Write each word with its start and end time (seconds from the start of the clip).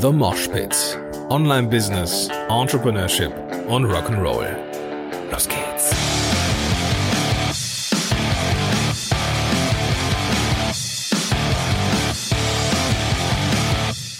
The 0.00 0.10
Mosh 0.10 0.48
Pit. 0.48 0.98
Online 1.28 1.68
Business, 1.68 2.30
Entrepreneurship 2.48 3.32
und 3.68 3.84
Rock'n'Roll. 3.84 4.46
Los 5.30 5.46
geht's. 5.46 5.94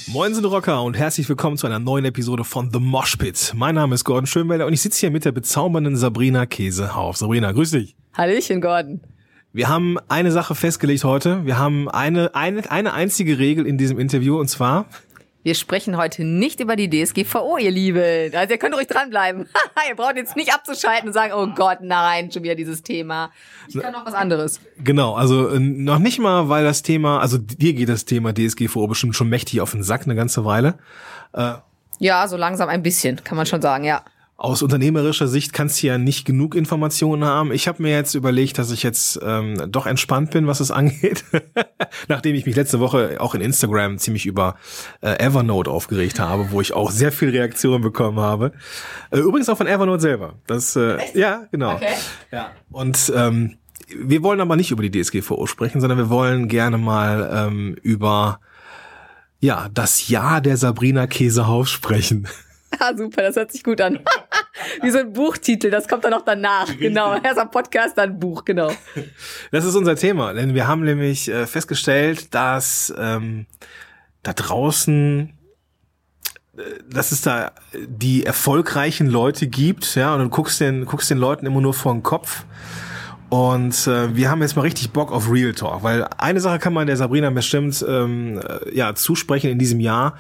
Moin 0.06 0.34
sind 0.34 0.44
Rocker 0.44 0.82
und 0.82 0.98
herzlich 0.98 1.26
willkommen 1.30 1.56
zu 1.56 1.66
einer 1.66 1.78
neuen 1.78 2.04
Episode 2.04 2.44
von 2.44 2.70
The 2.70 2.78
Mosh 2.78 3.16
Pit. 3.16 3.54
Mein 3.56 3.76
Name 3.76 3.94
ist 3.94 4.04
Gordon 4.04 4.26
Schönwelder 4.26 4.66
und 4.66 4.74
ich 4.74 4.82
sitze 4.82 5.00
hier 5.00 5.10
mit 5.10 5.24
der 5.24 5.32
bezaubernden 5.32 5.96
Sabrina 5.96 6.44
Käsehauf. 6.44 7.16
Sabrina, 7.16 7.52
grüß 7.52 7.70
dich. 7.70 7.96
Hallöchen, 8.12 8.60
Gordon. 8.60 9.00
Wir 9.54 9.68
haben 9.68 9.96
eine 10.08 10.30
Sache 10.30 10.54
festgelegt 10.54 11.04
heute. 11.04 11.46
Wir 11.46 11.58
haben 11.58 11.88
eine, 11.88 12.34
eine, 12.34 12.70
eine 12.70 12.92
einzige 12.92 13.38
Regel 13.38 13.66
in 13.66 13.78
diesem 13.78 13.98
Interview 13.98 14.38
und 14.38 14.48
zwar, 14.48 14.84
Wir 15.42 15.54
sprechen 15.54 15.96
heute 15.96 16.22
nicht 16.22 16.60
über 16.60 16.76
die 16.76 16.90
DSGVO, 16.90 17.56
ihr 17.56 17.70
Lieben. 17.70 18.34
Also 18.34 18.52
ihr 18.52 18.58
könnt 18.58 18.74
ruhig 18.74 18.88
dranbleiben. 18.88 19.48
ihr 19.88 19.96
braucht 19.96 20.16
jetzt 20.16 20.36
nicht 20.36 20.52
abzuschalten 20.52 21.08
und 21.08 21.14
sagen, 21.14 21.32
oh 21.34 21.46
Gott, 21.54 21.78
nein, 21.80 22.30
schon 22.30 22.42
wieder 22.42 22.54
dieses 22.54 22.82
Thema. 22.82 23.30
Ich 23.66 23.78
kann 23.78 23.92
noch 23.92 24.04
was 24.04 24.12
anderes. 24.12 24.60
genau, 24.84 25.14
also 25.14 25.48
äh, 25.48 25.58
noch 25.58 25.98
nicht 25.98 26.18
mal, 26.18 26.50
weil 26.50 26.64
das 26.64 26.82
Thema, 26.82 27.20
also 27.20 27.38
dir 27.38 27.72
geht 27.72 27.88
das 27.88 28.04
Thema 28.04 28.34
DSGVO 28.34 28.86
bestimmt 28.86 29.16
schon 29.16 29.30
mächtig 29.30 29.62
auf 29.62 29.70
den 29.70 29.82
Sack 29.82 30.02
eine 30.04 30.14
ganze 30.14 30.44
Weile. 30.44 30.78
Ja, 32.00 32.26
so 32.28 32.36
langsam 32.36 32.68
ein 32.68 32.82
bisschen, 32.82 33.22
kann 33.24 33.36
man 33.36 33.46
schon 33.46 33.62
sagen, 33.62 33.84
ja. 33.84 34.02
Aus 34.40 34.62
unternehmerischer 34.62 35.28
Sicht 35.28 35.52
kannst 35.52 35.82
du 35.82 35.88
ja 35.88 35.98
nicht 35.98 36.24
genug 36.24 36.54
Informationen 36.54 37.26
haben. 37.26 37.52
Ich 37.52 37.68
habe 37.68 37.82
mir 37.82 37.90
jetzt 37.90 38.14
überlegt, 38.14 38.56
dass 38.56 38.70
ich 38.70 38.82
jetzt 38.82 39.20
ähm, 39.22 39.70
doch 39.70 39.84
entspannt 39.84 40.30
bin, 40.30 40.46
was 40.46 40.60
es 40.60 40.70
angeht. 40.70 41.26
Nachdem 42.08 42.34
ich 42.34 42.46
mich 42.46 42.56
letzte 42.56 42.80
Woche 42.80 43.18
auch 43.20 43.34
in 43.34 43.42
Instagram 43.42 43.98
ziemlich 43.98 44.24
über 44.24 44.56
äh, 45.02 45.22
Evernote 45.22 45.70
aufgeregt 45.70 46.20
habe, 46.20 46.52
wo 46.52 46.62
ich 46.62 46.72
auch 46.72 46.90
sehr 46.90 47.12
viel 47.12 47.28
Reaktionen 47.28 47.82
bekommen 47.82 48.18
habe. 48.18 48.52
Äh, 49.10 49.18
übrigens 49.18 49.50
auch 49.50 49.58
von 49.58 49.66
Evernote 49.66 50.00
selber. 50.00 50.36
Das, 50.46 50.74
äh, 50.74 50.96
ja, 51.12 51.42
genau. 51.50 51.74
Okay. 51.74 51.92
Ja. 52.32 52.52
Und 52.70 53.12
ähm, 53.14 53.58
wir 53.94 54.22
wollen 54.22 54.40
aber 54.40 54.56
nicht 54.56 54.70
über 54.70 54.82
die 54.82 55.02
DSGVO 55.02 55.46
sprechen, 55.48 55.82
sondern 55.82 55.98
wir 55.98 56.08
wollen 56.08 56.48
gerne 56.48 56.78
mal 56.78 57.30
ähm, 57.30 57.76
über 57.82 58.40
ja 59.38 59.68
das 59.74 60.08
Jahr 60.08 60.40
der 60.40 60.56
Sabrina 60.56 61.06
Käsehaus 61.06 61.68
sprechen. 61.68 62.26
Ah, 62.78 62.96
super, 62.96 63.22
das 63.22 63.36
hört 63.36 63.52
sich 63.52 63.64
gut 63.64 63.80
an. 63.80 63.98
Wie 64.82 64.90
so 64.90 64.98
ein 64.98 65.12
Buchtitel, 65.12 65.70
das 65.70 65.88
kommt 65.88 66.04
dann 66.04 66.12
noch 66.12 66.24
danach. 66.24 66.66
Genau, 66.78 67.14
erst 67.20 67.38
am 67.38 67.50
Podcast, 67.50 67.98
dann 67.98 68.18
Buch, 68.18 68.44
genau. 68.44 68.70
Das 69.50 69.64
ist 69.64 69.74
unser 69.74 69.96
Thema, 69.96 70.32
denn 70.32 70.54
wir 70.54 70.68
haben 70.68 70.84
nämlich 70.84 71.28
äh, 71.28 71.46
festgestellt, 71.46 72.34
dass 72.34 72.92
ähm, 72.96 73.46
da 74.22 74.32
draußen, 74.32 75.32
äh, 76.56 76.62
dass 76.88 77.12
es 77.12 77.22
da 77.22 77.52
die 77.74 78.24
erfolgreichen 78.24 79.08
Leute 79.08 79.46
gibt, 79.46 79.94
ja, 79.96 80.14
und 80.14 80.20
du 80.20 80.28
guckst 80.28 80.60
den, 80.60 80.84
guckst 80.84 81.10
den 81.10 81.18
Leuten 81.18 81.46
immer 81.46 81.60
nur 81.60 81.74
vor 81.74 81.92
den 81.92 82.02
Kopf. 82.02 82.44
Und 83.30 83.86
äh, 83.86 84.16
wir 84.16 84.28
haben 84.28 84.42
jetzt 84.42 84.56
mal 84.56 84.62
richtig 84.62 84.90
Bock 84.90 85.12
auf 85.12 85.30
Real 85.30 85.52
Talk, 85.54 85.84
weil 85.84 86.04
eine 86.18 86.40
Sache 86.40 86.58
kann 86.58 86.72
man 86.72 86.88
der 86.88 86.96
Sabrina 86.96 87.30
bestimmt 87.30 87.84
ähm, 87.88 88.38
äh, 88.38 88.74
ja 88.74 88.94
zusprechen 88.94 89.50
in 89.50 89.58
diesem 89.58 89.78
Jahr. 89.78 90.16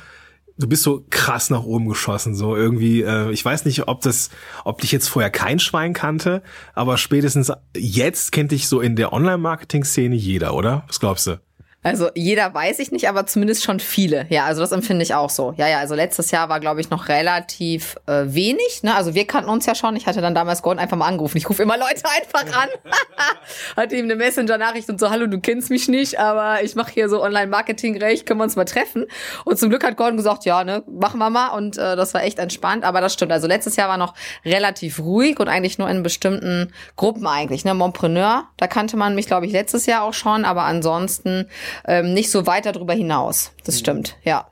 Du 0.60 0.68
bist 0.68 0.82
so 0.82 1.06
krass 1.08 1.48
nach 1.48 1.62
oben 1.62 1.88
geschossen, 1.88 2.34
so 2.34 2.54
irgendwie. 2.54 3.00
Äh, 3.02 3.30
ich 3.30 3.42
weiß 3.42 3.64
nicht, 3.64 3.88
ob 3.88 4.02
das, 4.02 4.28
ob 4.64 4.82
dich 4.82 4.92
jetzt 4.92 5.08
vorher 5.08 5.30
kein 5.30 5.58
Schwein 5.58 5.94
kannte, 5.94 6.42
aber 6.74 6.98
spätestens 6.98 7.50
jetzt 7.74 8.30
kennt 8.30 8.52
dich 8.52 8.68
so 8.68 8.80
in 8.80 8.94
der 8.94 9.14
Online-Marketing-Szene 9.14 10.14
jeder, 10.14 10.54
oder? 10.54 10.84
Was 10.86 11.00
glaubst 11.00 11.26
du? 11.26 11.40
Also 11.82 12.10
jeder 12.14 12.52
weiß 12.52 12.78
ich 12.78 12.92
nicht, 12.92 13.08
aber 13.08 13.26
zumindest 13.26 13.64
schon 13.64 13.80
viele. 13.80 14.26
Ja, 14.28 14.44
also 14.44 14.60
das 14.60 14.70
empfinde 14.70 15.02
ich 15.02 15.14
auch 15.14 15.30
so. 15.30 15.54
Ja, 15.56 15.66
ja, 15.66 15.78
also 15.78 15.94
letztes 15.94 16.30
Jahr 16.30 16.50
war, 16.50 16.60
glaube 16.60 16.82
ich, 16.82 16.90
noch 16.90 17.08
relativ 17.08 17.96
äh, 18.06 18.24
wenig. 18.26 18.82
Ne? 18.82 18.94
Also 18.94 19.14
wir 19.14 19.26
kannten 19.26 19.48
uns 19.48 19.64
ja 19.64 19.74
schon. 19.74 19.96
Ich 19.96 20.06
hatte 20.06 20.20
dann 20.20 20.34
damals 20.34 20.60
Gordon 20.60 20.78
einfach 20.78 20.98
mal 20.98 21.06
angerufen. 21.06 21.38
Ich 21.38 21.48
rufe 21.48 21.62
immer 21.62 21.78
Leute 21.78 22.02
einfach 22.04 22.44
an. 22.54 22.68
hatte 23.78 23.96
ihm 23.96 24.04
eine 24.04 24.16
Messenger-Nachricht 24.16 24.90
und 24.90 25.00
so, 25.00 25.08
hallo, 25.08 25.26
du 25.26 25.40
kennst 25.40 25.70
mich 25.70 25.88
nicht, 25.88 26.18
aber 26.20 26.62
ich 26.62 26.74
mache 26.74 26.92
hier 26.92 27.08
so 27.08 27.22
Online-Marketing-Recht, 27.22 28.26
können 28.26 28.40
wir 28.40 28.44
uns 28.44 28.56
mal 28.56 28.66
treffen? 28.66 29.06
Und 29.46 29.58
zum 29.58 29.70
Glück 29.70 29.82
hat 29.82 29.96
Gordon 29.96 30.18
gesagt, 30.18 30.44
ja, 30.44 30.62
ne, 30.64 30.82
machen 30.86 31.18
wir 31.18 31.30
mal. 31.30 31.56
Und 31.56 31.78
äh, 31.78 31.96
das 31.96 32.12
war 32.12 32.22
echt 32.22 32.38
entspannt. 32.38 32.84
Aber 32.84 33.00
das 33.00 33.14
stimmt. 33.14 33.32
Also 33.32 33.46
letztes 33.46 33.76
Jahr 33.76 33.88
war 33.88 33.96
noch 33.96 34.12
relativ 34.44 34.98
ruhig 34.98 35.40
und 35.40 35.48
eigentlich 35.48 35.78
nur 35.78 35.88
in 35.88 36.02
bestimmten 36.02 36.74
Gruppen 36.96 37.26
eigentlich. 37.26 37.64
Ne? 37.64 37.72
Montpreneur, 37.72 38.44
da 38.58 38.66
kannte 38.66 38.98
man 38.98 39.14
mich, 39.14 39.26
glaube 39.26 39.46
ich, 39.46 39.52
letztes 39.52 39.86
Jahr 39.86 40.02
auch 40.02 40.12
schon, 40.12 40.44
aber 40.44 40.64
ansonsten 40.64 41.48
ähm, 41.86 42.12
nicht 42.14 42.30
so 42.30 42.46
weit 42.46 42.66
darüber 42.66 42.94
hinaus. 42.94 43.52
Das 43.64 43.78
stimmt, 43.78 44.16
ja. 44.24 44.46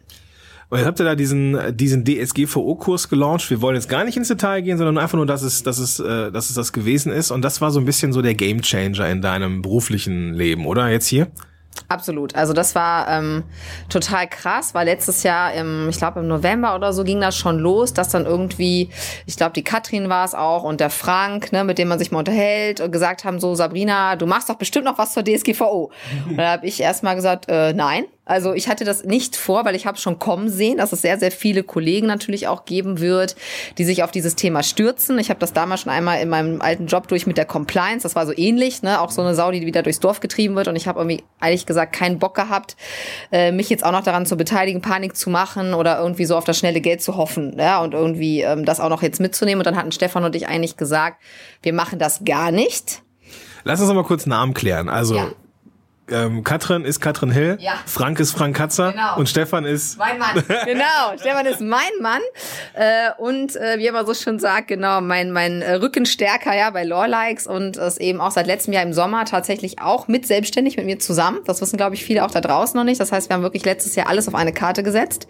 Und 0.71 0.79
jetzt 0.79 0.87
habt 0.87 1.01
ihr 1.01 1.05
da 1.07 1.15
diesen, 1.15 1.77
diesen 1.77 2.05
DSGVO-Kurs 2.05 3.09
gelauncht. 3.09 3.49
Wir 3.49 3.63
wollen 3.63 3.75
jetzt 3.75 3.89
gar 3.89 4.05
nicht 4.05 4.19
ins 4.19 4.29
Detail 4.29 4.61
gehen, 4.61 4.77
sondern 4.77 4.99
einfach 4.99 5.17
nur, 5.17 5.25
dass 5.25 5.41
es, 5.43 5.63
dass 5.63 5.79
es, 5.79 5.99
äh, 5.99 6.31
dass 6.31 6.51
es 6.51 6.55
das 6.55 6.75
gewesen 6.75 7.11
ist. 7.11 7.31
Und 7.31 7.43
das 7.43 7.63
war 7.63 7.71
so 7.71 7.81
ein 7.81 7.87
bisschen 7.87 8.13
so 8.13 8.21
der 8.21 8.35
Gamechanger 8.35 9.09
in 9.09 9.23
deinem 9.23 9.63
beruflichen 9.63 10.35
Leben, 10.35 10.67
oder? 10.67 10.91
Jetzt 10.91 11.07
hier? 11.07 11.29
Absolut. 11.89 12.35
Also 12.35 12.53
das 12.53 12.75
war 12.75 13.09
ähm, 13.09 13.45
total 13.89 14.27
krass, 14.27 14.75
weil 14.75 14.87
letztes 14.87 15.23
Jahr, 15.23 15.53
im, 15.55 15.89
ich 15.89 15.99
glaube 15.99 16.21
im 16.21 16.29
November 16.29 16.75
oder 16.75 16.93
so 16.93 17.05
ging 17.05 17.21
das 17.21 17.37
schon 17.37 17.59
los, 17.59 17.95
dass 17.95 18.09
dann 18.09 18.27
irgendwie, 18.27 18.91
ich 19.27 19.37
glaube 19.37 19.53
die 19.53 19.65
Katrin 19.65 20.09
war 20.09 20.25
es 20.25 20.35
auch 20.35 20.65
und 20.65 20.81
der 20.81 20.91
Frank, 20.91 21.53
ne, 21.53 21.65
mit 21.65 21.79
dem 21.79 21.89
man 21.89 21.99
sich 21.99 22.11
mal 22.11 22.19
unterhält 22.19 22.81
und 22.81 22.91
gesagt 22.91 23.25
haben 23.25 23.41
so, 23.41 23.55
Sabrina, 23.55 24.17
du 24.17 24.27
machst 24.27 24.49
doch 24.49 24.57
bestimmt 24.57 24.85
noch 24.85 24.99
was 24.99 25.13
zur 25.13 25.25
DSGVO. 25.25 25.91
und 26.29 26.37
da 26.37 26.53
habe 26.53 26.67
ich 26.67 26.81
erstmal 26.81 27.15
gesagt, 27.15 27.47
äh, 27.49 27.73
nein. 27.73 28.05
Also 28.29 28.53
ich 28.53 28.69
hatte 28.69 28.85
das 28.85 29.05
nicht 29.05 29.37
vor, 29.37 29.65
weil 29.65 29.75
ich 29.75 29.87
habe 29.87 29.99
schon 29.99 30.19
kommen 30.19 30.51
sehen, 30.51 30.77
dass 30.77 30.93
es 30.93 31.01
sehr, 31.01 31.19
sehr 31.19 31.31
viele 31.31 31.63
Kollegen 31.63 32.07
natürlich 32.07 32.47
auch 32.47 32.67
geben 32.67 33.01
wird, 33.01 33.37
die 33.79 33.85
sich 33.85 34.03
auf 34.03 34.11
dieses 34.11 34.37
Thema 34.37 34.63
stürzen. 34.63 35.19
Ich 35.19 35.31
habe 35.31 35.41
das 35.41 35.55
damals 35.55 35.81
schon 35.81 35.93
einmal 35.93 36.21
in 36.21 36.29
meinem 36.29 36.61
alten 36.61 36.87
Job 36.87 37.09
durch 37.09 37.27
mit 37.27 37.39
der 37.39 37.47
Compliance. 37.47 38.03
Das 38.03 38.15
war 38.15 38.27
so 38.27 38.33
ähnlich, 38.37 38.83
ne? 38.83 39.01
auch 39.01 39.11
so 39.11 39.23
eine 39.23 39.35
Sau, 39.35 39.51
die 39.51 39.65
wieder 39.65 39.83
durchs 39.83 40.01
Dorf 40.01 40.21
getrieben 40.21 40.57
wird. 40.57 40.69
Und 40.69 40.77
ich 40.77 40.87
habe 40.87 41.01
irgendwie 41.01 41.25
ehrlich 41.41 41.65
gesagt 41.65 41.95
keinen 41.95 42.19
Bock 42.19 42.35
gehabt, 42.35 42.77
äh, 43.33 43.51
mich 43.51 43.71
jetzt 43.71 43.85
auch 43.85 43.93
noch 43.93 44.05
daran 44.05 44.27
zu 44.27 44.37
beteiligen, 44.37 44.83
Panik 44.83 45.17
zu 45.17 45.31
machen 45.31 45.73
oder 45.73 45.99
irgendwie 45.99 46.27
so 46.27 46.37
auf 46.37 46.45
das 46.45 46.59
schnelle 46.59 46.83
Geld 46.83 47.01
zu 47.01 47.17
hoffen 47.17 47.57
ja? 47.59 47.81
und 47.81 47.95
irgendwie 47.95 48.43
ähm, 48.43 48.67
das 48.67 48.79
auch 48.79 48.91
noch 48.91 49.03
jetzt 49.03 49.21
mitzunehmen. 49.21 49.61
Und 49.61 49.67
dann 49.67 49.77
hatten 49.77 49.91
Stefan 49.91 50.25
und 50.25 50.37
ich 50.37 50.49
eigentlich 50.49 50.77
gesagt, 50.77 51.23
wir 51.63 51.73
machen 51.73 51.99
das 51.99 52.25
gar 52.27 52.51
nicht. 52.51 53.03
Lass 53.65 53.81
uns 53.81 53.91
mal 53.93 54.05
kurz 54.05 54.27
Namen 54.27 54.53
klären. 54.53 54.91
Also 54.91 55.17
Ja. 55.17 55.33
Ähm, 56.11 56.45
Katrin 56.45 56.85
ist 56.85 57.01
Katrin 57.01 57.31
Hill, 57.31 57.57
Ja. 57.61 57.73
Frank 57.87 58.21
ist 58.21 58.33
Frank 58.33 58.57
Katzer 58.57 58.93
Genau. 58.93 59.17
und 59.17 59.29
Stefan 59.29 59.65
ist 59.65 59.99
Mein 59.99 60.19
Mann, 60.19 60.43
genau. 60.65 61.17
Stefan 61.19 61.47
ist 61.47 61.61
mein 61.61 61.81
Mann. 62.01 62.21
Äh, 62.75 63.11
und 63.19 63.57
äh, 63.57 63.79
wie 63.79 63.85
er 63.85 63.91
immer 63.91 64.05
so 64.07 64.15
schön 64.15 64.39
sagt, 64.39 64.69
genau, 64.69 65.01
mein, 65.01 65.31
mein 65.33 65.63
äh, 65.63 65.75
Rückenstärker 65.75 66.55
ja 66.57 66.71
bei 66.71 66.85
Lawlikes 66.85 67.47
und 67.47 67.77
ist 67.77 68.01
eben 68.01 68.21
auch 68.21 68.31
seit 68.31 68.47
letztem 68.47 68.73
Jahr 68.73 68.83
im 68.83 68.93
Sommer 68.93 69.25
tatsächlich 69.25 69.81
auch 69.81 70.09
mit 70.09 70.27
selbstständig 70.27 70.77
mit 70.77 70.87
mir 70.87 70.99
zusammen. 70.99 71.39
Das 71.47 71.61
wissen, 71.61 71.77
glaube 71.77 71.95
ich, 71.95 72.05
viele 72.05 72.25
auch 72.25 72.31
da 72.31 72.41
draußen 72.41 72.77
noch 72.77 72.85
nicht. 72.85 73.01
Das 73.01 73.13
heißt, 73.13 73.29
wir 73.31 73.35
haben 73.35 73.43
wirklich 73.43 73.65
letztes 73.65 73.95
Jahr 73.95 74.09
alles 74.09 74.29
auf 74.29 74.35
eine 74.35 74.53
Karte 74.53 74.83
gesetzt. 74.83 75.27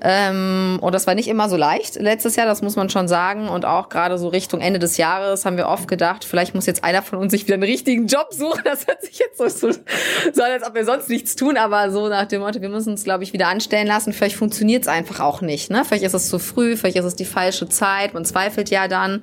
Ähm, 0.00 0.78
und 0.80 0.94
das 0.94 1.06
war 1.06 1.14
nicht 1.14 1.28
immer 1.28 1.48
so 1.48 1.56
leicht 1.56 1.96
letztes 1.96 2.36
Jahr, 2.36 2.46
das 2.46 2.62
muss 2.62 2.76
man 2.76 2.88
schon 2.90 3.08
sagen. 3.08 3.48
Und 3.48 3.64
auch 3.64 3.88
gerade 3.88 4.18
so 4.18 4.28
Richtung 4.28 4.60
Ende 4.60 4.78
des 4.78 4.96
Jahres 4.96 5.44
haben 5.44 5.56
wir 5.56 5.68
oft 5.68 5.88
gedacht, 5.88 6.24
vielleicht 6.24 6.54
muss 6.54 6.66
jetzt 6.66 6.84
einer 6.84 7.02
von 7.02 7.18
uns 7.18 7.32
sich 7.32 7.44
wieder 7.46 7.54
einen 7.54 7.62
richtigen 7.64 8.06
Job 8.06 8.28
suchen. 8.32 8.62
Das 8.64 8.86
hört 8.86 9.02
sich 9.02 9.18
jetzt 9.18 9.38
so, 9.38 9.48
so, 9.48 9.70
so 10.32 10.42
als 10.42 10.66
ob 10.66 10.74
wir 10.74 10.84
sonst 10.84 11.08
nichts 11.08 11.36
tun, 11.36 11.56
aber 11.56 11.90
so 11.90 12.08
nach 12.08 12.26
dem 12.26 12.40
Motto, 12.40 12.60
wir 12.60 12.68
müssen 12.68 12.90
uns, 12.90 13.04
glaube 13.04 13.24
ich, 13.24 13.32
wieder 13.32 13.48
anstellen 13.48 13.86
lassen. 13.86 14.12
Vielleicht 14.12 14.36
funktioniert 14.36 14.82
es 14.82 14.88
einfach 14.88 15.20
auch 15.20 15.40
nicht. 15.40 15.70
Ne? 15.70 15.84
Vielleicht 15.84 16.04
ist 16.04 16.14
es 16.14 16.28
zu 16.28 16.38
früh, 16.38 16.76
vielleicht 16.76 16.96
ist 16.96 17.04
es 17.04 17.16
die 17.16 17.24
falsche 17.24 17.68
Zeit. 17.68 18.14
Man 18.14 18.24
zweifelt 18.24 18.70
ja 18.70 18.88
dann. 18.88 19.22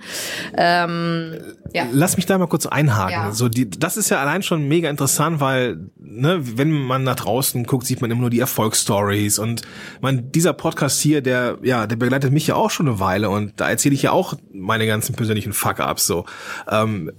Ähm, 0.58 1.36
ja. 1.74 1.86
Lass 1.92 2.16
mich 2.16 2.26
da 2.26 2.38
mal 2.38 2.48
kurz 2.48 2.66
einhaken. 2.66 3.12
Ja. 3.12 3.32
So 3.32 3.50
die, 3.50 3.70
das 3.70 3.98
ist 3.98 4.10
ja 4.10 4.20
allein 4.20 4.44
schon 4.44 4.68
mega 4.68 4.90
interessant, 4.90 5.40
weil 5.40 5.90
ne, 5.98 6.40
wenn 6.58 6.72
man 6.72 7.04
nach 7.04 7.16
draußen 7.16 7.66
guckt, 7.66 7.86
sieht 7.86 8.02
man 8.02 8.12
immer 8.12 8.22
nur 8.22 8.30
die 8.30 8.40
Erfolgsstories 8.40 9.40
und 9.40 9.62
man 10.02 10.32
dieser 10.32 10.54
Podcast 10.54 11.02
hier, 11.02 11.22
der 11.22 11.58
ja, 11.62 11.88
der 11.88 11.96
begleitet 11.96 12.32
mich 12.32 12.48
ja 12.48 12.56
auch 12.56 12.70
schon 12.70 12.88
eine 12.88 13.00
Weile 13.00 13.30
und 13.30 13.54
da 13.60 13.70
erzähle 13.70 13.96
ich 13.96 14.04
ja 14.04 14.12
auch 14.12 14.36
meine 14.54 14.88
ganzen 14.88 15.16
persönlichen 15.16 15.54
Fuck-ups 15.54 16.08
so. 16.08 16.26
Ähm, 16.70 17.12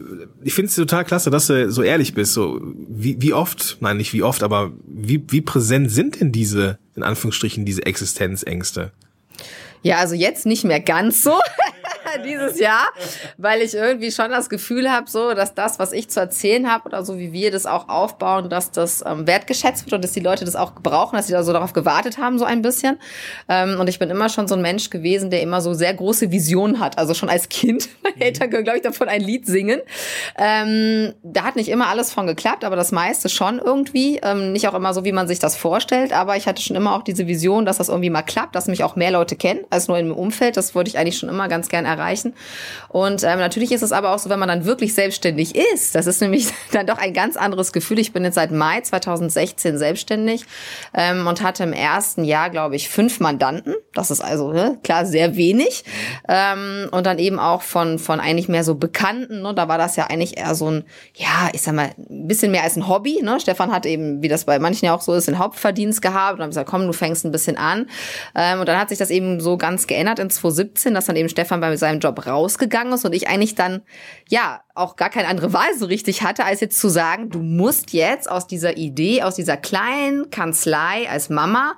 ich 0.42 0.54
finde 0.54 0.68
es 0.68 0.76
total 0.76 1.04
klasse, 1.04 1.30
dass 1.30 1.46
du 1.46 1.70
so 1.70 1.82
ehrlich 1.82 2.14
bist. 2.14 2.32
So 2.32 2.60
wie, 2.88 3.20
wie 3.20 3.32
oft, 3.32 3.45
nein 3.80 3.96
nicht 3.96 4.12
wie 4.12 4.22
oft, 4.22 4.42
aber 4.42 4.72
wie 4.86 5.22
wie 5.28 5.40
präsent 5.40 5.90
sind 5.90 6.20
denn 6.20 6.32
diese 6.32 6.78
in 6.94 7.02
Anführungsstrichen 7.02 7.64
diese 7.64 7.84
Existenzängste? 7.84 8.92
Ja, 9.82 9.98
also 9.98 10.14
jetzt 10.14 10.46
nicht 10.46 10.64
mehr 10.64 10.80
ganz 10.80 11.22
so. 11.22 11.38
dieses 12.24 12.58
Jahr, 12.58 12.88
weil 13.36 13.62
ich 13.62 13.74
irgendwie 13.74 14.10
schon 14.10 14.30
das 14.30 14.48
Gefühl 14.48 14.90
habe, 14.90 15.08
so, 15.08 15.34
dass 15.34 15.54
das, 15.54 15.78
was 15.78 15.92
ich 15.92 16.08
zu 16.10 16.20
erzählen 16.20 16.70
habe 16.70 16.86
oder 16.86 17.04
so 17.04 17.18
wie 17.18 17.32
wir 17.32 17.50
das 17.50 17.66
auch 17.66 17.88
aufbauen, 17.88 18.48
dass 18.48 18.70
das 18.70 19.04
ähm, 19.06 19.26
wertgeschätzt 19.26 19.86
wird 19.86 19.94
und 19.94 20.04
dass 20.04 20.12
die 20.12 20.20
Leute 20.20 20.44
das 20.44 20.56
auch 20.56 20.72
brauchen, 20.72 21.16
dass 21.16 21.26
sie 21.26 21.32
da 21.32 21.42
so 21.42 21.52
darauf 21.52 21.72
gewartet 21.72 22.18
haben, 22.18 22.38
so 22.38 22.44
ein 22.44 22.62
bisschen. 22.62 22.98
Ähm, 23.48 23.78
und 23.80 23.88
ich 23.88 23.98
bin 23.98 24.10
immer 24.10 24.28
schon 24.28 24.48
so 24.48 24.54
ein 24.54 24.62
Mensch 24.62 24.90
gewesen, 24.90 25.30
der 25.30 25.42
immer 25.42 25.60
so 25.60 25.74
sehr 25.74 25.92
große 25.94 26.30
Visionen 26.30 26.80
hat. 26.80 26.98
Also 26.98 27.14
schon 27.14 27.28
als 27.28 27.48
Kind, 27.48 27.88
meine 28.02 28.20
Eltern 28.20 28.50
können, 28.50 28.64
glaube 28.64 28.78
ich, 28.78 28.84
davon 28.84 29.08
ein 29.08 29.20
Lied 29.20 29.46
singen. 29.46 29.80
Ähm, 30.38 31.14
da 31.22 31.44
hat 31.44 31.56
nicht 31.56 31.68
immer 31.68 31.88
alles 31.88 32.12
von 32.12 32.26
geklappt, 32.26 32.64
aber 32.64 32.76
das 32.76 32.92
meiste 32.92 33.28
schon 33.28 33.58
irgendwie. 33.58 34.20
Ähm, 34.22 34.52
nicht 34.52 34.68
auch 34.68 34.74
immer 34.74 34.94
so, 34.94 35.04
wie 35.04 35.12
man 35.12 35.28
sich 35.28 35.38
das 35.38 35.56
vorstellt, 35.56 36.12
aber 36.12 36.36
ich 36.36 36.46
hatte 36.46 36.62
schon 36.62 36.76
immer 36.76 36.94
auch 36.94 37.02
diese 37.02 37.26
Vision, 37.26 37.66
dass 37.66 37.78
das 37.78 37.88
irgendwie 37.88 38.10
mal 38.10 38.22
klappt, 38.22 38.54
dass 38.54 38.66
mich 38.66 38.84
auch 38.84 38.96
mehr 38.96 39.10
Leute 39.10 39.36
kennen 39.36 39.60
als 39.70 39.88
nur 39.88 39.98
im 39.98 40.12
Umfeld. 40.12 40.56
Das 40.56 40.74
wollte 40.74 40.88
ich 40.88 40.98
eigentlich 40.98 41.18
schon 41.18 41.28
immer 41.28 41.48
ganz 41.48 41.68
gern 41.68 41.84
erreichen. 41.84 42.05
Und 42.88 43.22
ähm, 43.22 43.38
natürlich 43.38 43.72
ist 43.72 43.82
es 43.82 43.92
aber 43.92 44.14
auch 44.14 44.18
so, 44.18 44.30
wenn 44.30 44.38
man 44.38 44.48
dann 44.48 44.64
wirklich 44.64 44.94
selbstständig 44.94 45.54
ist, 45.54 45.94
das 45.94 46.06
ist 46.06 46.20
nämlich 46.20 46.48
dann 46.72 46.86
doch 46.86 46.98
ein 46.98 47.12
ganz 47.12 47.36
anderes 47.36 47.72
Gefühl. 47.72 47.98
Ich 47.98 48.12
bin 48.12 48.24
jetzt 48.24 48.34
seit 48.34 48.50
Mai 48.50 48.80
2016 48.80 49.78
selbstständig 49.78 50.44
ähm, 50.94 51.26
und 51.26 51.42
hatte 51.42 51.64
im 51.64 51.72
ersten 51.72 52.24
Jahr, 52.24 52.50
glaube 52.50 52.76
ich, 52.76 52.88
fünf 52.88 53.20
Mandanten. 53.20 53.74
Das 53.94 54.10
ist 54.10 54.20
also 54.20 54.52
ne, 54.52 54.78
klar 54.82 55.06
sehr 55.06 55.36
wenig. 55.36 55.84
Ähm, 56.28 56.88
und 56.90 57.06
dann 57.06 57.18
eben 57.18 57.38
auch 57.38 57.62
von, 57.62 57.98
von 57.98 58.20
eigentlich 58.20 58.48
mehr 58.48 58.64
so 58.64 58.74
Bekannten. 58.74 59.42
Ne? 59.42 59.54
Da 59.54 59.68
war 59.68 59.78
das 59.78 59.96
ja 59.96 60.06
eigentlich 60.06 60.36
eher 60.36 60.54
so 60.54 60.70
ein, 60.70 60.84
ja, 61.14 61.48
ich 61.52 61.62
sag 61.62 61.74
mal, 61.74 61.90
ein 61.98 62.26
bisschen 62.26 62.52
mehr 62.52 62.62
als 62.62 62.76
ein 62.76 62.88
Hobby. 62.88 63.20
Ne? 63.22 63.40
Stefan 63.40 63.72
hat 63.72 63.86
eben, 63.86 64.22
wie 64.22 64.28
das 64.28 64.44
bei 64.44 64.58
manchen 64.58 64.86
ja 64.86 64.94
auch 64.94 65.00
so 65.00 65.14
ist, 65.14 65.28
einen 65.28 65.38
Hauptverdienst 65.38 66.02
gehabt 66.02 66.34
und 66.34 66.42
haben 66.42 66.50
gesagt, 66.50 66.68
komm, 66.68 66.86
du 66.86 66.92
fängst 66.92 67.24
ein 67.24 67.32
bisschen 67.32 67.56
an. 67.56 67.88
Ähm, 68.34 68.60
und 68.60 68.68
dann 68.68 68.78
hat 68.78 68.88
sich 68.88 68.98
das 68.98 69.10
eben 69.10 69.40
so 69.40 69.56
ganz 69.56 69.86
geändert 69.86 70.18
in 70.18 70.30
2017, 70.30 70.94
dass 70.94 71.06
dann 71.06 71.16
eben 71.16 71.28
Stefan 71.28 71.60
bei 71.60 71.70
seinem 71.86 72.00
Job 72.00 72.26
rausgegangen 72.26 72.92
ist 72.92 73.04
und 73.04 73.14
ich 73.14 73.28
eigentlich 73.28 73.54
dann, 73.54 73.82
ja, 74.28 74.62
auch 74.74 74.96
gar 74.96 75.10
keine 75.10 75.28
andere 75.28 75.52
Wahl 75.52 75.74
so 75.78 75.86
richtig 75.86 76.22
hatte, 76.22 76.44
als 76.44 76.60
jetzt 76.60 76.78
zu 76.78 76.88
sagen, 76.88 77.30
du 77.30 77.40
musst 77.40 77.92
jetzt 77.92 78.30
aus 78.30 78.46
dieser 78.46 78.76
Idee, 78.76 79.22
aus 79.22 79.36
dieser 79.36 79.56
kleinen 79.56 80.30
Kanzlei 80.30 81.08
als 81.08 81.30
Mama 81.30 81.76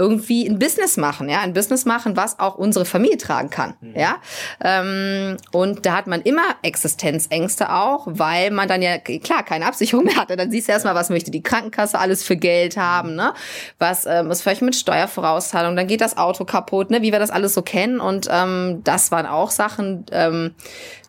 irgendwie 0.00 0.48
ein 0.48 0.58
Business 0.58 0.96
machen, 0.96 1.28
ja, 1.28 1.40
ein 1.40 1.52
Business 1.52 1.84
machen, 1.84 2.16
was 2.16 2.38
auch 2.38 2.54
unsere 2.54 2.84
Familie 2.84 3.18
tragen 3.18 3.50
kann, 3.50 3.74
mhm. 3.80 3.94
ja. 3.96 4.16
Ähm, 4.64 5.36
und 5.52 5.84
da 5.84 5.96
hat 5.96 6.06
man 6.06 6.22
immer 6.22 6.42
Existenzängste 6.62 7.70
auch, 7.70 8.06
weil 8.06 8.50
man 8.50 8.66
dann 8.66 8.80
ja 8.80 8.98
klar 8.98 9.42
keine 9.42 9.66
Absicherung 9.66 10.06
mehr 10.06 10.16
hatte. 10.16 10.36
Dann 10.36 10.50
siehst 10.50 10.68
du 10.68 10.72
erstmal, 10.72 10.94
was 10.94 11.10
möchte 11.10 11.30
die 11.30 11.42
Krankenkasse 11.42 11.98
alles 11.98 12.24
für 12.24 12.36
Geld 12.36 12.76
haben, 12.76 13.14
ne? 13.14 13.34
Was 13.78 14.06
ähm, 14.06 14.30
ist 14.30 14.42
vielleicht 14.42 14.62
mit 14.62 14.74
Steuervorauszahlung, 14.74 15.76
dann 15.76 15.86
geht 15.86 16.00
das 16.00 16.16
Auto 16.16 16.44
kaputt, 16.44 16.90
ne? 16.90 17.02
Wie 17.02 17.12
wir 17.12 17.18
das 17.18 17.30
alles 17.30 17.54
so 17.54 17.62
kennen. 17.62 18.00
Und 18.00 18.28
ähm, 18.30 18.80
das 18.84 19.10
waren 19.10 19.26
auch 19.26 19.50
Sachen, 19.50 20.06
ähm, 20.12 20.54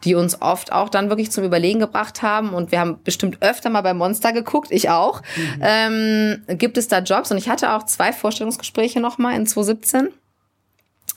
die 0.03 0.15
uns 0.15 0.41
oft 0.41 0.71
auch 0.71 0.89
dann 0.89 1.09
wirklich 1.09 1.31
zum 1.31 1.43
Überlegen 1.43 1.79
gebracht 1.79 2.21
haben. 2.21 2.53
Und 2.53 2.71
wir 2.71 2.79
haben 2.79 2.99
bestimmt 3.03 3.37
öfter 3.41 3.69
mal 3.69 3.81
bei 3.81 3.93
Monster 3.93 4.33
geguckt, 4.33 4.69
ich 4.71 4.89
auch. 4.89 5.21
Mhm. 5.35 5.61
Ähm, 5.61 6.43
gibt 6.57 6.77
es 6.77 6.87
da 6.87 6.99
Jobs? 6.99 7.31
Und 7.31 7.37
ich 7.37 7.49
hatte 7.49 7.73
auch 7.73 7.85
zwei 7.85 8.11
Vorstellungsgespräche 8.11 8.80
nochmal 8.99 9.35
in 9.35 9.45
2017. 9.45 10.09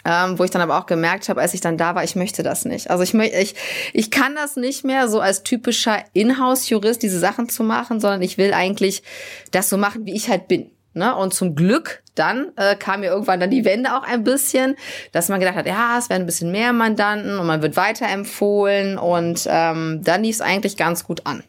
Ähm, 0.06 0.38
wo 0.38 0.44
ich 0.44 0.50
dann 0.50 0.60
aber 0.60 0.78
auch 0.78 0.84
gemerkt 0.84 1.30
habe, 1.30 1.40
als 1.40 1.54
ich 1.54 1.62
dann 1.62 1.78
da 1.78 1.94
war, 1.94 2.04
ich 2.04 2.14
möchte 2.14 2.42
das 2.42 2.66
nicht. 2.66 2.90
Also 2.90 3.02
ich 3.02 3.14
möchte, 3.14 3.38
ich, 3.38 3.54
ich 3.94 4.10
kann 4.10 4.34
das 4.34 4.56
nicht 4.56 4.84
mehr 4.84 5.08
so 5.08 5.18
als 5.18 5.44
typischer 5.44 6.04
Inhouse-Jurist 6.12 7.02
diese 7.02 7.18
Sachen 7.18 7.48
zu 7.48 7.62
machen, 7.62 8.00
sondern 8.00 8.20
ich 8.20 8.36
will 8.36 8.52
eigentlich 8.52 9.02
das 9.50 9.70
so 9.70 9.78
machen, 9.78 10.04
wie 10.04 10.14
ich 10.14 10.28
halt 10.28 10.46
bin. 10.46 10.70
Ne? 10.92 11.14
Und 11.16 11.32
zum 11.32 11.54
Glück 11.54 12.02
dann 12.14 12.52
äh, 12.56 12.76
kam 12.76 13.00
mir 13.00 13.10
irgendwann 13.10 13.40
dann 13.40 13.50
die 13.50 13.64
Wende 13.64 13.96
auch 13.96 14.04
ein 14.04 14.24
bisschen, 14.24 14.76
dass 15.12 15.28
man 15.28 15.40
gedacht 15.40 15.56
hat, 15.56 15.66
ja, 15.66 15.98
es 15.98 16.08
werden 16.08 16.22
ein 16.22 16.26
bisschen 16.26 16.52
mehr 16.52 16.72
Mandanten 16.72 17.38
und 17.38 17.46
man 17.46 17.62
wird 17.62 17.76
weiterempfohlen 17.76 18.98
und 18.98 19.46
ähm, 19.48 20.02
dann 20.04 20.22
lief 20.22 20.36
es 20.36 20.40
eigentlich 20.40 20.76
ganz 20.76 21.04
gut 21.04 21.26
an. 21.26 21.42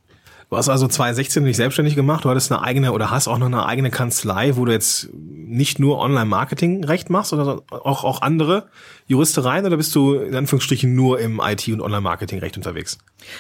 Du 0.50 0.58
hast 0.58 0.70
also 0.70 0.88
2016 0.88 1.44
nicht 1.44 1.58
selbstständig 1.58 1.96
gemacht, 1.96 2.24
du 2.24 2.30
hattest 2.30 2.52
eine 2.52 2.62
eigene 2.62 2.92
oder 2.92 3.10
hast 3.10 3.28
auch 3.28 3.38
noch 3.38 3.48
eine 3.48 3.66
eigene 3.66 3.90
Kanzlei, 3.90 4.56
wo 4.56 4.66
du 4.66 4.72
jetzt 4.72 5.10
nicht 5.14 5.80
nur 5.80 6.00
Online-Marketing-Recht 6.00 7.10
machst, 7.10 7.30
sondern 7.32 7.62
auch, 7.70 8.04
auch 8.04 8.22
andere 8.22 8.68
Juristereien 9.08 9.66
oder 9.66 9.78
bist 9.78 9.94
du 9.94 10.16
in 10.16 10.36
Anführungsstrichen 10.36 10.96
nur 10.96 11.20
im 11.20 11.40
IT- 11.44 11.68
und 11.68 11.82
Online-Marketing-Recht 11.82 12.58
unterwegs? 12.58 12.98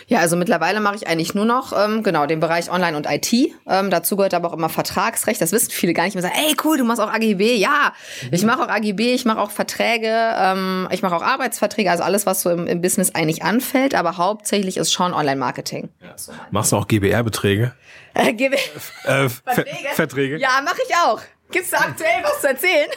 Ja, 0.07 0.19
also 0.19 0.35
mittlerweile 0.35 0.79
mache 0.79 0.95
ich 0.95 1.07
eigentlich 1.07 1.33
nur 1.33 1.45
noch 1.45 1.73
ähm, 1.75 2.03
genau 2.03 2.27
den 2.27 2.39
Bereich 2.39 2.71
Online 2.71 2.95
und 2.95 3.07
IT. 3.09 3.33
Ähm, 3.33 3.89
dazu 3.89 4.15
gehört 4.15 4.35
aber 4.35 4.49
auch 4.49 4.53
immer 4.53 4.69
Vertragsrecht. 4.69 5.41
Das 5.41 5.51
wissen 5.51 5.71
viele 5.71 5.93
gar 5.93 6.03
nicht 6.03 6.13
mehr. 6.13 6.21
Sagen, 6.21 6.35
ey 6.37 6.55
cool, 6.63 6.77
du 6.77 6.85
machst 6.85 7.01
auch 7.01 7.11
AGB. 7.11 7.55
Ja, 7.55 7.93
mhm. 8.21 8.29
ich 8.31 8.43
mache 8.43 8.63
auch 8.63 8.69
AGB, 8.69 9.15
ich 9.15 9.25
mache 9.25 9.39
auch 9.39 9.49
Verträge, 9.49 10.11
ähm, 10.11 10.87
ich 10.91 11.01
mache 11.01 11.15
auch 11.15 11.23
Arbeitsverträge, 11.23 11.89
also 11.89 12.03
alles, 12.03 12.27
was 12.27 12.41
so 12.41 12.51
im, 12.51 12.67
im 12.67 12.81
Business 12.81 13.15
eigentlich 13.15 13.43
anfällt. 13.43 13.95
Aber 13.95 14.17
hauptsächlich 14.17 14.77
ist 14.77 14.93
schon 14.93 15.13
Online-Marketing. 15.13 15.89
Ja. 16.01 16.15
Machst 16.51 16.71
du 16.71 16.75
auch 16.75 16.87
GBR-Beträge? 16.99 17.73
Äh, 18.13 18.33
GB 18.33 18.55
äh, 18.55 19.29
Verträge? 19.29 19.89
Verträge? 19.93 20.37
Ja, 20.37 20.61
mache 20.63 20.79
ich 20.87 20.95
auch. 20.95 21.21
Gibt's 21.51 21.71
da 21.71 21.79
aktuell 21.79 22.23
was 22.23 22.41
zu 22.41 22.47
erzählen? 22.47 22.89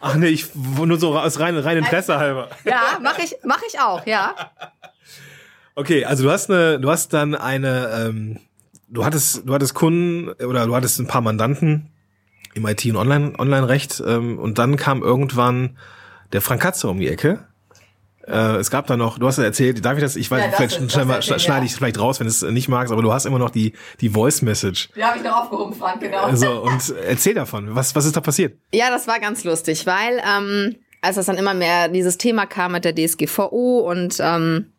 Ach 0.00 0.14
nee, 0.14 0.28
ich 0.28 0.54
nur 0.54 0.98
so 0.98 1.18
aus 1.18 1.40
rein, 1.40 1.56
rein 1.56 1.78
Interesse 1.78 2.18
halber. 2.18 2.50
Ja, 2.64 2.98
mache 3.02 3.22
ich, 3.22 3.36
mach 3.44 3.62
ich 3.66 3.80
auch, 3.80 4.06
ja. 4.06 4.34
Okay, 5.74 6.04
also 6.04 6.24
du 6.24 6.30
hast 6.30 6.50
eine, 6.50 6.78
du 6.78 6.90
hast 6.90 7.12
dann 7.12 7.34
eine, 7.34 8.06
ähm, 8.06 8.40
du 8.88 9.04
hattest, 9.04 9.48
du 9.48 9.54
hattest 9.54 9.74
Kunden 9.74 10.28
oder 10.44 10.66
du 10.66 10.74
hattest 10.74 10.98
ein 11.00 11.06
paar 11.06 11.22
Mandanten 11.22 11.90
im 12.54 12.66
IT- 12.66 12.84
und 12.86 12.96
Online, 12.96 13.38
Online-Recht 13.38 14.02
ähm, 14.06 14.38
und 14.38 14.58
dann 14.58 14.76
kam 14.76 15.02
irgendwann 15.02 15.78
der 16.32 16.40
Frank 16.42 16.62
Katze 16.62 16.88
um 16.88 16.98
die 16.98 17.08
Ecke. 17.08 17.46
Äh, 18.26 18.56
es 18.56 18.70
gab 18.70 18.86
da 18.86 18.96
noch, 18.96 19.18
du 19.18 19.26
hast 19.26 19.38
ja 19.38 19.44
erzählt, 19.44 19.84
darf 19.84 19.96
ich 19.96 20.02
das, 20.02 20.16
ich 20.16 20.30
weiß, 20.30 20.44
ja, 20.44 20.50
vielleicht 20.50 20.80
das, 20.80 20.92
schneide, 20.92 21.20
das 21.26 21.42
schneide 21.42 21.64
ich 21.64 21.72
es 21.72 21.78
vielleicht 21.78 22.00
raus, 22.00 22.18
wenn 22.20 22.26
es 22.26 22.42
nicht 22.42 22.68
magst, 22.68 22.92
aber 22.92 23.02
du 23.02 23.12
hast 23.12 23.24
immer 23.24 23.38
noch 23.38 23.50
die, 23.50 23.72
die 24.00 24.10
Voice 24.10 24.42
Message. 24.42 24.88
Die 24.96 25.04
habe 25.04 25.18
ich 25.18 25.24
noch 25.24 25.42
aufgehoben, 25.42 25.74
Frank, 25.74 26.00
genau. 26.00 26.22
Also, 26.22 26.62
und 26.62 26.94
erzähl 27.06 27.34
davon, 27.34 27.74
was, 27.74 27.94
was 27.94 28.04
ist 28.04 28.16
da 28.16 28.20
passiert? 28.20 28.58
Ja, 28.72 28.90
das 28.90 29.06
war 29.06 29.20
ganz 29.20 29.44
lustig, 29.44 29.86
weil 29.86 30.20
ähm, 30.26 30.76
als 31.02 31.16
das 31.16 31.26
dann 31.26 31.36
immer 31.36 31.54
mehr 31.54 31.88
dieses 31.88 32.18
Thema 32.18 32.46
kam 32.46 32.72
mit 32.72 32.84
der 32.84 32.94
DSGVO 32.94 33.88
und 33.88 34.16
ähm, 34.20 34.72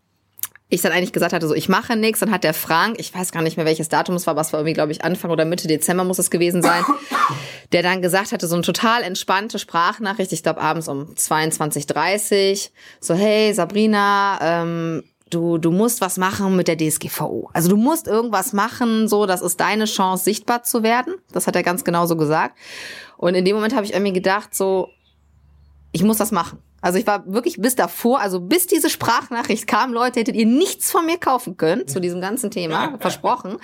ich 0.69 0.81
dann 0.81 0.92
eigentlich 0.92 1.14
gesagt 1.14 1.34
hatte, 1.34 1.48
so 1.48 1.54
ich 1.54 1.69
mache 1.69 1.96
nichts, 1.96 2.19
dann 2.19 2.31
hat 2.31 2.44
der 2.44 2.54
Frank, 2.54 2.98
ich 3.00 3.14
weiß 3.14 3.31
gar 3.31 3.42
nicht 3.42 3.56
mehr 3.56 3.66
welches 3.66 3.88
Datum 3.88 4.16
es 4.16 4.28
war, 4.28 4.36
was 4.36 4.52
war 4.52 4.60
irgendwie, 4.60 4.74
glaube 4.74 4.92
ich, 4.92 5.04
Anfang 5.04 5.31
oder 5.31 5.46
Mitte 5.46 5.68
Dezember 5.68 6.04
muss 6.04 6.19
es 6.19 6.30
gewesen 6.30 6.62
sein, 6.62 6.84
der 7.72 7.84
dann 7.84 8.02
gesagt 8.02 8.34
hatte, 8.34 8.48
so 8.48 8.56
eine 8.56 8.64
total 8.64 9.04
entspannte 9.04 9.60
Sprachnachricht, 9.60 10.34
ich 10.34 10.44
glaube 10.44 10.62
abends 10.62 10.88
um 10.88 11.14
22.30 11.14 12.69
so 13.00 13.14
hey 13.14 13.54
Sabrina, 13.54 14.40
ähm, 14.42 15.04
du, 15.30 15.58
du 15.58 15.72
musst 15.72 16.02
was 16.02 16.18
machen 16.18 16.56
mit 16.56 16.68
der 16.68 16.78
DSGVO. 16.78 17.50
Also 17.54 17.69
du 17.69 17.78
musst 17.78 18.08
irgendwas 18.08 18.54
machen, 18.54 19.08
so, 19.08 19.25
das 19.25 19.42
ist 19.42 19.60
deine 19.60 19.86
Chance, 19.86 20.24
sichtbar 20.24 20.64
zu 20.64 20.84
werden. 20.84 21.16
Das 21.31 21.48
hat 21.48 21.56
er 21.56 21.64
ganz 21.64 21.84
genau 21.84 22.06
so 22.06 22.16
gesagt. 22.16 22.58
Und 23.18 23.36
in 23.36 23.46
dem 23.46 23.56
Moment 23.56 23.75
habe 23.75 23.86
ich 23.86 23.94
irgendwie 23.94 24.14
gedacht, 24.14 24.54
so, 24.56 24.90
ich 25.92 26.04
muss 26.04 26.18
das 26.18 26.31
machen. 26.31 26.60
Also 26.88 27.00
ich 27.00 27.06
war 27.06 27.25
wirklich 27.25 27.57
bis 27.60 27.75
davor, 27.75 28.22
also 28.22 28.39
bis 28.39 28.66
diese 28.66 28.89
Sprachnachricht 28.89 29.68
kam, 29.68 29.92
Leute, 29.92 30.22
hättet 30.22 30.38
ihr 30.38 30.45
nichts 30.45 30.89
von 30.89 31.06
mir 31.06 31.18
kaufen 31.18 31.57
können 31.57 31.86
zu 31.86 32.00
diesem 32.00 32.22
ganzen 32.22 32.50
Thema, 32.50 32.98
versprochen. 33.01 33.57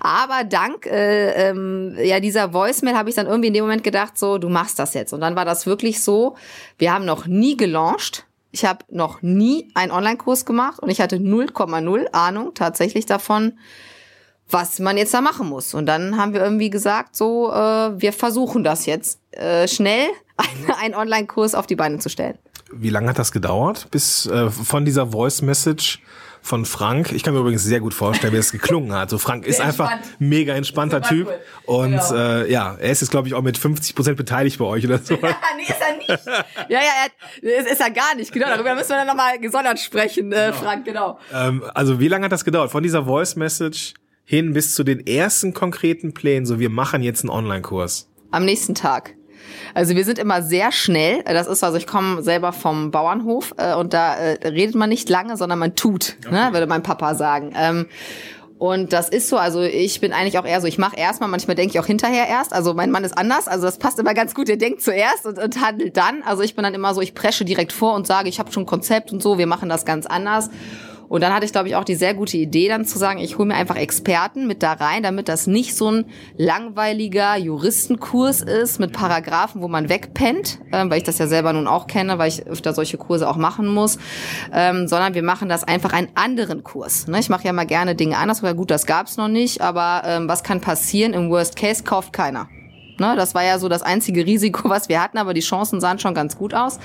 Aber 0.00 0.44
dank 0.44 0.86
äh, 0.86 1.48
ähm, 1.48 1.96
ja 2.00 2.20
dieser 2.20 2.52
Voicemail 2.52 2.94
habe 2.94 3.08
ich 3.08 3.16
dann 3.16 3.26
irgendwie 3.26 3.48
in 3.48 3.54
dem 3.54 3.64
Moment 3.64 3.82
gedacht, 3.82 4.16
so 4.16 4.38
du 4.38 4.48
machst 4.48 4.78
das 4.78 4.94
jetzt. 4.94 5.12
Und 5.12 5.22
dann 5.22 5.34
war 5.34 5.44
das 5.44 5.66
wirklich 5.66 6.04
so. 6.04 6.36
Wir 6.78 6.94
haben 6.94 7.04
noch 7.04 7.26
nie 7.26 7.56
gelauncht. 7.56 8.26
Ich 8.52 8.64
habe 8.64 8.84
noch 8.90 9.22
nie 9.22 9.72
einen 9.74 9.90
Online-Kurs 9.90 10.46
gemacht 10.46 10.78
und 10.78 10.88
ich 10.88 11.00
hatte 11.00 11.16
0,0 11.16 12.12
Ahnung 12.12 12.54
tatsächlich 12.54 13.06
davon, 13.06 13.58
was 14.48 14.78
man 14.78 14.96
jetzt 14.96 15.12
da 15.12 15.20
machen 15.20 15.48
muss. 15.48 15.74
Und 15.74 15.86
dann 15.86 16.16
haben 16.16 16.32
wir 16.32 16.42
irgendwie 16.42 16.70
gesagt, 16.70 17.16
so 17.16 17.50
äh, 17.50 18.00
wir 18.00 18.12
versuchen 18.12 18.62
das 18.62 18.86
jetzt 18.86 19.18
äh, 19.32 19.66
schnell 19.66 20.06
einen 20.80 20.94
Online-Kurs 20.94 21.56
auf 21.56 21.66
die 21.66 21.74
Beine 21.74 21.98
zu 21.98 22.08
stellen. 22.08 22.38
Wie 22.72 22.90
lange 22.90 23.08
hat 23.08 23.18
das 23.18 23.32
gedauert, 23.32 23.88
bis 23.90 24.26
äh, 24.26 24.50
von 24.50 24.84
dieser 24.84 25.08
Voice 25.08 25.42
Message 25.42 26.00
von 26.42 26.64
Frank. 26.64 27.12
Ich 27.12 27.22
kann 27.22 27.34
mir 27.34 27.40
übrigens 27.40 27.64
sehr 27.64 27.80
gut 27.80 27.94
vorstellen, 27.94 28.32
wie 28.32 28.38
es 28.38 28.52
geklungen 28.52 28.92
hat. 28.92 29.10
So 29.10 29.18
Frank 29.18 29.46
ist 29.46 29.60
einfach 29.60 29.92
mega 30.18 30.54
entspannter 30.54 31.02
Typ 31.02 31.28
cool. 31.28 31.82
und 31.82 31.90
genau. 31.92 32.14
äh, 32.14 32.50
ja, 32.50 32.74
er 32.74 32.90
ist 32.90 33.00
jetzt 33.00 33.10
glaube 33.10 33.28
ich 33.28 33.34
auch 33.34 33.42
mit 33.42 33.58
50 33.58 33.94
Prozent 33.94 34.16
beteiligt 34.16 34.58
bei 34.58 34.64
euch 34.64 34.84
oder 34.84 34.98
so. 34.98 35.18
Ja, 35.28 35.36
nee, 35.56 35.62
ist 35.62 35.76
er 35.80 35.96
nicht. 35.96 36.26
ja, 36.68 36.80
ja, 36.80 36.90
er, 37.42 37.58
ist, 37.58 37.70
ist 37.72 37.80
er 37.80 37.90
gar 37.90 38.14
nicht. 38.14 38.32
Genau, 38.32 38.46
darüber 38.46 38.74
müssen 38.74 38.90
wir 38.90 38.96
dann 38.96 39.06
nochmal 39.06 39.38
gesondert 39.38 39.78
sprechen, 39.78 40.32
äh, 40.32 40.46
genau. 40.46 40.52
Frank. 40.52 40.84
Genau. 40.84 41.18
Ähm, 41.32 41.62
also 41.74 42.00
wie 42.00 42.08
lange 42.08 42.24
hat 42.24 42.32
das 42.32 42.44
gedauert 42.44 42.70
von 42.70 42.82
dieser 42.82 43.04
Voice 43.04 43.36
Message 43.36 43.94
hin 44.24 44.52
bis 44.52 44.74
zu 44.74 44.84
den 44.84 45.06
ersten 45.06 45.52
konkreten 45.52 46.14
Plänen? 46.14 46.46
So, 46.46 46.58
wir 46.58 46.70
machen 46.70 47.02
jetzt 47.02 47.22
einen 47.22 47.30
Online-Kurs. 47.30 48.08
Am 48.30 48.44
nächsten 48.44 48.74
Tag. 48.74 49.17
Also 49.74 49.94
wir 49.94 50.04
sind 50.04 50.18
immer 50.18 50.42
sehr 50.42 50.72
schnell. 50.72 51.22
Das 51.24 51.46
ist 51.46 51.62
also, 51.64 51.76
ich 51.78 51.86
komme 51.86 52.22
selber 52.22 52.52
vom 52.52 52.90
Bauernhof 52.90 53.54
äh, 53.56 53.74
und 53.74 53.92
da 53.92 54.14
äh, 54.16 54.48
redet 54.48 54.74
man 54.74 54.88
nicht 54.88 55.08
lange, 55.08 55.36
sondern 55.36 55.58
man 55.58 55.74
tut, 55.74 56.16
ne, 56.22 56.28
okay. 56.28 56.46
ne, 56.46 56.52
würde 56.52 56.66
mein 56.66 56.82
Papa 56.82 57.14
sagen. 57.14 57.52
Ähm, 57.56 57.86
Und 58.58 58.92
das 58.92 59.08
ist 59.08 59.28
so, 59.28 59.36
also 59.36 59.62
ich 59.62 60.00
bin 60.00 60.12
eigentlich 60.12 60.36
auch 60.36 60.44
eher 60.44 60.60
so, 60.60 60.66
ich 60.66 60.78
mache 60.78 60.96
erstmal, 60.96 61.28
manchmal 61.28 61.54
denke 61.54 61.74
ich 61.74 61.78
auch 61.80 61.86
hinterher 61.86 62.26
erst. 62.26 62.52
Also 62.52 62.74
mein 62.74 62.90
Mann 62.90 63.04
ist 63.04 63.16
anders, 63.16 63.46
also 63.46 63.66
das 63.66 63.78
passt 63.78 64.00
immer 64.00 64.14
ganz 64.14 64.34
gut, 64.34 64.48
der 64.48 64.56
denkt 64.56 64.82
zuerst 64.82 65.26
und, 65.26 65.38
und 65.38 65.60
handelt 65.64 65.96
dann. 65.96 66.24
Also 66.24 66.42
ich 66.42 66.56
bin 66.56 66.64
dann 66.64 66.74
immer 66.74 66.92
so, 66.92 67.00
ich 67.00 67.14
presche 67.14 67.44
direkt 67.44 67.72
vor 67.72 67.94
und 67.94 68.08
sage, 68.08 68.28
ich 68.28 68.40
habe 68.40 68.50
schon 68.50 68.64
ein 68.64 68.66
Konzept 68.66 69.12
und 69.12 69.22
so, 69.22 69.38
wir 69.38 69.46
machen 69.46 69.68
das 69.68 69.84
ganz 69.84 70.06
anders. 70.06 70.50
Und 71.08 71.22
dann 71.22 71.32
hatte 71.32 71.46
ich, 71.46 71.52
glaube 71.52 71.68
ich, 71.68 71.76
auch 71.76 71.84
die 71.84 71.94
sehr 71.94 72.14
gute 72.14 72.36
Idee, 72.36 72.68
dann 72.68 72.84
zu 72.84 72.98
sagen, 72.98 73.18
ich 73.18 73.38
hole 73.38 73.48
mir 73.48 73.54
einfach 73.54 73.76
Experten 73.76 74.46
mit 74.46 74.62
da 74.62 74.74
rein, 74.74 75.02
damit 75.02 75.28
das 75.28 75.46
nicht 75.46 75.74
so 75.74 75.90
ein 75.90 76.04
langweiliger 76.36 77.36
Juristenkurs 77.36 78.42
ist 78.42 78.78
mit 78.78 78.92
Paragraphen, 78.92 79.62
wo 79.62 79.68
man 79.68 79.88
wegpennt, 79.88 80.58
äh, 80.70 80.84
weil 80.88 80.98
ich 80.98 81.04
das 81.04 81.18
ja 81.18 81.26
selber 81.26 81.52
nun 81.52 81.66
auch 81.66 81.86
kenne, 81.86 82.18
weil 82.18 82.28
ich 82.28 82.46
öfter 82.46 82.72
solche 82.72 82.98
Kurse 82.98 83.28
auch 83.28 83.36
machen 83.36 83.68
muss, 83.68 83.98
ähm, 84.52 84.86
sondern 84.88 85.14
wir 85.14 85.22
machen 85.22 85.48
das 85.48 85.64
einfach 85.64 85.92
einen 85.92 86.08
anderen 86.14 86.62
Kurs. 86.62 87.06
Ne? 87.06 87.18
Ich 87.18 87.28
mache 87.28 87.44
ja 87.44 87.52
mal 87.52 87.66
gerne 87.66 87.94
Dinge 87.94 88.18
anders, 88.18 88.42
weil 88.42 88.54
gut, 88.54 88.70
das 88.70 88.86
gab's 88.86 89.16
noch 89.16 89.28
nicht, 89.28 89.60
aber 89.60 90.02
ähm, 90.04 90.28
was 90.28 90.42
kann 90.42 90.60
passieren? 90.60 91.14
Im 91.14 91.30
Worst 91.30 91.56
Case 91.56 91.84
kauft 91.84 92.12
keiner. 92.12 92.48
Ne, 92.98 93.14
das 93.14 93.34
war 93.34 93.44
ja 93.44 93.60
so 93.60 93.68
das 93.68 93.82
einzige 93.82 94.26
Risiko, 94.26 94.68
was 94.68 94.88
wir 94.88 95.00
hatten, 95.00 95.18
aber 95.18 95.32
die 95.32 95.40
Chancen 95.40 95.80
sahen 95.80 96.00
schon 96.00 96.14
ganz 96.14 96.36
gut 96.36 96.52
aus. 96.52 96.80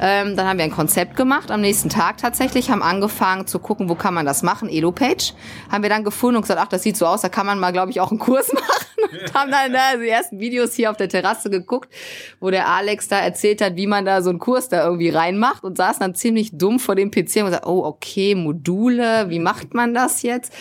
Ähm, 0.00 0.36
dann 0.36 0.46
haben 0.46 0.58
wir 0.58 0.64
ein 0.64 0.70
Konzept 0.70 1.16
gemacht 1.16 1.50
am 1.50 1.60
nächsten 1.60 1.88
Tag 1.88 2.18
tatsächlich, 2.18 2.70
haben 2.70 2.82
angefangen 2.82 3.48
zu 3.48 3.58
gucken, 3.58 3.88
wo 3.88 3.96
kann 3.96 4.14
man 4.14 4.24
das 4.24 4.44
machen, 4.44 4.68
Elo-Page. 4.68 5.34
Haben 5.70 5.82
wir 5.82 5.90
dann 5.90 6.04
gefunden 6.04 6.36
und 6.36 6.42
gesagt, 6.42 6.60
ach, 6.62 6.68
das 6.68 6.84
sieht 6.84 6.96
so 6.96 7.06
aus, 7.06 7.22
da 7.22 7.28
kann 7.28 7.44
man 7.44 7.58
mal, 7.58 7.72
glaube 7.72 7.90
ich, 7.90 8.00
auch 8.00 8.10
einen 8.12 8.20
Kurs 8.20 8.52
machen. 8.52 8.86
Und 9.10 9.34
haben 9.34 9.50
dann 9.50 9.72
da 9.72 9.96
die 9.96 10.08
ersten 10.08 10.38
Videos 10.38 10.74
hier 10.74 10.90
auf 10.90 10.96
der 10.96 11.08
Terrasse 11.08 11.50
geguckt, 11.50 11.92
wo 12.38 12.50
der 12.50 12.68
Alex 12.68 13.08
da 13.08 13.18
erzählt 13.18 13.60
hat, 13.60 13.74
wie 13.74 13.86
man 13.86 14.04
da 14.04 14.22
so 14.22 14.30
einen 14.30 14.38
Kurs 14.38 14.68
da 14.68 14.84
irgendwie 14.84 15.08
reinmacht 15.08 15.64
und 15.64 15.76
saß 15.76 15.98
dann 15.98 16.14
ziemlich 16.14 16.56
dumm 16.56 16.78
vor 16.78 16.94
dem 16.94 17.10
PC 17.10 17.36
und 17.38 17.46
gesagt, 17.46 17.66
oh, 17.66 17.84
okay, 17.84 18.34
Module, 18.36 19.28
wie 19.28 19.40
macht 19.40 19.74
man 19.74 19.94
das 19.94 20.22
jetzt? 20.22 20.52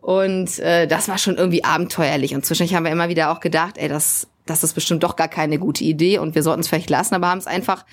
Und 0.00 0.58
äh, 0.60 0.86
das 0.86 1.08
war 1.08 1.18
schon 1.18 1.36
irgendwie 1.36 1.64
abenteuerlich. 1.64 2.34
Und 2.34 2.46
zwischendurch 2.46 2.74
haben 2.74 2.84
wir 2.84 2.92
immer 2.92 3.08
wieder 3.08 3.30
auch 3.30 3.40
gedacht, 3.40 3.76
ey, 3.76 3.88
das, 3.88 4.28
das 4.46 4.64
ist 4.64 4.74
bestimmt 4.74 5.02
doch 5.02 5.16
gar 5.16 5.28
keine 5.28 5.58
gute 5.58 5.84
Idee 5.84 6.18
und 6.18 6.34
wir 6.34 6.42
sollten 6.42 6.60
es 6.60 6.68
vielleicht 6.68 6.90
lassen, 6.90 7.14
aber 7.14 7.28
haben 7.28 7.38
es 7.38 7.46
einfach 7.46 7.84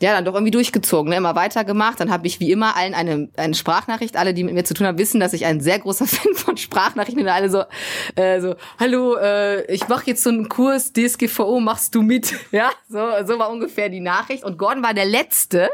ja, 0.00 0.12
dann 0.12 0.24
doch 0.24 0.34
irgendwie 0.34 0.50
durchgezogen, 0.50 1.10
ne? 1.10 1.16
immer 1.16 1.34
weitergemacht. 1.34 2.00
Dann 2.00 2.10
habe 2.10 2.26
ich 2.26 2.40
wie 2.40 2.52
immer 2.52 2.76
allen 2.76 2.94
eine, 2.94 3.28
eine 3.36 3.54
Sprachnachricht. 3.54 4.16
Alle, 4.16 4.34
die 4.34 4.44
mit 4.44 4.54
mir 4.54 4.64
zu 4.64 4.74
tun 4.74 4.86
haben, 4.86 4.98
wissen, 4.98 5.20
dass 5.20 5.32
ich 5.32 5.44
ein 5.44 5.60
sehr 5.60 5.78
großer 5.78 6.06
Fan 6.08 6.34
von 6.34 6.56
Sprachnachrichten 6.56 7.22
bin. 7.22 7.32
Alle 7.32 7.50
so, 7.50 7.64
äh, 8.14 8.40
so 8.40 8.54
hallo, 8.78 9.16
äh, 9.16 9.70
ich 9.72 9.88
mache 9.88 10.06
jetzt 10.06 10.22
so 10.22 10.30
einen 10.30 10.48
Kurs 10.48 10.92
DSGVO, 10.92 11.60
machst 11.60 11.94
du 11.94 12.02
mit? 12.02 12.34
Ja, 12.50 12.70
so, 12.88 12.98
so 13.26 13.38
war 13.38 13.50
ungefähr 13.50 13.88
die 13.88 14.00
Nachricht. 14.00 14.42
Und 14.42 14.58
Gordon 14.58 14.82
war 14.82 14.94
der 14.94 15.04
Letzte, 15.04 15.68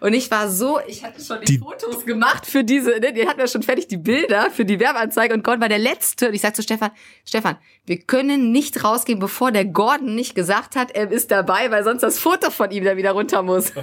und 0.00 0.12
ich 0.12 0.30
war 0.30 0.48
so, 0.48 0.78
ich 0.86 1.04
hatte 1.04 1.22
schon 1.22 1.40
die, 1.40 1.54
die 1.54 1.58
Fotos 1.58 2.04
gemacht 2.04 2.46
für 2.46 2.64
diese, 2.64 2.98
ne, 3.00 3.12
die 3.12 3.26
hatten 3.26 3.40
ja 3.40 3.48
schon 3.48 3.62
fertig 3.62 3.88
die 3.88 3.96
Bilder 3.96 4.50
für 4.50 4.64
die 4.64 4.78
Werbeanzeige 4.78 5.34
und 5.34 5.42
Gordon 5.42 5.60
war 5.60 5.68
der 5.68 5.78
Letzte. 5.78 6.28
Und 6.28 6.34
ich 6.34 6.40
sag 6.40 6.54
zu 6.54 6.62
Stefan, 6.62 6.90
Stefan, 7.24 7.56
wir 7.88 7.98
können 7.98 8.52
nicht 8.52 8.84
rausgehen, 8.84 9.18
bevor 9.18 9.52
der 9.52 9.64
Gordon 9.64 10.14
nicht 10.14 10.34
gesagt 10.34 10.76
hat, 10.76 10.90
er 10.92 11.10
ist 11.10 11.30
dabei, 11.30 11.70
weil 11.70 11.84
sonst 11.84 12.02
das 12.02 12.18
Foto 12.18 12.50
von 12.50 12.70
ihm 12.70 12.84
da 12.84 12.96
wieder 12.96 13.12
runter 13.12 13.42
muss. 13.42 13.72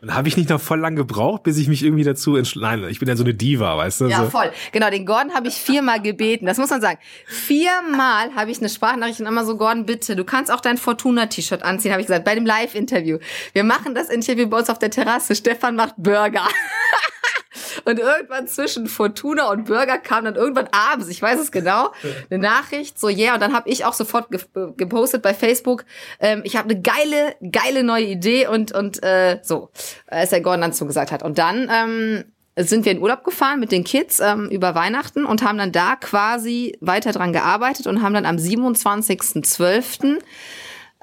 Und 0.00 0.14
habe 0.14 0.28
ich 0.28 0.36
nicht 0.36 0.48
noch 0.48 0.60
voll 0.60 0.78
lang 0.78 0.94
gebraucht, 0.94 1.42
bis 1.42 1.58
ich 1.58 1.66
mich 1.66 1.82
irgendwie 1.82 2.04
dazu 2.04 2.36
entschleine. 2.36 2.88
Ich 2.88 3.00
bin 3.00 3.08
ja 3.08 3.16
so 3.16 3.24
eine 3.24 3.34
Diva, 3.34 3.76
weißt 3.76 4.02
du? 4.02 4.06
Ja, 4.06 4.24
so. 4.24 4.30
voll. 4.30 4.52
Genau, 4.70 4.90
den 4.90 5.04
Gordon 5.04 5.34
habe 5.34 5.48
ich 5.48 5.54
viermal 5.54 6.00
gebeten. 6.00 6.46
Das 6.46 6.56
muss 6.58 6.70
man 6.70 6.80
sagen. 6.80 7.00
Viermal 7.26 8.32
habe 8.36 8.50
ich 8.50 8.58
eine 8.58 8.68
Sprachnachricht 8.68 9.20
und 9.20 9.26
immer 9.26 9.44
so, 9.44 9.56
Gordon, 9.56 9.86
bitte, 9.86 10.14
du 10.14 10.24
kannst 10.24 10.52
auch 10.52 10.60
dein 10.60 10.78
Fortuna-T-Shirt 10.78 11.64
anziehen, 11.64 11.90
habe 11.90 12.00
ich 12.00 12.06
gesagt, 12.06 12.24
bei 12.24 12.36
dem 12.36 12.46
Live-Interview. 12.46 13.18
Wir 13.52 13.64
machen 13.64 13.96
das 13.96 14.08
Interview 14.08 14.46
bei 14.48 14.58
uns 14.58 14.70
auf 14.70 14.78
der 14.78 14.90
Terrasse. 14.90 15.34
Stefan 15.34 15.74
macht 15.74 15.94
Burger. 15.96 16.46
Und 17.84 17.98
irgendwann 17.98 18.46
zwischen 18.46 18.86
Fortuna 18.86 19.50
und 19.50 19.64
Burger 19.66 19.98
kam 19.98 20.24
dann 20.24 20.34
irgendwann 20.34 20.68
abends, 20.72 21.08
ich 21.08 21.20
weiß 21.20 21.40
es 21.40 21.52
genau, 21.52 21.92
eine 22.30 22.40
Nachricht, 22.40 22.98
so 22.98 23.08
yeah, 23.08 23.34
und 23.34 23.40
dann 23.40 23.54
habe 23.54 23.68
ich 23.68 23.84
auch 23.84 23.92
sofort 23.92 24.30
ge 24.30 24.40
gepostet 24.76 25.22
bei 25.22 25.34
Facebook, 25.34 25.84
ähm, 26.20 26.42
ich 26.44 26.56
habe 26.56 26.70
eine 26.70 26.80
geile, 26.80 27.36
geile 27.50 27.82
neue 27.82 28.04
Idee 28.04 28.46
und 28.46 28.72
und 28.72 29.02
äh, 29.02 29.38
so, 29.42 29.70
als 30.06 30.30
der 30.30 30.40
Gordon 30.40 30.62
dann 30.62 30.72
zugesagt 30.72 31.12
hat. 31.12 31.22
Und 31.22 31.38
dann 31.38 31.70
ähm, 31.72 32.24
sind 32.56 32.84
wir 32.84 32.92
in 32.92 33.00
Urlaub 33.00 33.24
gefahren 33.24 33.60
mit 33.60 33.72
den 33.72 33.84
Kids 33.84 34.20
ähm, 34.20 34.48
über 34.50 34.74
Weihnachten 34.74 35.24
und 35.24 35.42
haben 35.42 35.58
dann 35.58 35.72
da 35.72 35.96
quasi 35.96 36.76
weiter 36.80 37.12
dran 37.12 37.32
gearbeitet 37.32 37.86
und 37.86 38.02
haben 38.02 38.14
dann 38.14 38.26
am 38.26 38.36
27.12. 38.36 40.18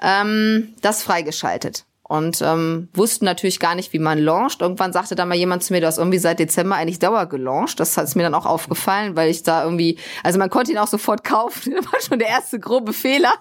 Ähm, 0.00 0.74
das 0.82 1.02
freigeschaltet 1.02 1.86
und 2.08 2.40
ähm, 2.40 2.88
wussten 2.94 3.24
natürlich 3.24 3.58
gar 3.58 3.74
nicht, 3.74 3.92
wie 3.92 3.98
man 3.98 4.18
launcht. 4.18 4.60
Irgendwann 4.60 4.92
sagte 4.92 5.16
dann 5.16 5.28
mal 5.28 5.34
jemand 5.34 5.64
zu 5.64 5.72
mir, 5.72 5.80
du 5.80 5.88
hast 5.88 5.98
irgendwie 5.98 6.18
seit 6.18 6.38
Dezember 6.38 6.76
eigentlich 6.76 7.00
Dauer 7.00 7.26
gelauncht. 7.26 7.80
Das 7.80 7.96
ist 7.96 8.14
mir 8.14 8.22
dann 8.22 8.34
auch 8.34 8.46
aufgefallen, 8.46 9.16
weil 9.16 9.28
ich 9.28 9.42
da 9.42 9.64
irgendwie, 9.64 9.98
also 10.22 10.38
man 10.38 10.48
konnte 10.48 10.70
ihn 10.70 10.78
auch 10.78 10.86
sofort 10.86 11.24
kaufen. 11.24 11.74
Das 11.86 11.92
war 11.92 12.00
schon 12.00 12.18
der 12.18 12.28
erste 12.28 12.58
grobe 12.58 12.92
Fehler. 12.92 13.34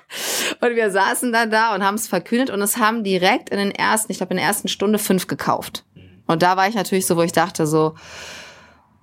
und 0.60 0.74
wir 0.74 0.90
saßen 0.90 1.32
dann 1.32 1.50
da 1.50 1.74
und 1.74 1.84
haben 1.84 1.94
es 1.94 2.08
verkündet 2.08 2.50
und 2.50 2.60
es 2.60 2.76
haben 2.76 3.04
direkt 3.04 3.50
in 3.50 3.58
den 3.58 3.70
ersten, 3.70 4.10
ich 4.10 4.18
glaube 4.18 4.32
in 4.32 4.38
der 4.38 4.46
ersten 4.46 4.68
Stunde 4.68 4.98
fünf 4.98 5.26
gekauft. 5.26 5.84
Und 6.26 6.42
da 6.42 6.56
war 6.56 6.68
ich 6.68 6.74
natürlich 6.74 7.06
so, 7.06 7.16
wo 7.16 7.22
ich 7.22 7.32
dachte 7.32 7.66
so, 7.66 7.94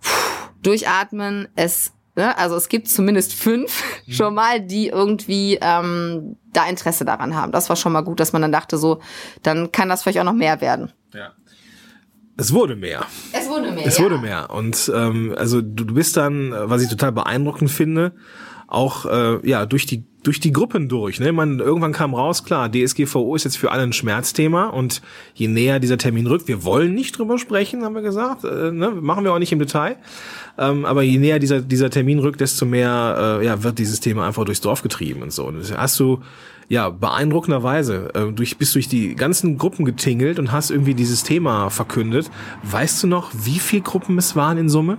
pff, 0.01 0.49
durchatmen, 0.61 1.47
es 1.55 1.94
Ne? 2.15 2.37
Also 2.37 2.55
es 2.55 2.69
gibt 2.69 2.87
zumindest 2.87 3.33
fünf 3.33 3.83
mhm. 4.05 4.11
schon 4.11 4.33
mal, 4.33 4.61
die 4.61 4.87
irgendwie 4.87 5.57
ähm, 5.61 6.37
da 6.53 6.67
Interesse 6.67 7.05
daran 7.05 7.35
haben. 7.35 7.51
Das 7.51 7.69
war 7.69 7.75
schon 7.75 7.91
mal 7.91 8.01
gut, 8.01 8.19
dass 8.19 8.33
man 8.33 8.41
dann 8.41 8.51
dachte, 8.51 8.77
so, 8.77 9.01
dann 9.43 9.71
kann 9.71 9.89
das 9.89 10.03
vielleicht 10.03 10.19
auch 10.19 10.23
noch 10.23 10.33
mehr 10.33 10.61
werden. 10.61 10.91
Ja. 11.13 11.33
Es 12.37 12.53
wurde 12.53 12.75
mehr. 12.75 13.05
Es 13.31 13.47
wurde 13.47 13.71
mehr. 13.71 13.85
Es 13.85 13.97
ja. 13.97 14.03
wurde 14.03 14.17
mehr. 14.17 14.49
Und 14.49 14.91
ähm, 14.93 15.33
also 15.37 15.61
du, 15.61 15.85
du 15.85 15.93
bist 15.93 16.17
dann, 16.17 16.53
was 16.53 16.81
ich 16.81 16.89
total 16.89 17.11
beeindruckend 17.11 17.71
finde, 17.71 18.13
auch 18.67 19.05
äh, 19.05 19.47
ja 19.47 19.65
durch 19.65 19.85
die 19.85 20.05
durch 20.25 20.39
die 20.39 20.51
Gruppen 20.51 20.89
durch. 20.89 21.19
Ne? 21.19 21.31
Man, 21.31 21.59
irgendwann 21.59 21.91
kam 21.91 22.15
raus, 22.15 22.43
klar, 22.43 22.71
DSGVO 22.71 23.35
ist 23.35 23.43
jetzt 23.43 23.57
für 23.57 23.71
alle 23.71 23.83
ein 23.83 23.93
Schmerzthema 23.93 24.65
und 24.65 25.01
je 25.35 25.47
näher 25.47 25.79
dieser 25.79 25.99
Termin 25.99 26.25
rückt, 26.25 26.47
wir 26.47 26.63
wollen 26.63 26.95
nicht 26.95 27.17
drüber 27.17 27.37
sprechen, 27.37 27.83
haben 27.83 27.93
wir 27.93 28.01
gesagt, 28.01 28.43
äh, 28.43 28.71
ne? 28.71 28.89
machen 28.89 29.23
wir 29.23 29.33
auch 29.33 29.39
nicht 29.39 29.51
im 29.51 29.59
Detail, 29.59 29.97
ähm, 30.57 30.83
aber 30.85 31.03
je 31.03 31.19
näher 31.19 31.37
dieser, 31.37 31.61
dieser 31.61 31.91
Termin 31.91 32.17
rückt, 32.17 32.41
desto 32.41 32.65
mehr 32.65 33.39
äh, 33.41 33.45
ja, 33.45 33.61
wird 33.61 33.77
dieses 33.77 33.99
Thema 33.99 34.25
einfach 34.25 34.45
durchs 34.45 34.61
Dorf 34.61 34.81
getrieben 34.81 35.21
und 35.21 35.31
so. 35.31 35.45
Und 35.45 35.59
das 35.59 35.77
hast 35.77 35.99
du 35.99 36.21
ja 36.69 36.89
beeindruckenderweise 36.89 38.11
äh, 38.15 38.31
durch, 38.31 38.57
bist 38.57 38.73
durch 38.73 38.87
die 38.87 39.13
ganzen 39.15 39.59
Gruppen 39.59 39.85
getingelt 39.85 40.39
und 40.39 40.51
hast 40.51 40.71
irgendwie 40.71 40.95
dieses 40.95 41.21
Thema 41.21 41.69
verkündet. 41.69 42.31
Weißt 42.63 43.03
du 43.03 43.07
noch, 43.07 43.31
wie 43.33 43.59
viele 43.59 43.83
Gruppen 43.83 44.17
es 44.17 44.35
waren 44.35 44.57
in 44.57 44.69
Summe? 44.69 44.97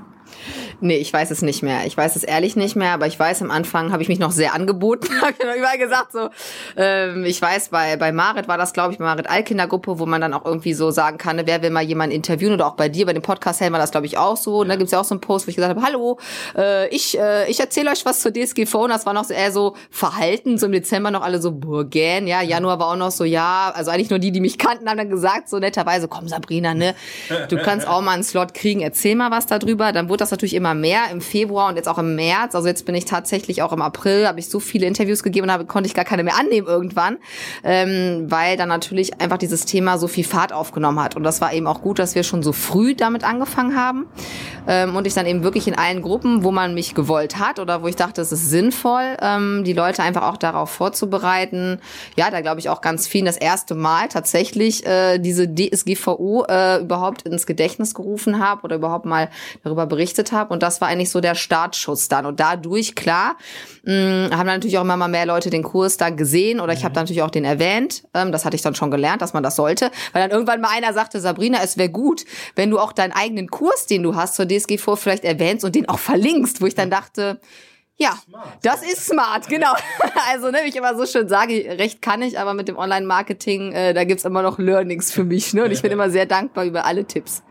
Nee, 0.80 0.98
ich 0.98 1.12
weiß 1.12 1.30
es 1.30 1.42
nicht 1.42 1.62
mehr. 1.62 1.86
Ich 1.86 1.96
weiß 1.96 2.16
es 2.16 2.22
ehrlich 2.22 2.54
nicht 2.54 2.76
mehr, 2.76 2.92
aber 2.92 3.06
ich 3.06 3.18
weiß, 3.18 3.40
am 3.42 3.50
Anfang 3.50 3.92
habe 3.92 4.02
ich 4.02 4.08
mich 4.08 4.18
noch 4.18 4.30
sehr 4.30 4.54
angeboten. 4.54 5.08
habe 5.22 5.32
ich 5.32 5.58
überall 5.58 5.78
gesagt 5.78 6.12
so. 6.12 6.28
Ähm, 6.76 7.24
ich 7.24 7.40
weiß, 7.40 7.70
bei, 7.70 7.96
bei 7.96 8.12
Marit 8.12 8.46
war 8.46 8.58
das, 8.58 8.72
glaube 8.72 8.92
ich, 8.92 8.98
bei 8.98 9.04
Marit 9.04 9.28
Allkindergruppe, 9.28 9.98
wo 9.98 10.06
man 10.06 10.20
dann 10.20 10.34
auch 10.34 10.44
irgendwie 10.44 10.74
so 10.74 10.90
sagen 10.90 11.16
kann, 11.16 11.36
ne, 11.36 11.46
wer 11.46 11.62
will 11.62 11.70
mal 11.70 11.82
jemanden 11.82 12.14
interviewen 12.14 12.52
oder 12.52 12.66
auch 12.66 12.76
bei 12.76 12.88
dir, 12.88 13.06
bei 13.06 13.14
dem 13.14 13.22
Podcast 13.22 13.60
Helm 13.60 13.72
war 13.72 13.80
das, 13.80 13.90
glaube 13.90 14.06
ich, 14.06 14.18
auch 14.18 14.36
so. 14.36 14.58
Und 14.58 14.68
da 14.68 14.76
gibt's 14.76 14.92
ja 14.92 15.00
auch 15.00 15.04
so 15.04 15.14
einen 15.14 15.20
Post, 15.20 15.46
wo 15.46 15.50
ich 15.50 15.56
gesagt 15.56 15.74
habe, 15.74 15.86
hallo, 15.86 16.18
äh, 16.56 16.88
ich, 16.94 17.18
äh, 17.18 17.48
ich 17.50 17.58
erzähle 17.58 17.90
euch 17.90 18.04
was 18.04 18.20
zur 18.20 18.32
DSGVO. 18.32 18.84
Und 18.84 18.90
das 18.90 19.06
war 19.06 19.14
noch 19.14 19.28
eher 19.30 19.52
so 19.52 19.76
verhalten, 19.90 20.58
so 20.58 20.66
im 20.66 20.72
Dezember 20.72 21.10
noch 21.10 21.22
alle 21.22 21.40
so 21.40 21.52
Burgen, 21.52 22.26
ja, 22.26 22.42
Januar 22.42 22.78
war 22.78 22.88
auch 22.88 22.96
noch 22.96 23.10
so, 23.10 23.24
ja, 23.24 23.72
also 23.74 23.90
eigentlich 23.90 24.10
nur 24.10 24.18
die, 24.18 24.30
die 24.30 24.40
mich 24.40 24.58
kannten, 24.58 24.88
haben 24.88 24.98
dann 24.98 25.10
gesagt, 25.10 25.48
so 25.48 25.58
netterweise, 25.58 26.06
komm 26.06 26.28
Sabrina, 26.28 26.74
ne, 26.74 26.94
du 27.48 27.56
kannst 27.56 27.88
auch 27.88 28.02
mal 28.02 28.12
einen 28.12 28.24
Slot 28.24 28.52
kriegen, 28.52 28.82
erzähl 28.82 29.16
mal 29.16 29.30
was 29.30 29.46
darüber. 29.46 29.92
Dann 29.92 30.08
wurde 30.08 30.18
das 30.18 30.30
natürlich 30.30 30.54
immer 30.54 30.65
mehr 30.74 31.10
im 31.10 31.20
Februar 31.20 31.68
und 31.68 31.76
jetzt 31.76 31.88
auch 31.88 31.98
im 31.98 32.14
März. 32.14 32.54
Also 32.54 32.68
jetzt 32.68 32.86
bin 32.86 32.94
ich 32.94 33.04
tatsächlich 33.04 33.62
auch 33.62 33.72
im 33.72 33.82
April, 33.82 34.26
habe 34.26 34.38
ich 34.38 34.48
so 34.48 34.60
viele 34.60 34.86
Interviews 34.86 35.22
gegeben 35.22 35.46
und 35.46 35.52
habe, 35.52 35.66
konnte 35.66 35.88
ich 35.88 35.94
gar 35.94 36.04
keine 36.04 36.24
mehr 36.24 36.36
annehmen 36.38 36.66
irgendwann, 36.66 37.18
ähm, 37.64 38.26
weil 38.28 38.56
dann 38.56 38.68
natürlich 38.68 39.20
einfach 39.20 39.38
dieses 39.38 39.64
Thema 39.64 39.98
so 39.98 40.08
viel 40.08 40.24
Fahrt 40.24 40.52
aufgenommen 40.52 41.00
hat. 41.00 41.16
Und 41.16 41.22
das 41.22 41.40
war 41.40 41.52
eben 41.52 41.66
auch 41.66 41.82
gut, 41.82 41.98
dass 41.98 42.14
wir 42.14 42.22
schon 42.22 42.42
so 42.42 42.52
früh 42.52 42.94
damit 42.94 43.24
angefangen 43.24 43.76
haben 43.76 44.06
ähm, 44.66 44.96
und 44.96 45.06
ich 45.06 45.14
dann 45.14 45.26
eben 45.26 45.42
wirklich 45.42 45.68
in 45.68 45.76
allen 45.76 46.02
Gruppen, 46.02 46.44
wo 46.44 46.50
man 46.50 46.74
mich 46.74 46.94
gewollt 46.94 47.38
hat 47.38 47.58
oder 47.58 47.82
wo 47.82 47.86
ich 47.86 47.96
dachte, 47.96 48.20
es 48.20 48.32
ist 48.32 48.50
sinnvoll, 48.50 49.16
ähm, 49.20 49.64
die 49.64 49.72
Leute 49.72 50.02
einfach 50.02 50.22
auch 50.22 50.36
darauf 50.36 50.70
vorzubereiten. 50.70 51.80
Ja, 52.16 52.30
da 52.30 52.40
glaube 52.40 52.60
ich 52.60 52.68
auch 52.68 52.80
ganz 52.80 53.06
viel 53.06 53.24
das 53.24 53.36
erste 53.36 53.74
Mal 53.74 54.08
tatsächlich 54.08 54.86
äh, 54.86 55.18
diese 55.18 55.48
DSGVO 55.52 56.44
äh, 56.48 56.80
überhaupt 56.80 57.22
ins 57.22 57.46
Gedächtnis 57.46 57.94
gerufen 57.94 58.38
habe 58.38 58.62
oder 58.62 58.76
überhaupt 58.76 59.04
mal 59.04 59.28
darüber 59.62 59.86
berichtet 59.86 60.32
habe. 60.32 60.52
Und 60.56 60.62
das 60.62 60.80
war 60.80 60.88
eigentlich 60.88 61.10
so 61.10 61.20
der 61.20 61.34
Startschuss 61.34 62.08
dann. 62.08 62.24
Und 62.24 62.40
dadurch, 62.40 62.94
klar, 62.94 63.36
mh, 63.82 64.30
haben 64.34 64.46
natürlich 64.46 64.78
auch 64.78 64.82
immer 64.82 64.96
mal 64.96 65.08
mehr 65.08 65.26
Leute 65.26 65.50
den 65.50 65.62
Kurs 65.62 65.98
dann 65.98 66.16
gesehen 66.16 66.60
oder 66.60 66.72
ich 66.72 66.82
habe 66.82 66.92
mhm. 66.92 67.02
natürlich 67.02 67.20
auch 67.20 67.30
den 67.30 67.44
erwähnt. 67.44 68.04
Ähm, 68.14 68.32
das 68.32 68.46
hatte 68.46 68.56
ich 68.56 68.62
dann 68.62 68.74
schon 68.74 68.90
gelernt, 68.90 69.20
dass 69.20 69.34
man 69.34 69.42
das 69.42 69.54
sollte. 69.56 69.90
Weil 70.14 70.22
dann 70.22 70.30
irgendwann 70.30 70.62
mal 70.62 70.70
einer 70.70 70.94
sagte, 70.94 71.20
Sabrina, 71.20 71.58
es 71.62 71.76
wäre 71.76 71.90
gut, 71.90 72.24
wenn 72.54 72.70
du 72.70 72.78
auch 72.78 72.92
deinen 72.92 73.12
eigenen 73.12 73.48
Kurs, 73.48 73.84
den 73.84 74.02
du 74.02 74.14
hast 74.14 74.34
zur 74.34 74.48
DSGVO 74.48 74.96
vielleicht 74.96 75.24
erwähnst 75.24 75.62
und 75.62 75.74
den 75.74 75.90
auch 75.90 75.98
verlinkst, 75.98 76.62
wo 76.62 76.66
ich 76.66 76.74
dann 76.74 76.88
dachte, 76.88 77.38
ja, 77.98 78.14
smart. 78.24 78.48
das 78.62 78.82
ist 78.82 79.06
smart, 79.06 79.48
genau. 79.48 79.74
Also, 80.32 80.50
ne, 80.50 80.60
wie 80.64 80.68
ich 80.68 80.76
immer 80.76 80.96
so 80.96 81.06
schön 81.06 81.28
sage, 81.28 81.54
recht 81.78 82.02
kann 82.02 82.22
ich, 82.22 82.38
aber 82.38 82.54
mit 82.54 82.68
dem 82.68 82.76
Online-Marketing, 82.76 83.72
äh, 83.72 83.94
da 83.94 84.04
gibt's 84.04 84.24
immer 84.24 84.42
noch 84.42 84.58
Learnings 84.58 85.12
für 85.12 85.24
mich. 85.24 85.54
Ne? 85.54 85.64
Und 85.64 85.70
ich 85.70 85.82
bin 85.82 85.92
immer 85.92 86.10
sehr 86.10 86.26
dankbar 86.26 86.64
über 86.64 86.84
alle 86.84 87.04
Tipps. 87.04 87.42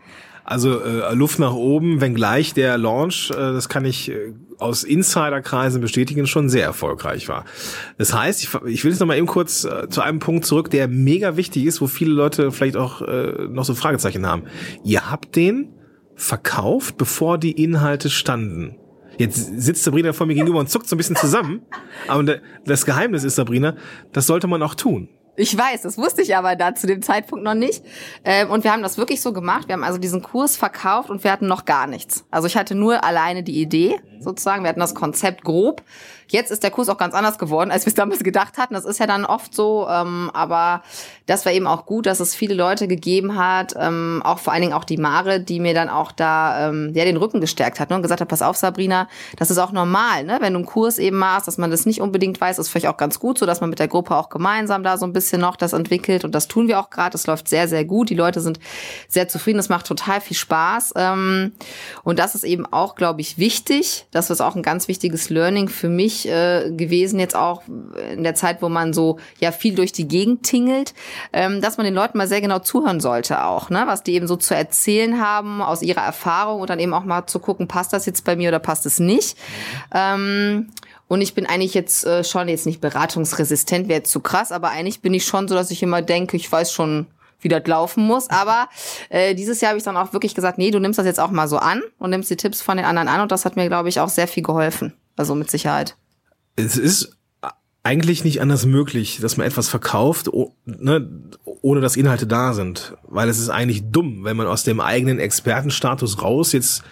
Also 0.46 0.80
äh, 0.80 1.12
Luft 1.12 1.40
nach 1.40 1.54
oben, 1.54 2.00
wenngleich 2.00 2.54
der 2.54 2.78
Launch, 2.78 3.32
äh, 3.32 3.34
das 3.34 3.68
kann 3.68 3.84
ich 3.84 4.12
äh, 4.12 4.32
aus 4.58 4.84
Insiderkreisen 4.84 5.80
bestätigen, 5.80 6.28
schon 6.28 6.48
sehr 6.48 6.64
erfolgreich 6.64 7.28
war. 7.28 7.44
Das 7.98 8.14
heißt, 8.14 8.44
ich, 8.44 8.54
ich 8.66 8.84
will 8.84 8.92
jetzt 8.92 9.00
noch 9.00 9.08
mal 9.08 9.18
eben 9.18 9.26
kurz 9.26 9.64
äh, 9.64 9.88
zu 9.88 10.02
einem 10.02 10.20
Punkt 10.20 10.46
zurück, 10.46 10.70
der 10.70 10.86
mega 10.86 11.36
wichtig 11.36 11.64
ist, 11.64 11.80
wo 11.80 11.88
viele 11.88 12.12
Leute 12.12 12.52
vielleicht 12.52 12.76
auch 12.76 13.02
äh, 13.02 13.48
noch 13.48 13.64
so 13.64 13.74
Fragezeichen 13.74 14.24
haben. 14.24 14.44
Ihr 14.84 15.10
habt 15.10 15.34
den 15.34 15.72
verkauft, 16.14 16.96
bevor 16.96 17.38
die 17.38 17.60
Inhalte 17.60 18.08
standen. 18.08 18.76
Jetzt 19.18 19.60
sitzt 19.60 19.82
Sabrina 19.82 20.12
vor 20.12 20.28
mir 20.28 20.34
gegenüber 20.34 20.60
und 20.60 20.70
zuckt 20.70 20.88
so 20.88 20.94
ein 20.94 20.98
bisschen 20.98 21.16
zusammen. 21.16 21.62
Aber 22.06 22.38
das 22.64 22.86
Geheimnis 22.86 23.24
ist, 23.24 23.34
Sabrina, 23.34 23.74
das 24.12 24.28
sollte 24.28 24.46
man 24.46 24.62
auch 24.62 24.76
tun. 24.76 25.08
Ich 25.36 25.56
weiß, 25.56 25.82
das 25.82 25.98
wusste 25.98 26.22
ich 26.22 26.36
aber 26.36 26.56
da 26.56 26.74
zu 26.74 26.86
dem 26.86 27.02
Zeitpunkt 27.02 27.44
noch 27.44 27.54
nicht. 27.54 27.84
Ähm, 28.24 28.50
und 28.50 28.64
wir 28.64 28.72
haben 28.72 28.82
das 28.82 28.98
wirklich 28.98 29.20
so 29.20 29.32
gemacht. 29.32 29.68
Wir 29.68 29.74
haben 29.74 29.84
also 29.84 29.98
diesen 29.98 30.22
Kurs 30.22 30.56
verkauft 30.56 31.10
und 31.10 31.24
wir 31.24 31.32
hatten 31.32 31.46
noch 31.46 31.64
gar 31.64 31.86
nichts. 31.86 32.24
Also 32.30 32.46
ich 32.46 32.56
hatte 32.56 32.74
nur 32.74 33.04
alleine 33.04 33.42
die 33.42 33.60
Idee 33.60 34.00
sozusagen. 34.20 34.62
Wir 34.62 34.68
hatten 34.68 34.80
das 34.80 34.94
Konzept 34.94 35.44
grob. 35.44 35.82
Jetzt 36.28 36.50
ist 36.50 36.64
der 36.64 36.70
Kurs 36.72 36.88
auch 36.88 36.98
ganz 36.98 37.14
anders 37.14 37.38
geworden, 37.38 37.70
als 37.70 37.86
wir 37.86 37.90
es 37.90 37.94
damals 37.94 38.24
gedacht 38.24 38.58
hatten. 38.58 38.74
Das 38.74 38.84
ist 38.84 38.98
ja 38.98 39.06
dann 39.06 39.24
oft 39.24 39.54
so, 39.54 39.86
ähm, 39.88 40.30
aber 40.34 40.82
das 41.26 41.46
war 41.46 41.52
eben 41.52 41.66
auch 41.66 41.86
gut, 41.86 42.06
dass 42.06 42.18
es 42.20 42.34
viele 42.34 42.54
Leute 42.54 42.88
gegeben 42.88 43.38
hat, 43.38 43.74
ähm, 43.78 44.22
auch 44.24 44.38
vor 44.38 44.52
allen 44.52 44.62
Dingen 44.62 44.72
auch 44.72 44.84
die 44.84 44.96
Mare, 44.96 45.40
die 45.40 45.60
mir 45.60 45.74
dann 45.74 45.88
auch 45.88 46.10
da 46.10 46.68
ähm, 46.68 46.92
ja 46.94 47.04
den 47.04 47.16
Rücken 47.16 47.40
gestärkt 47.40 47.78
hat 47.78 47.90
ne, 47.90 47.96
und 47.96 48.02
gesagt 48.02 48.20
hat, 48.20 48.28
pass 48.28 48.42
auf, 48.42 48.56
Sabrina, 48.56 49.08
das 49.36 49.50
ist 49.50 49.58
auch 49.58 49.72
normal, 49.72 50.24
ne, 50.24 50.38
wenn 50.40 50.52
du 50.52 50.58
einen 50.58 50.66
Kurs 50.66 50.98
eben 50.98 51.16
machst, 51.16 51.46
dass 51.46 51.58
man 51.58 51.70
das 51.70 51.86
nicht 51.86 52.00
unbedingt 52.00 52.40
weiß, 52.40 52.58
ist 52.58 52.68
vielleicht 52.68 52.88
auch 52.88 52.96
ganz 52.96 53.20
gut, 53.20 53.38
so 53.38 53.46
dass 53.46 53.60
man 53.60 53.70
mit 53.70 53.78
der 53.78 53.88
Gruppe 53.88 54.16
auch 54.16 54.28
gemeinsam 54.28 54.82
da 54.82 54.98
so 54.98 55.06
ein 55.06 55.12
bisschen 55.12 55.40
noch 55.40 55.56
das 55.56 55.72
entwickelt 55.72 56.24
und 56.24 56.34
das 56.34 56.48
tun 56.48 56.66
wir 56.66 56.80
auch 56.80 56.90
gerade. 56.90 57.10
Das 57.10 57.26
läuft 57.26 57.48
sehr, 57.48 57.68
sehr 57.68 57.84
gut. 57.84 58.10
Die 58.10 58.14
Leute 58.14 58.40
sind 58.40 58.58
sehr 59.08 59.28
zufrieden. 59.28 59.58
Es 59.58 59.68
macht 59.68 59.86
total 59.86 60.20
viel 60.20 60.36
Spaß 60.36 60.94
ähm, 60.96 61.52
und 62.02 62.18
das 62.18 62.34
ist 62.34 62.44
eben 62.44 62.66
auch, 62.66 62.96
glaube 62.96 63.20
ich, 63.20 63.38
wichtig. 63.38 64.06
Das 64.16 64.30
ist 64.30 64.40
auch 64.40 64.56
ein 64.56 64.62
ganz 64.62 64.88
wichtiges 64.88 65.28
Learning 65.28 65.68
für 65.68 65.88
mich 65.88 66.26
äh, 66.26 66.70
gewesen, 66.70 67.20
jetzt 67.20 67.36
auch 67.36 67.62
in 68.12 68.24
der 68.24 68.34
Zeit, 68.34 68.62
wo 68.62 68.68
man 68.68 68.92
so 68.94 69.18
ja 69.40 69.52
viel 69.52 69.74
durch 69.74 69.92
die 69.92 70.08
Gegend 70.08 70.42
tingelt, 70.42 70.94
ähm, 71.32 71.60
dass 71.60 71.76
man 71.76 71.84
den 71.84 71.94
Leuten 71.94 72.16
mal 72.16 72.26
sehr 72.26 72.40
genau 72.40 72.58
zuhören 72.58 73.00
sollte 73.00 73.44
auch, 73.44 73.68
ne? 73.68 73.84
was 73.86 74.02
die 74.02 74.14
eben 74.14 74.26
so 74.26 74.36
zu 74.36 74.54
erzählen 74.54 75.20
haben 75.20 75.60
aus 75.60 75.82
ihrer 75.82 76.00
Erfahrung 76.00 76.60
und 76.62 76.70
dann 76.70 76.78
eben 76.78 76.94
auch 76.94 77.04
mal 77.04 77.26
zu 77.26 77.38
gucken, 77.38 77.68
passt 77.68 77.92
das 77.92 78.06
jetzt 78.06 78.24
bei 78.24 78.36
mir 78.36 78.48
oder 78.48 78.58
passt 78.58 78.86
es 78.86 78.98
nicht. 78.98 79.36
Ähm, 79.94 80.68
und 81.08 81.20
ich 81.20 81.34
bin 81.34 81.46
eigentlich 81.46 81.74
jetzt 81.74 82.04
äh, 82.04 82.24
schon 82.24 82.48
jetzt 82.48 82.66
nicht 82.66 82.80
beratungsresistent, 82.80 83.88
wäre 83.88 83.98
jetzt 83.98 84.10
zu 84.10 84.20
krass, 84.20 84.50
aber 84.50 84.70
eigentlich 84.70 85.02
bin 85.02 85.14
ich 85.14 85.24
schon 85.24 85.46
so, 85.46 85.54
dass 85.54 85.70
ich 85.70 85.82
immer 85.82 86.02
denke, 86.02 86.36
ich 86.36 86.50
weiß 86.50 86.72
schon, 86.72 87.06
wie 87.40 87.48
das 87.48 87.66
laufen 87.66 88.04
muss. 88.04 88.30
Aber 88.30 88.68
äh, 89.08 89.34
dieses 89.34 89.60
Jahr 89.60 89.70
habe 89.70 89.78
ich 89.78 89.84
dann 89.84 89.96
auch 89.96 90.12
wirklich 90.12 90.34
gesagt, 90.34 90.58
nee, 90.58 90.70
du 90.70 90.78
nimmst 90.78 90.98
das 90.98 91.06
jetzt 91.06 91.20
auch 91.20 91.30
mal 91.30 91.48
so 91.48 91.58
an 91.58 91.82
und 91.98 92.10
nimmst 92.10 92.30
die 92.30 92.36
Tipps 92.36 92.62
von 92.62 92.76
den 92.76 92.86
anderen 92.86 93.08
an. 93.08 93.20
Und 93.20 93.32
das 93.32 93.44
hat 93.44 93.56
mir, 93.56 93.68
glaube 93.68 93.88
ich, 93.88 94.00
auch 94.00 94.08
sehr 94.08 94.28
viel 94.28 94.42
geholfen. 94.42 94.92
Also 95.16 95.34
mit 95.34 95.50
Sicherheit 95.50 95.96
es 96.56 96.76
ist 96.76 97.12
eigentlich 97.82 98.24
nicht 98.24 98.40
anders 98.40 98.66
möglich, 98.66 99.18
dass 99.20 99.36
man 99.36 99.46
etwas 99.46 99.68
verkauft, 99.68 100.28
oh, 100.32 100.56
ne, 100.64 101.08
ohne 101.44 101.80
dass 101.80 101.96
Inhalte 101.96 102.26
da 102.26 102.52
sind. 102.52 102.96
Weil 103.06 103.28
es 103.28 103.38
ist 103.38 103.48
eigentlich 103.48 103.92
dumm, 103.92 104.24
wenn 104.24 104.36
man 104.36 104.48
aus 104.48 104.64
dem 104.64 104.80
eigenen 104.80 105.20
Expertenstatus 105.20 106.20
raus 106.20 106.50
jetzt 106.50 106.82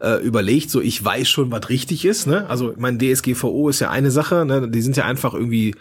äh, 0.00 0.22
überlegt, 0.22 0.70
so 0.70 0.80
ich 0.80 1.04
weiß 1.04 1.28
schon, 1.28 1.50
was 1.50 1.70
richtig 1.70 2.04
ist. 2.04 2.28
Ne? 2.28 2.48
Also 2.48 2.72
mein 2.76 3.00
DSGVO 3.00 3.68
ist 3.68 3.80
ja 3.80 3.90
eine 3.90 4.12
Sache, 4.12 4.44
ne? 4.44 4.68
die 4.68 4.82
sind 4.82 4.96
ja 4.96 5.04
einfach 5.06 5.34
irgendwie 5.34 5.74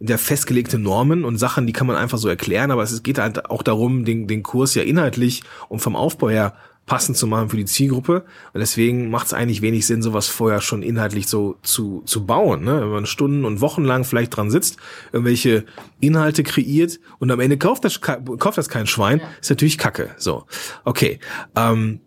der 0.00 0.18
festgelegte 0.18 0.78
Normen 0.78 1.24
und 1.24 1.38
Sachen, 1.38 1.66
die 1.66 1.72
kann 1.72 1.86
man 1.86 1.96
einfach 1.96 2.18
so 2.18 2.28
erklären, 2.28 2.70
aber 2.70 2.82
es 2.82 3.02
geht 3.02 3.18
halt 3.18 3.50
auch 3.50 3.62
darum, 3.62 4.04
den, 4.04 4.26
den 4.28 4.42
Kurs 4.42 4.74
ja 4.74 4.82
inhaltlich 4.82 5.42
und 5.68 5.80
vom 5.80 5.96
Aufbau 5.96 6.30
her 6.30 6.54
passend 6.88 7.16
zu 7.16 7.26
machen 7.26 7.50
für 7.50 7.56
die 7.56 7.66
Zielgruppe. 7.66 8.24
Und 8.52 8.60
deswegen 8.60 9.10
macht 9.10 9.26
es 9.26 9.34
eigentlich 9.34 9.62
wenig 9.62 9.86
Sinn, 9.86 10.02
sowas 10.02 10.26
vorher 10.26 10.60
schon 10.60 10.82
inhaltlich 10.82 11.28
so 11.28 11.56
zu, 11.62 12.02
zu 12.06 12.26
bauen. 12.26 12.64
Ne? 12.64 12.80
Wenn 12.80 12.88
man 12.88 13.06
Stunden 13.06 13.44
und 13.44 13.60
Wochen 13.60 13.84
lang 13.84 14.04
vielleicht 14.04 14.36
dran 14.36 14.50
sitzt, 14.50 14.78
irgendwelche 15.12 15.64
Inhalte 16.00 16.42
kreiert 16.42 16.98
und 17.18 17.30
am 17.30 17.40
Ende 17.40 17.58
kauft 17.58 17.84
das, 17.84 18.00
kauft 18.00 18.58
das 18.58 18.68
kein 18.68 18.86
Schwein, 18.86 19.20
ja. 19.20 19.28
ist 19.40 19.50
natürlich 19.50 19.78
Kacke. 19.78 20.10
So, 20.16 20.46
okay. 20.84 21.20
Ähm, 21.54 22.00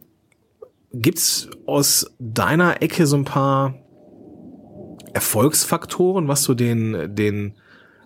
gibt's 0.93 1.47
aus 1.65 2.11
deiner 2.19 2.81
Ecke 2.81 3.05
so 3.05 3.15
ein 3.15 3.25
paar 3.25 3.75
Erfolgsfaktoren, 5.13 6.27
was 6.27 6.43
du 6.43 6.53
den, 6.53 7.15
den, 7.15 7.53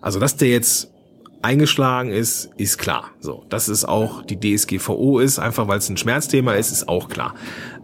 also 0.00 0.20
dass 0.20 0.36
der 0.36 0.48
jetzt 0.48 0.90
eingeschlagen 1.42 2.10
ist, 2.10 2.50
ist 2.56 2.78
klar. 2.78 3.10
So, 3.20 3.44
dass 3.48 3.68
es 3.68 3.84
auch 3.84 4.22
die 4.22 4.38
DSGVO 4.38 5.20
ist, 5.20 5.38
einfach 5.38 5.68
weil 5.68 5.78
es 5.78 5.88
ein 5.88 5.96
Schmerzthema 5.96 6.54
ist, 6.54 6.72
ist 6.72 6.88
auch 6.88 7.08
klar. 7.08 7.34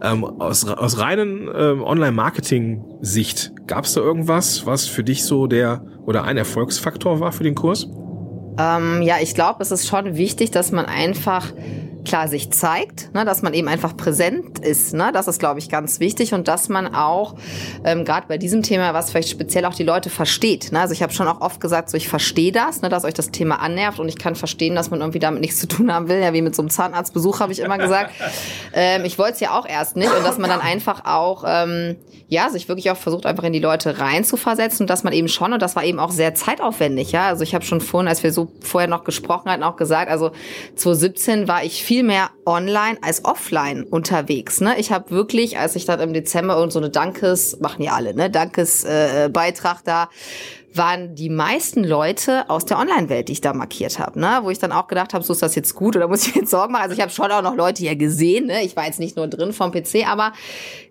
Ähm, 0.01 0.23
aus, 0.23 0.65
aus 0.65 0.99
reinen 0.99 1.49
ähm, 1.55 1.81
Online-Marketing-Sicht, 1.81 3.53
gab 3.67 3.85
es 3.85 3.93
da 3.93 4.01
irgendwas, 4.01 4.65
was 4.65 4.87
für 4.87 5.03
dich 5.03 5.23
so 5.23 5.47
der 5.47 5.85
oder 6.05 6.23
ein 6.23 6.37
Erfolgsfaktor 6.37 7.19
war 7.19 7.31
für 7.31 7.43
den 7.43 7.55
Kurs? 7.55 7.87
Ähm, 8.57 9.01
ja, 9.01 9.15
ich 9.21 9.33
glaube, 9.33 9.61
es 9.61 9.71
ist 9.71 9.87
schon 9.87 10.17
wichtig, 10.17 10.51
dass 10.51 10.71
man 10.71 10.85
einfach 10.85 11.53
klar 12.13 12.27
sich 12.27 12.51
zeigt, 12.51 13.11
ne, 13.15 13.25
dass 13.25 13.41
man 13.41 13.55
eben 13.55 13.67
einfach 13.67 13.97
präsent 13.97 14.59
ist. 14.59 14.93
Ne? 14.93 15.09
Das 15.11 15.27
ist, 15.27 15.39
glaube 15.39 15.57
ich, 15.57 15.67
ganz 15.67 15.99
wichtig 15.99 16.35
und 16.35 16.47
dass 16.47 16.69
man 16.69 16.93
auch 16.93 17.33
ähm, 17.83 18.05
gerade 18.05 18.27
bei 18.27 18.37
diesem 18.37 18.61
Thema, 18.61 18.93
was 18.93 19.09
vielleicht 19.09 19.29
speziell 19.29 19.65
auch 19.65 19.73
die 19.73 19.83
Leute 19.83 20.11
versteht. 20.11 20.71
Ne? 20.71 20.79
Also 20.79 20.93
ich 20.93 21.01
habe 21.01 21.11
schon 21.11 21.27
auch 21.27 21.41
oft 21.41 21.59
gesagt, 21.59 21.89
so 21.89 21.97
ich 21.97 22.07
verstehe 22.07 22.51
das, 22.51 22.83
ne, 22.83 22.89
dass 22.89 23.03
euch 23.03 23.15
das 23.15 23.31
Thema 23.31 23.55
annervt 23.61 23.99
und 23.99 24.09
ich 24.09 24.19
kann 24.19 24.35
verstehen, 24.35 24.75
dass 24.75 24.91
man 24.91 24.99
irgendwie 24.99 25.17
damit 25.17 25.41
nichts 25.41 25.59
zu 25.59 25.67
tun 25.67 25.91
haben 25.91 26.07
will. 26.07 26.21
Ja, 26.21 26.33
wie 26.33 26.43
mit 26.43 26.53
so 26.55 26.61
einem 26.61 26.69
Zahnarztbesuch 26.69 27.39
habe 27.39 27.51
ich 27.51 27.57
immer 27.57 27.79
gesagt. 27.79 28.11
ähm, 28.75 29.05
ich 29.05 29.17
wollte 29.17 29.33
es 29.33 29.39
ja 29.39 29.57
auch 29.57 29.67
erst 29.67 29.95
nicht 29.95 30.15
und 30.15 30.23
dass 30.23 30.37
man 30.37 30.51
dann 30.51 30.61
einfach 30.61 31.05
auch 31.05 31.43
ähm, 31.47 31.95
ja 32.27 32.51
sich 32.51 32.67
wirklich 32.67 32.91
auch 32.91 32.97
versucht, 32.97 33.25
einfach 33.25 33.43
in 33.43 33.53
die 33.53 33.59
Leute 33.59 33.97
reinzuversetzen 33.97 34.83
und 34.83 34.89
dass 34.91 35.03
man 35.03 35.13
eben 35.13 35.29
schon 35.29 35.51
und 35.51 35.63
das 35.63 35.75
war 35.75 35.83
eben 35.83 35.99
auch 35.99 36.11
sehr 36.11 36.35
zeitaufwendig. 36.35 37.11
Ja, 37.11 37.27
also 37.27 37.41
ich 37.41 37.55
habe 37.55 37.65
schon 37.65 37.81
vorhin, 37.81 38.07
als 38.07 38.21
wir 38.21 38.31
so 38.31 38.51
vorher 38.61 38.87
noch 38.87 39.03
gesprochen 39.03 39.49
hatten, 39.49 39.63
auch 39.63 39.77
gesagt, 39.77 40.11
also 40.11 40.29
2017 40.75 41.47
war 41.47 41.63
ich 41.63 41.83
viel 41.83 42.02
viel 42.03 42.07
mehr 42.07 42.31
online 42.45 42.97
als 43.01 43.23
offline 43.23 43.83
unterwegs. 43.83 44.59
Ne? 44.61 44.77
Ich 44.77 44.91
habe 44.91 45.11
wirklich, 45.11 45.57
als 45.57 45.75
ich 45.75 45.85
dann 45.85 45.99
im 46.01 46.13
Dezember 46.13 46.61
und 46.61 46.71
so 46.71 46.79
eine 46.79 46.89
Dankes, 46.89 47.59
machen 47.61 47.81
ja 47.81 47.93
alle, 47.93 48.13
ne, 48.13 48.29
Dankesbeitrag 48.29 49.77
äh, 49.77 49.83
da 49.85 50.09
waren 50.75 51.15
die 51.15 51.29
meisten 51.29 51.83
Leute 51.83 52.49
aus 52.49 52.65
der 52.65 52.79
Online-Welt, 52.79 53.27
die 53.27 53.33
ich 53.33 53.41
da 53.41 53.53
markiert 53.53 53.99
habe, 53.99 54.19
ne? 54.19 54.39
wo 54.41 54.49
ich 54.49 54.59
dann 54.59 54.71
auch 54.71 54.87
gedacht 54.87 55.13
habe, 55.13 55.23
so 55.23 55.33
ist 55.33 55.41
das 55.41 55.55
jetzt 55.55 55.75
gut 55.75 55.95
oder 55.95 56.07
muss 56.07 56.27
ich 56.27 56.35
mir 56.35 56.41
jetzt 56.41 56.51
Sorgen 56.51 56.73
machen? 56.73 56.83
Also 56.83 56.95
ich 56.95 57.01
habe 57.01 57.11
schon 57.11 57.31
auch 57.31 57.41
noch 57.41 57.55
Leute 57.55 57.83
hier 57.83 57.95
gesehen, 57.95 58.47
ne? 58.47 58.63
ich 58.63 58.75
war 58.75 58.85
jetzt 58.85 58.99
nicht 58.99 59.15
nur 59.15 59.27
drin 59.27 59.53
vom 59.53 59.71
PC, 59.71 60.07
aber 60.07 60.33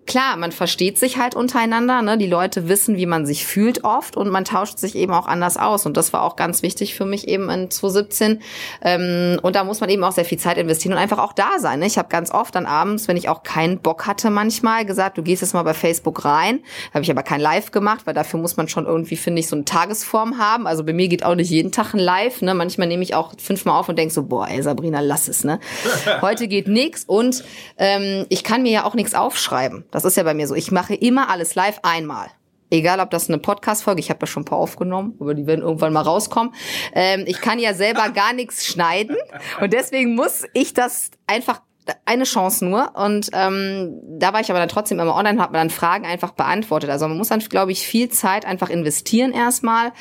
klar, 0.05 0.37
man 0.37 0.51
versteht 0.51 0.97
sich 0.97 1.17
halt 1.17 1.35
untereinander, 1.35 2.01
ne? 2.01 2.17
die 2.17 2.27
Leute 2.27 2.67
wissen, 2.67 2.97
wie 2.97 3.05
man 3.05 3.25
sich 3.25 3.45
fühlt 3.45 3.83
oft 3.83 4.17
und 4.17 4.29
man 4.29 4.45
tauscht 4.45 4.77
sich 4.77 4.95
eben 4.95 5.13
auch 5.13 5.27
anders 5.27 5.57
aus 5.57 5.85
und 5.85 5.97
das 5.97 6.13
war 6.13 6.23
auch 6.23 6.35
ganz 6.35 6.61
wichtig 6.61 6.95
für 6.95 7.05
mich 7.05 7.27
eben 7.27 7.49
in 7.49 7.69
2017 7.69 8.41
ähm, 8.81 9.39
und 9.41 9.55
da 9.55 9.63
muss 9.63 9.81
man 9.81 9.89
eben 9.89 10.03
auch 10.03 10.11
sehr 10.11 10.25
viel 10.25 10.39
Zeit 10.39 10.57
investieren 10.57 10.93
und 10.93 10.99
einfach 10.99 11.19
auch 11.19 11.33
da 11.33 11.59
sein. 11.59 11.79
Ne? 11.79 11.87
Ich 11.87 11.97
habe 11.97 12.09
ganz 12.09 12.31
oft 12.31 12.55
dann 12.55 12.65
abends, 12.65 13.07
wenn 13.07 13.17
ich 13.17 13.29
auch 13.29 13.43
keinen 13.43 13.79
Bock 13.79 14.07
hatte 14.07 14.29
manchmal, 14.29 14.85
gesagt, 14.85 15.17
du 15.17 15.23
gehst 15.23 15.41
jetzt 15.41 15.53
mal 15.53 15.63
bei 15.63 15.73
Facebook 15.73 16.25
rein, 16.25 16.59
habe 16.93 17.03
ich 17.03 17.11
aber 17.11 17.23
kein 17.23 17.41
Live 17.41 17.71
gemacht, 17.71 18.05
weil 18.05 18.13
dafür 18.13 18.39
muss 18.39 18.57
man 18.57 18.67
schon 18.67 18.85
irgendwie, 18.85 19.17
finde 19.17 19.39
ich, 19.39 19.47
so 19.47 19.55
ein 19.55 19.65
Tagesform 19.73 20.37
haben. 20.37 20.67
Also 20.67 20.83
bei 20.83 20.93
mir 20.93 21.07
geht 21.07 21.25
auch 21.25 21.33
nicht 21.33 21.49
jeden 21.49 21.71
Tag 21.71 21.93
ein 21.93 21.99
Live. 21.99 22.41
Ne? 22.43 22.53
Manchmal 22.53 22.87
nehme 22.87 23.01
ich 23.01 23.15
auch 23.15 23.33
fünfmal 23.39 23.79
auf 23.79 23.89
und 23.89 23.97
denke 23.97 24.13
so, 24.13 24.23
boah, 24.23 24.47
ey 24.47 24.61
Sabrina, 24.61 24.99
lass 24.99 25.27
es. 25.27 25.43
Ne? 25.43 25.59
Heute 26.21 26.47
geht 26.47 26.67
nix 26.67 27.03
und 27.05 27.43
ähm, 27.77 28.27
ich 28.29 28.43
kann 28.43 28.61
mir 28.61 28.71
ja 28.71 28.85
auch 28.85 28.93
nichts 28.93 29.15
aufschreiben. 29.15 29.85
Das 29.89 30.05
ist 30.05 30.15
ja 30.15 30.23
bei 30.23 30.35
mir 30.35 30.47
so. 30.47 30.53
Ich 30.53 30.71
mache 30.71 30.93
immer 30.93 31.29
alles 31.29 31.55
live 31.55 31.79
einmal. 31.81 32.27
Egal, 32.69 32.99
ob 32.99 33.09
das 33.09 33.29
eine 33.29 33.39
Podcast-Folge, 33.39 33.99
ich 33.99 34.09
habe 34.09 34.19
ja 34.21 34.27
schon 34.27 34.43
ein 34.43 34.45
paar 34.45 34.59
aufgenommen, 34.59 35.15
aber 35.19 35.33
die 35.33 35.47
werden 35.47 35.61
irgendwann 35.61 35.93
mal 35.93 36.01
rauskommen. 36.01 36.53
Ähm, 36.93 37.23
ich 37.25 37.41
kann 37.41 37.57
ja 37.57 37.73
selber 37.73 38.09
gar 38.13 38.33
nichts 38.33 38.67
schneiden 38.67 39.17
und 39.59 39.73
deswegen 39.73 40.13
muss 40.13 40.43
ich 40.53 40.73
das 40.73 41.09
einfach 41.25 41.61
eine 42.05 42.23
Chance 42.23 42.65
nur. 42.65 42.95
Und 42.95 43.29
ähm, 43.33 43.99
da 44.19 44.33
war 44.33 44.41
ich 44.41 44.49
aber 44.49 44.59
dann 44.59 44.69
trotzdem 44.69 44.99
immer 44.99 45.15
online, 45.15 45.41
habe 45.41 45.53
mir 45.53 45.59
dann 45.59 45.69
Fragen 45.69 46.05
einfach 46.05 46.31
beantwortet. 46.31 46.89
Also 46.89 47.07
man 47.07 47.17
muss 47.17 47.29
dann, 47.29 47.39
glaube 47.39 47.71
ich, 47.71 47.85
viel 47.85 48.09
Zeit 48.09 48.45
einfach 48.45 48.69
investieren 48.69 49.31
erstmal. 49.31 49.91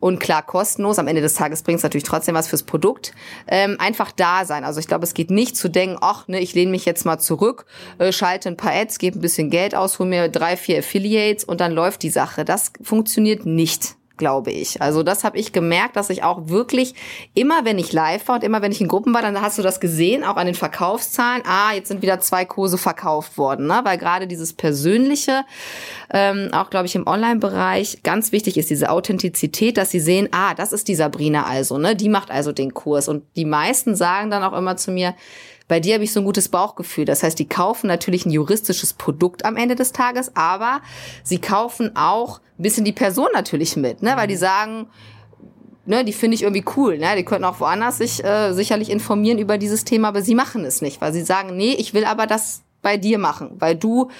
Und 0.00 0.20
klar, 0.20 0.42
kostenlos. 0.42 0.98
Am 0.98 1.08
Ende 1.08 1.22
des 1.22 1.34
Tages 1.34 1.62
bringt 1.62 1.78
es 1.78 1.82
natürlich 1.82 2.04
trotzdem 2.04 2.34
was 2.34 2.48
fürs 2.48 2.62
Produkt. 2.62 3.12
Ähm, 3.46 3.76
einfach 3.78 4.12
da 4.12 4.44
sein. 4.44 4.64
Also 4.64 4.80
ich 4.80 4.86
glaube, 4.86 5.04
es 5.04 5.14
geht 5.14 5.30
nicht 5.30 5.56
zu 5.56 5.68
denken, 5.68 5.98
ach, 6.00 6.28
ne, 6.28 6.40
ich 6.40 6.54
lehne 6.54 6.70
mich 6.70 6.84
jetzt 6.84 7.04
mal 7.04 7.18
zurück, 7.18 7.66
äh, 7.98 8.12
schalte 8.12 8.48
ein 8.48 8.56
paar 8.56 8.72
Ads, 8.72 8.98
gebe 8.98 9.18
ein 9.18 9.22
bisschen 9.22 9.50
Geld 9.50 9.74
aus, 9.74 9.98
hole 9.98 10.08
mir 10.08 10.28
drei, 10.28 10.56
vier 10.56 10.78
Affiliates 10.78 11.44
und 11.44 11.60
dann 11.60 11.72
läuft 11.72 12.02
die 12.02 12.10
Sache. 12.10 12.44
Das 12.44 12.72
funktioniert 12.82 13.46
nicht 13.46 13.96
glaube 14.16 14.50
ich. 14.50 14.80
Also 14.80 15.02
das 15.02 15.24
habe 15.24 15.38
ich 15.38 15.52
gemerkt, 15.52 15.96
dass 15.96 16.10
ich 16.10 16.22
auch 16.22 16.48
wirklich 16.48 16.94
immer, 17.34 17.64
wenn 17.64 17.78
ich 17.78 17.92
live 17.92 18.28
war 18.28 18.36
und 18.36 18.44
immer, 18.44 18.62
wenn 18.62 18.72
ich 18.72 18.80
in 18.80 18.88
Gruppen 18.88 19.12
war, 19.12 19.22
dann 19.22 19.40
hast 19.40 19.58
du 19.58 19.62
das 19.62 19.80
gesehen, 19.80 20.24
auch 20.24 20.36
an 20.36 20.46
den 20.46 20.54
Verkaufszahlen. 20.54 21.42
Ah, 21.46 21.72
jetzt 21.74 21.88
sind 21.88 22.02
wieder 22.02 22.20
zwei 22.20 22.44
Kurse 22.44 22.78
verkauft 22.78 23.38
worden, 23.38 23.66
ne? 23.66 23.80
weil 23.84 23.98
gerade 23.98 24.26
dieses 24.26 24.52
Persönliche, 24.52 25.44
ähm, 26.10 26.50
auch 26.52 26.70
glaube 26.70 26.86
ich 26.86 26.94
im 26.94 27.06
Online-Bereich, 27.06 28.02
ganz 28.02 28.32
wichtig 28.32 28.56
ist 28.56 28.70
diese 28.70 28.90
Authentizität, 28.90 29.76
dass 29.76 29.90
sie 29.90 30.00
sehen, 30.00 30.28
ah, 30.32 30.54
das 30.54 30.72
ist 30.72 30.88
die 30.88 30.94
Sabrina 30.94 31.44
also, 31.44 31.78
ne? 31.78 31.96
die 31.96 32.08
macht 32.08 32.30
also 32.30 32.52
den 32.52 32.74
Kurs. 32.74 33.08
Und 33.08 33.24
die 33.36 33.44
meisten 33.44 33.96
sagen 33.96 34.30
dann 34.30 34.42
auch 34.42 34.56
immer 34.56 34.76
zu 34.76 34.90
mir, 34.90 35.14
bei 35.68 35.80
dir 35.80 35.94
habe 35.94 36.04
ich 36.04 36.12
so 36.12 36.20
ein 36.20 36.26
gutes 36.26 36.48
Bauchgefühl. 36.48 37.04
Das 37.04 37.22
heißt, 37.22 37.38
die 37.38 37.48
kaufen 37.48 37.86
natürlich 37.86 38.26
ein 38.26 38.30
juristisches 38.30 38.92
Produkt 38.92 39.44
am 39.44 39.56
Ende 39.56 39.74
des 39.74 39.92
Tages, 39.92 40.34
aber 40.36 40.80
sie 41.22 41.38
kaufen 41.38 41.92
auch 41.96 42.40
ein 42.58 42.62
bisschen 42.62 42.84
die 42.84 42.92
Person 42.92 43.28
natürlich 43.32 43.76
mit, 43.76 44.02
ne? 44.02 44.12
weil 44.16 44.28
die 44.28 44.36
sagen, 44.36 44.86
ne, 45.86 46.04
die 46.04 46.12
finde 46.12 46.34
ich 46.34 46.42
irgendwie 46.42 46.64
cool. 46.76 46.98
Ne? 46.98 47.16
Die 47.16 47.24
könnten 47.24 47.44
auch 47.44 47.60
woanders 47.60 47.98
sich 47.98 48.22
äh, 48.24 48.52
sicherlich 48.52 48.90
informieren 48.90 49.38
über 49.38 49.58
dieses 49.58 49.84
Thema, 49.84 50.08
aber 50.08 50.22
sie 50.22 50.34
machen 50.34 50.64
es 50.64 50.82
nicht, 50.82 51.00
weil 51.00 51.12
sie 51.12 51.22
sagen, 51.22 51.56
nee, 51.56 51.72
ich 51.72 51.94
will 51.94 52.04
aber 52.04 52.26
das 52.26 52.63
bei 52.84 52.96
dir 52.96 53.18
machen, 53.18 53.50
weil 53.58 53.74
du 53.74 54.10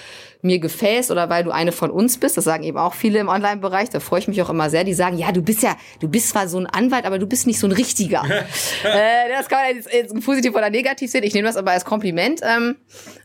mir 0.41 0.59
gefällst 0.59 1.09
oder 1.11 1.29
weil 1.29 1.43
du 1.43 1.51
eine 1.51 1.71
von 1.71 1.89
uns 1.89 2.17
bist. 2.17 2.35
Das 2.35 2.43
sagen 2.43 2.63
eben 2.63 2.77
auch 2.77 2.93
viele 2.93 3.19
im 3.19 3.29
Online-Bereich. 3.29 3.89
Da 3.89 3.99
freue 3.99 4.19
ich 4.19 4.27
mich 4.27 4.41
auch 4.41 4.49
immer 4.49 4.69
sehr. 4.69 4.83
Die 4.83 4.93
sagen, 4.93 5.17
ja, 5.17 5.31
du 5.31 5.41
bist 5.41 5.63
ja, 5.63 5.75
du 5.99 6.09
bist 6.09 6.29
zwar 6.29 6.47
so 6.47 6.59
ein 6.59 6.67
Anwalt, 6.67 7.05
aber 7.05 7.17
du 7.17 7.25
bist 7.25 7.47
nicht 7.47 7.59
so 7.59 7.67
ein 7.67 7.71
richtiger. 7.71 8.23
äh, 8.83 9.29
das 9.35 9.47
kann 9.47 9.59
man 9.59 9.75
jetzt, 9.75 9.91
jetzt 9.93 10.25
positiv 10.25 10.53
oder 10.53 10.69
negativ 10.69 11.09
sehen. 11.09 11.23
Ich 11.23 11.33
nehme 11.33 11.47
das 11.47 11.55
aber 11.57 11.71
als 11.71 11.85
Kompliment. 11.85 12.41
Ähm, 12.43 12.75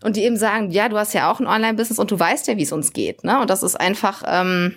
und 0.03 0.17
die 0.17 0.23
eben 0.23 0.37
sagen, 0.37 0.71
ja, 0.71 0.89
du 0.89 0.97
hast 0.97 1.13
ja 1.13 1.31
auch 1.31 1.41
ein 1.41 1.47
Online-Business 1.47 1.99
und 1.99 2.11
du 2.11 2.19
weißt 2.19 2.47
ja, 2.47 2.57
wie 2.57 2.63
es 2.63 2.73
uns 2.73 2.93
geht. 2.93 3.25
Ne? 3.25 3.41
Und 3.41 3.51
das 3.51 3.63
ist 3.63 3.77
einfach, 3.77 4.23
ähm, 4.27 4.77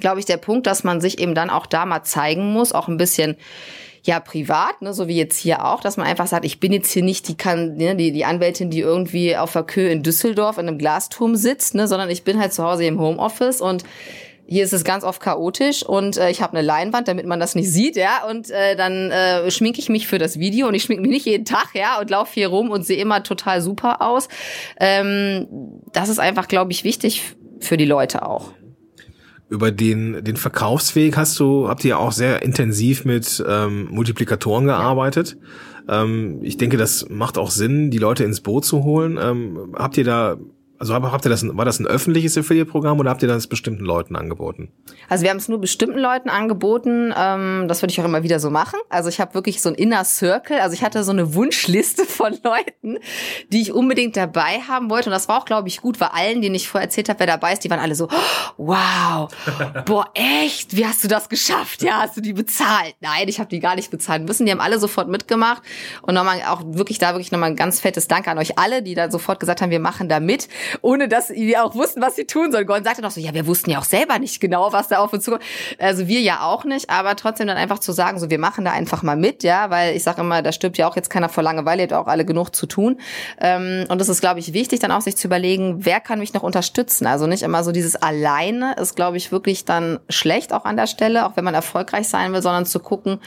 glaube 0.00 0.18
ich, 0.18 0.26
der 0.26 0.36
Punkt, 0.36 0.66
dass 0.66 0.84
man 0.84 1.00
sich 1.00 1.18
eben 1.18 1.34
dann 1.34 1.50
auch 1.50 1.66
da 1.66 1.86
mal 1.86 2.02
zeigen 2.02 2.52
muss, 2.52 2.72
auch 2.72 2.88
ein 2.88 2.98
bisschen 2.98 3.36
ja 4.06 4.20
privat, 4.20 4.82
ne, 4.82 4.94
so 4.94 5.08
wie 5.08 5.16
jetzt 5.16 5.38
hier 5.38 5.64
auch, 5.64 5.80
dass 5.80 5.96
man 5.96 6.06
einfach 6.06 6.26
sagt, 6.26 6.44
ich 6.44 6.60
bin 6.60 6.72
jetzt 6.72 6.90
hier 6.90 7.02
nicht 7.02 7.28
die 7.28 7.36
kann 7.36 7.76
ne, 7.76 7.96
die 7.96 8.12
die 8.12 8.24
Anwältin, 8.24 8.70
die 8.70 8.80
irgendwie 8.80 9.36
auf 9.36 9.52
der 9.52 9.64
Kö 9.64 9.86
in 9.86 10.02
Düsseldorf 10.02 10.58
in 10.58 10.68
einem 10.68 10.78
Glasturm 10.78 11.36
sitzt, 11.36 11.74
ne, 11.74 11.88
sondern 11.88 12.10
ich 12.10 12.24
bin 12.24 12.38
halt 12.38 12.52
zu 12.52 12.64
Hause 12.64 12.84
im 12.84 13.00
Homeoffice 13.00 13.60
und 13.60 13.84
hier 14.48 14.64
ist 14.64 14.72
es 14.72 14.84
ganz 14.84 15.02
oft 15.02 15.20
chaotisch 15.20 15.82
und 15.82 16.16
äh, 16.16 16.30
ich 16.30 16.40
habe 16.40 16.56
eine 16.56 16.64
Leinwand, 16.64 17.08
damit 17.08 17.26
man 17.26 17.40
das 17.40 17.54
nicht 17.54 17.70
sieht, 17.70 17.96
ja. 17.96 18.24
Und 18.28 18.50
äh, 18.50 18.76
dann 18.76 19.10
äh, 19.10 19.50
schminke 19.50 19.80
ich 19.80 19.88
mich 19.88 20.06
für 20.06 20.18
das 20.18 20.38
Video 20.38 20.68
und 20.68 20.74
ich 20.74 20.84
schminke 20.84 21.02
mich 21.02 21.10
nicht 21.10 21.26
jeden 21.26 21.44
Tag, 21.44 21.70
ja, 21.74 21.98
und 21.98 22.10
laufe 22.10 22.34
hier 22.34 22.48
rum 22.48 22.70
und 22.70 22.86
sehe 22.86 22.98
immer 22.98 23.22
total 23.22 23.60
super 23.60 24.02
aus. 24.02 24.28
Ähm, 24.78 25.48
das 25.92 26.08
ist 26.08 26.20
einfach, 26.20 26.46
glaube 26.46 26.70
ich, 26.70 26.84
wichtig 26.84 27.22
für 27.58 27.76
die 27.76 27.86
Leute 27.86 28.24
auch 28.24 28.52
über 29.48 29.70
den, 29.70 30.24
den 30.24 30.36
Verkaufsweg 30.36 31.16
hast 31.16 31.38
du, 31.38 31.68
habt 31.68 31.84
ihr 31.84 31.90
ja 31.90 31.96
auch 31.98 32.12
sehr 32.12 32.42
intensiv 32.42 33.04
mit 33.04 33.44
ähm, 33.46 33.88
Multiplikatoren 33.90 34.66
gearbeitet. 34.66 35.36
Ähm, 35.88 36.40
ich 36.42 36.56
denke, 36.56 36.76
das 36.76 37.08
macht 37.08 37.38
auch 37.38 37.50
Sinn, 37.50 37.90
die 37.90 37.98
Leute 37.98 38.24
ins 38.24 38.40
Boot 38.40 38.64
zu 38.64 38.82
holen. 38.82 39.18
Ähm, 39.20 39.74
habt 39.76 39.96
ihr 39.98 40.04
da 40.04 40.36
also 40.78 40.94
habt 40.94 41.24
ihr 41.24 41.30
das, 41.30 41.46
war 41.56 41.64
das 41.64 41.78
ein 41.78 41.86
öffentliches 41.86 42.36
Affiliate-Programm 42.36 42.98
oder 43.00 43.10
habt 43.10 43.22
ihr 43.22 43.28
das 43.28 43.46
bestimmten 43.46 43.84
Leuten 43.84 44.16
angeboten? 44.16 44.70
Also 45.08 45.24
wir 45.24 45.30
haben 45.30 45.38
es 45.38 45.48
nur 45.48 45.60
bestimmten 45.60 45.98
Leuten 45.98 46.28
angeboten. 46.28 47.14
Ähm, 47.16 47.66
das 47.68 47.82
würde 47.82 47.92
ich 47.92 48.00
auch 48.00 48.04
immer 48.04 48.22
wieder 48.22 48.40
so 48.40 48.50
machen. 48.50 48.78
Also 48.88 49.08
ich 49.08 49.20
habe 49.20 49.34
wirklich 49.34 49.62
so 49.62 49.68
ein 49.68 49.74
Inner 49.74 50.04
Circle. 50.04 50.60
Also 50.60 50.74
ich 50.74 50.82
hatte 50.82 51.02
so 51.04 51.12
eine 51.12 51.34
Wunschliste 51.34 52.04
von 52.04 52.36
Leuten, 52.44 52.98
die 53.52 53.62
ich 53.62 53.72
unbedingt 53.72 54.16
dabei 54.16 54.60
haben 54.68 54.90
wollte. 54.90 55.08
Und 55.08 55.12
das 55.12 55.28
war 55.28 55.38
auch, 55.38 55.44
glaube 55.44 55.68
ich, 55.68 55.80
gut, 55.80 56.00
weil 56.00 56.08
allen, 56.08 56.42
denen 56.42 56.54
ich 56.54 56.68
vorher 56.68 56.86
erzählt 56.86 57.08
habe, 57.08 57.20
wer 57.20 57.26
dabei 57.26 57.52
ist, 57.52 57.64
die 57.64 57.70
waren 57.70 57.80
alle 57.80 57.94
so, 57.94 58.08
wow, 58.56 59.28
boah, 59.86 60.10
echt? 60.14 60.76
Wie 60.76 60.86
hast 60.86 61.02
du 61.04 61.08
das 61.08 61.28
geschafft? 61.28 61.82
Ja, 61.82 62.02
hast 62.02 62.16
du 62.16 62.20
die 62.20 62.32
bezahlt? 62.32 62.94
Nein, 63.00 63.28
ich 63.28 63.38
habe 63.38 63.48
die 63.48 63.60
gar 63.60 63.76
nicht 63.76 63.90
bezahlen 63.90 64.24
müssen. 64.24 64.46
Die 64.46 64.52
haben 64.52 64.60
alle 64.60 64.78
sofort 64.78 65.08
mitgemacht. 65.08 65.62
Und 66.02 66.14
nochmal 66.14 66.42
auch 66.48 66.62
wirklich 66.64 66.98
da 66.98 67.12
wirklich 67.12 67.32
nochmal 67.32 67.50
ein 67.50 67.56
ganz 67.56 67.80
fettes 67.80 68.08
Dank 68.08 68.28
an 68.28 68.38
euch 68.38 68.58
alle, 68.58 68.82
die 68.82 68.94
da 68.94 69.10
sofort 69.10 69.40
gesagt 69.40 69.62
haben, 69.62 69.70
wir 69.70 69.80
machen 69.80 70.08
da 70.08 70.20
mit 70.20 70.48
ohne 70.82 71.08
dass 71.08 71.28
die 71.28 71.56
auch 71.56 71.74
wussten, 71.74 72.02
was 72.02 72.16
sie 72.16 72.24
tun 72.24 72.52
sollen. 72.52 72.66
Gordon 72.66 72.84
sagte 72.84 73.02
noch 73.02 73.10
so, 73.10 73.20
ja, 73.20 73.34
wir 73.34 73.46
wussten 73.46 73.70
ja 73.70 73.78
auch 73.78 73.84
selber 73.84 74.18
nicht 74.18 74.40
genau, 74.40 74.72
was 74.72 74.88
da 74.88 74.98
auf 74.98 75.12
uns 75.12 75.24
zukommt. 75.24 75.42
Also 75.78 76.08
wir 76.08 76.20
ja 76.20 76.42
auch 76.42 76.64
nicht, 76.64 76.90
aber 76.90 77.16
trotzdem 77.16 77.46
dann 77.46 77.56
einfach 77.56 77.78
zu 77.78 77.92
sagen, 77.92 78.18
so 78.18 78.30
wir 78.30 78.38
machen 78.38 78.64
da 78.64 78.72
einfach 78.72 79.02
mal 79.02 79.16
mit, 79.16 79.42
ja, 79.42 79.70
weil 79.70 79.96
ich 79.96 80.02
sage 80.02 80.20
immer, 80.20 80.42
da 80.42 80.52
stirbt 80.52 80.78
ja 80.78 80.88
auch 80.88 80.96
jetzt 80.96 81.10
keiner 81.10 81.28
vor 81.28 81.42
Langeweile, 81.42 81.82
ihr 81.82 81.88
habt 81.88 82.06
auch 82.06 82.10
alle 82.10 82.24
genug 82.24 82.54
zu 82.54 82.66
tun. 82.66 83.00
Ähm, 83.40 83.84
und 83.88 84.00
das 84.00 84.08
ist, 84.08 84.20
glaube 84.20 84.40
ich, 84.40 84.52
wichtig, 84.52 84.80
dann 84.80 84.92
auch 84.92 85.00
sich 85.00 85.16
zu 85.16 85.28
überlegen, 85.28 85.84
wer 85.84 86.00
kann 86.00 86.18
mich 86.18 86.34
noch 86.34 86.42
unterstützen. 86.42 87.06
Also 87.06 87.26
nicht 87.26 87.42
immer 87.42 87.64
so 87.64 87.72
dieses 87.72 87.96
alleine 87.96 88.74
ist, 88.74 88.96
glaube 88.96 89.16
ich, 89.16 89.32
wirklich 89.32 89.64
dann 89.64 89.98
schlecht 90.08 90.52
auch 90.52 90.64
an 90.64 90.76
der 90.76 90.86
Stelle, 90.86 91.26
auch 91.26 91.36
wenn 91.36 91.44
man 91.44 91.54
erfolgreich 91.54 92.08
sein 92.08 92.32
will, 92.32 92.42
sondern 92.42 92.66
zu 92.66 92.80
gucken, 92.80 93.20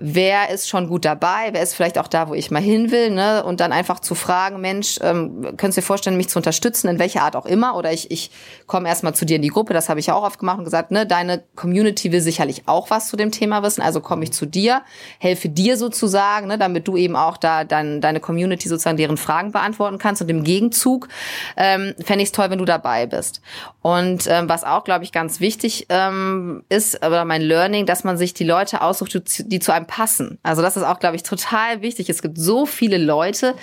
wer 0.00 0.50
ist 0.50 0.68
schon 0.68 0.86
gut 0.88 1.04
dabei, 1.04 1.48
wer 1.50 1.62
ist 1.62 1.74
vielleicht 1.74 1.98
auch 1.98 2.06
da, 2.06 2.28
wo 2.28 2.34
ich 2.34 2.52
mal 2.52 2.62
hin 2.62 2.92
will, 2.92 3.10
ne? 3.10 3.42
Und 3.42 3.58
dann 3.58 3.72
einfach 3.72 3.98
zu 3.98 4.14
fragen, 4.14 4.60
Mensch, 4.60 4.98
ähm, 5.02 5.42
könntest 5.56 5.76
du 5.76 5.80
dir 5.80 5.86
vorstellen, 5.86 6.16
mich 6.16 6.28
zu 6.28 6.38
unterstützen, 6.38 6.86
in 6.86 7.00
welcher 7.00 7.22
Art 7.22 7.34
auch 7.34 7.46
immer? 7.46 7.76
Oder 7.76 7.92
ich, 7.92 8.10
ich 8.12 8.30
komme 8.66 8.88
erstmal 8.88 9.14
zu 9.14 9.26
dir 9.26 9.36
in 9.36 9.42
die 9.42 9.48
Gruppe, 9.48 9.74
das 9.74 9.88
habe 9.88 9.98
ich 9.98 10.06
ja 10.06 10.14
auch 10.14 10.22
oft 10.22 10.38
gemacht 10.38 10.58
und 10.58 10.64
gesagt, 10.64 10.92
ne, 10.92 11.04
deine 11.04 11.42
Community 11.56 12.12
will 12.12 12.20
sicherlich 12.20 12.62
auch 12.66 12.90
was 12.90 13.08
zu 13.08 13.16
dem 13.16 13.32
Thema 13.32 13.62
wissen, 13.64 13.82
also 13.82 14.00
komme 14.00 14.22
ich 14.22 14.32
zu 14.32 14.46
dir, 14.46 14.82
helfe 15.18 15.48
dir 15.48 15.76
sozusagen, 15.76 16.46
ne, 16.46 16.58
damit 16.58 16.86
du 16.86 16.96
eben 16.96 17.16
auch 17.16 17.36
da 17.36 17.64
dein, 17.64 18.00
deine 18.00 18.20
Community 18.20 18.68
sozusagen 18.68 18.96
deren 18.96 19.16
Fragen 19.16 19.50
beantworten 19.50 19.98
kannst. 19.98 20.22
Und 20.22 20.28
im 20.28 20.44
Gegenzug 20.44 21.08
ähm, 21.56 21.94
fände 22.04 22.22
ich 22.22 22.28
es 22.28 22.32
toll, 22.32 22.50
wenn 22.50 22.58
du 22.58 22.64
dabei 22.64 23.06
bist. 23.06 23.42
Und 23.82 24.28
ähm, 24.28 24.48
was 24.48 24.62
auch, 24.62 24.84
glaube 24.84 25.02
ich, 25.02 25.10
ganz 25.10 25.40
wichtig 25.40 25.86
ähm, 25.88 26.62
ist, 26.68 27.04
oder 27.04 27.24
mein 27.24 27.42
Learning, 27.42 27.84
dass 27.84 28.04
man 28.04 28.16
sich 28.16 28.32
die 28.32 28.44
Leute 28.44 28.80
aussucht, 28.82 29.20
die 29.50 29.58
zu 29.58 29.72
einem 29.72 29.87
passen. 29.88 30.38
Also 30.44 30.62
das 30.62 30.76
ist 30.76 30.84
auch, 30.84 31.00
glaube 31.00 31.16
ich, 31.16 31.24
total 31.24 31.82
wichtig. 31.82 32.08
Es 32.08 32.22
gibt 32.22 32.38
so 32.38 32.64
viele 32.64 32.98
Leute, 32.98 33.56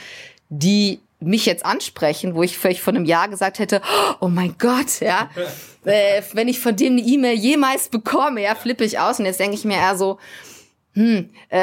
die 0.49 0.99
mich 1.21 1.45
jetzt 1.45 1.65
ansprechen, 1.65 2.35
wo 2.35 2.43
ich 2.43 2.57
vielleicht 2.57 2.81
vor 2.81 2.93
einem 2.93 3.05
Jahr 3.05 3.29
gesagt 3.29 3.59
hätte, 3.59 3.81
oh 4.19 4.27
mein 4.27 4.55
Gott, 4.59 4.99
ja, 4.99 5.29
äh, 5.85 6.21
wenn 6.33 6.49
ich 6.49 6.59
von 6.59 6.75
denen 6.75 6.99
eine 6.99 7.07
E-Mail 7.07 7.37
jemals 7.37 7.87
bekomme, 7.87 8.43
ja, 8.43 8.55
flippe 8.55 8.83
ich 8.83 8.99
aus. 8.99 9.19
Und 9.19 9.25
jetzt 9.25 9.39
denke 9.39 9.55
ich 9.55 9.63
mir 9.63 9.77
eher 9.77 9.97
so, 9.97 10.19
hm, 10.95 11.29
äh, 11.49 11.61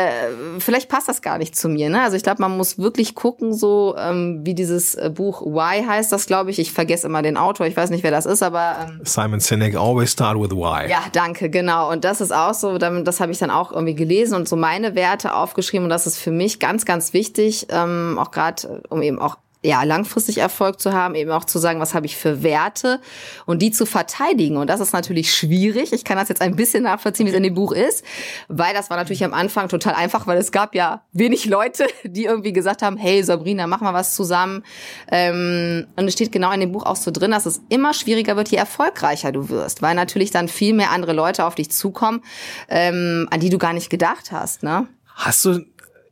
vielleicht 0.59 0.91
passt 0.91 1.09
das 1.09 1.23
gar 1.23 1.39
nicht 1.39 1.57
zu 1.57 1.71
mir. 1.71 1.89
Ne? 1.89 2.03
Also 2.03 2.19
ich 2.19 2.23
glaube, 2.23 2.43
man 2.43 2.55
muss 2.55 2.79
wirklich 2.79 3.15
gucken, 3.15 3.55
so 3.55 3.97
ähm, 3.99 4.41
wie 4.45 4.55
dieses 4.55 4.95
äh, 4.95 5.11
Buch 5.13 5.41
Why 5.41 5.83
heißt 5.87 6.13
das, 6.13 6.27
glaube 6.27 6.51
ich. 6.51 6.59
Ich 6.59 6.73
vergesse 6.73 7.07
immer 7.07 7.23
den 7.23 7.39
Autor, 7.39 7.67
ich 7.67 7.75
weiß 7.75 7.89
nicht, 7.89 8.05
wer 8.05 8.11
das 8.11 8.27
ist, 8.27 8.43
aber 8.43 8.77
ähm, 8.87 9.01
Simon 9.05 9.41
Sinek, 9.41 9.75
always 9.75 10.13
start 10.13 10.39
with 10.39 10.51
Why. 10.51 10.91
Ja, 10.91 11.05
danke, 11.13 11.49
genau. 11.49 11.91
Und 11.91 12.05
das 12.05 12.21
ist 12.21 12.31
auch 12.31 12.53
so, 12.53 12.77
das 12.77 13.21
habe 13.21 13.33
ich 13.33 13.39
dann 13.39 13.51
auch 13.51 13.73
irgendwie 13.73 13.95
gelesen 13.95 14.35
und 14.35 14.49
so 14.49 14.57
meine 14.57 14.95
Werte 14.95 15.35
aufgeschrieben. 15.35 15.85
Und 15.85 15.91
das 15.91 16.07
ist 16.07 16.19
für 16.19 16.31
mich 16.31 16.61
ganz, 16.61 16.85
ganz 16.85 17.15
wichtig, 17.15 17.69
ähm, 17.71 18.19
auch 18.21 18.33
gerade, 18.33 18.83
um 18.91 19.01
eben 19.01 19.19
auch 19.19 19.39
ja, 19.65 19.85
langfristig 19.85 20.39
Erfolg 20.39 20.81
zu 20.81 20.93
haben, 20.93 21.15
eben 21.15 21.31
auch 21.31 21.45
zu 21.45 21.59
sagen, 21.59 21.79
was 21.79 21.95
habe 21.95 22.07
ich 22.07 22.17
für 22.17 22.43
Werte 22.43 23.01
und 23.47 23.63
die 23.63 23.71
zu 23.71 23.87
verteidigen. 23.87 24.57
Und 24.57 24.69
das 24.69 24.81
ist 24.81 24.93
natürlich 24.93 25.33
schwierig. 25.33 25.93
Ich 25.93 26.05
kann 26.05 26.17
das 26.17 26.29
jetzt 26.29 26.43
ein 26.43 26.57
bisschen 26.57 26.83
nachvollziehen, 26.83 27.27
wie 27.27 27.31
es 27.31 27.37
in 27.37 27.45
dem 27.45 27.55
Buch 27.55 27.73
ist, 27.73 28.05
weil 28.49 28.75
das 28.75 28.91
war 28.91 28.97
natürlich 28.97 29.25
am 29.25 29.33
Anfang 29.33 29.69
total 29.69 29.95
einfach, 29.95 30.27
weil 30.27 30.39
es 30.39 30.51
gab 30.51 30.75
ja 30.75 31.05
wenig 31.13 31.45
Leute, 31.47 31.87
die 32.03 32.25
irgendwie 32.25 32.53
gesagt 32.53 32.83
haben, 32.83 32.97
hey 32.97 33.23
Sabrina, 33.23 33.69
mach 33.69 33.81
mal 33.81 33.95
was 33.95 34.17
zusammen. 34.17 34.65
Ähm, 35.11 35.87
und 35.95 36.09
es 36.09 36.15
steht 36.15 36.33
genau 36.33 36.51
in 36.51 36.61
dem 36.61 36.73
Buch 36.73 36.85
auch 36.85 36.97
so 36.97 37.13
drin, 37.13 37.31
dass 37.31 37.47
es 37.47 37.63
immer 37.69 37.95
schwieriger 37.95 38.37
wird, 38.37 38.49
je 38.49 38.59
erfolgreicher 38.59 39.31
du 39.31 39.49
wirst, 39.49 39.81
weil 39.81 39.95
natürlich 39.95 40.33
dann 40.33 40.49
viel 40.49 40.75
mehr 40.75 40.91
andere 40.91 41.13
Leute 41.13 41.45
auf 41.45 41.55
dich 41.55 41.71
zukommen, 41.71 42.23
ähm, 42.69 43.29
an 43.31 43.39
die 43.39 43.51
du 43.51 43.59
gar 43.59 43.73
nicht 43.73 43.91
gedacht 43.91 44.33
hast. 44.33 44.65
Ne? 44.65 44.89
Hast 45.15 45.45
du 45.45 45.61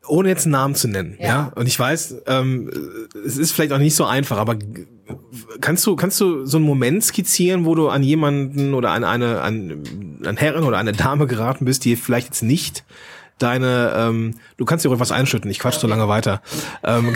ohne 0.07 0.29
jetzt 0.29 0.47
einen 0.47 0.53
Namen 0.53 0.75
zu 0.75 0.89
nennen, 0.89 1.17
ja. 1.21 1.27
ja? 1.27 1.53
Und 1.55 1.67
ich 1.67 1.79
weiß, 1.79 2.23
ähm, 2.27 2.71
es 3.25 3.37
ist 3.37 3.53
vielleicht 3.53 3.73
auch 3.73 3.79
nicht 3.79 3.95
so 3.95 4.05
einfach, 4.05 4.39
aber 4.39 4.57
kannst 5.61 5.87
du 5.87 5.97
kannst 5.97 6.21
du 6.21 6.47
so 6.47 6.57
einen 6.57 6.67
Moment 6.67 7.05
skizzieren, 7.05 7.65
wo 7.65 7.75
du 7.75 7.89
an 7.89 8.03
jemanden 8.03 8.75
oder 8.75 8.91
an 8.91 9.05
eine 9.05 9.41
an, 9.41 10.19
an 10.25 10.37
Herren 10.37 10.65
oder 10.65 10.79
eine 10.79 10.93
Dame 10.93 11.27
geraten 11.27 11.65
bist, 11.65 11.85
die 11.85 11.97
vielleicht 11.97 12.29
jetzt 12.29 12.43
nicht 12.43 12.85
deine, 13.41 13.93
ähm, 13.97 14.35
du 14.57 14.65
kannst 14.65 14.85
dir 14.85 14.89
ruhig 14.89 15.01
was 15.01 15.13
einschütten, 15.13 15.51
ich 15.51 15.59
quatsch 15.59 15.77
okay. 15.77 15.83
so 15.83 15.87
lange 15.89 16.09
weiter. 16.09 16.43
Ähm, 16.85 17.15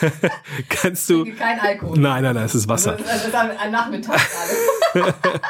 kannst 0.68 1.08
du. 1.08 1.24
Kein 1.24 1.60
Alkohol. 1.60 1.98
Nein, 1.98 2.22
nein, 2.22 2.34
nein, 2.34 2.44
es 2.44 2.54
ist 2.54 2.68
Wasser. 2.68 2.96
Das 2.96 3.26
ist 3.26 3.34
ein 3.34 3.70
Nachmittag 3.70 4.20
gerade. 4.92 5.14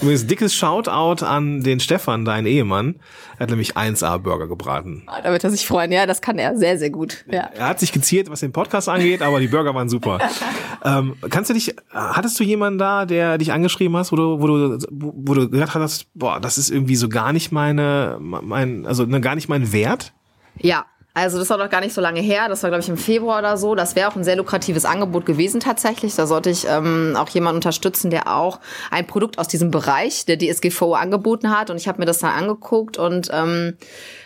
Übrigens, 0.00 0.26
dickes 0.26 0.54
Shoutout 0.54 1.24
an 1.24 1.62
den 1.62 1.80
Stefan, 1.80 2.24
dein 2.24 2.46
Ehemann. 2.46 2.96
Er 3.38 3.44
hat 3.44 3.50
nämlich 3.50 3.76
1A-Burger 3.76 4.48
gebraten. 4.48 5.04
Ah, 5.06 5.22
da 5.22 5.30
wird 5.30 5.44
er 5.44 5.50
sich 5.50 5.66
freuen. 5.66 5.92
Ja, 5.92 6.06
das 6.06 6.20
kann 6.20 6.38
er 6.38 6.56
sehr, 6.56 6.76
sehr 6.76 6.90
gut. 6.90 7.24
Ja. 7.30 7.50
Er 7.54 7.68
hat 7.68 7.78
sich 7.78 7.92
geziert, 7.92 8.28
was 8.30 8.40
den 8.40 8.50
Podcast 8.50 8.88
angeht, 8.88 9.22
aber 9.22 9.38
die 9.38 9.46
Burger 9.46 9.74
waren 9.76 9.88
super. 9.88 10.18
ähm, 10.84 11.14
kannst 11.30 11.48
du 11.48 11.54
dich, 11.54 11.76
hattest 11.92 12.38
du 12.40 12.44
jemanden 12.44 12.80
da, 12.80 13.06
der 13.06 13.38
dich 13.38 13.52
angeschrieben 13.52 13.96
hast, 13.96 14.10
wo 14.10 14.16
du, 14.16 14.40
wo 14.40 14.46
du, 14.48 14.78
wo 14.90 15.34
du 15.34 15.48
gedacht 15.48 15.74
hast, 15.76 16.06
boah, 16.14 16.40
das 16.40 16.58
ist 16.58 16.68
irgendwie 16.68 16.96
so 16.96 17.08
gar 17.08 17.32
nicht 17.32 17.52
meine, 17.52 18.18
mein, 18.20 18.86
also 18.86 19.04
ne, 19.04 19.20
gar 19.20 19.36
nicht 19.36 19.48
mein 19.48 19.72
Wert? 19.72 20.12
Ja, 20.56 20.86
also 21.22 21.38
das 21.38 21.50
war 21.50 21.58
doch 21.58 21.68
gar 21.68 21.80
nicht 21.80 21.94
so 21.94 22.00
lange 22.00 22.20
her, 22.20 22.48
das 22.48 22.62
war 22.62 22.70
glaube 22.70 22.82
ich 22.82 22.88
im 22.88 22.96
Februar 22.96 23.38
oder 23.38 23.56
so. 23.56 23.74
Das 23.74 23.96
wäre 23.96 24.08
auch 24.08 24.16
ein 24.16 24.24
sehr 24.24 24.36
lukratives 24.36 24.84
Angebot 24.84 25.26
gewesen 25.26 25.60
tatsächlich. 25.60 26.14
Da 26.14 26.26
sollte 26.26 26.50
ich 26.50 26.66
ähm, 26.68 27.14
auch 27.16 27.28
jemanden 27.28 27.56
unterstützen, 27.56 28.10
der 28.10 28.34
auch 28.34 28.60
ein 28.90 29.06
Produkt 29.06 29.38
aus 29.38 29.48
diesem 29.48 29.70
Bereich 29.70 30.24
der 30.26 30.38
DSGVO 30.38 30.94
angeboten 30.94 31.50
hat. 31.50 31.70
Und 31.70 31.76
ich 31.76 31.88
habe 31.88 31.98
mir 31.98 32.06
das 32.06 32.18
dann 32.18 32.30
angeguckt 32.30 32.98
und 32.98 33.30
ähm, 33.32 33.76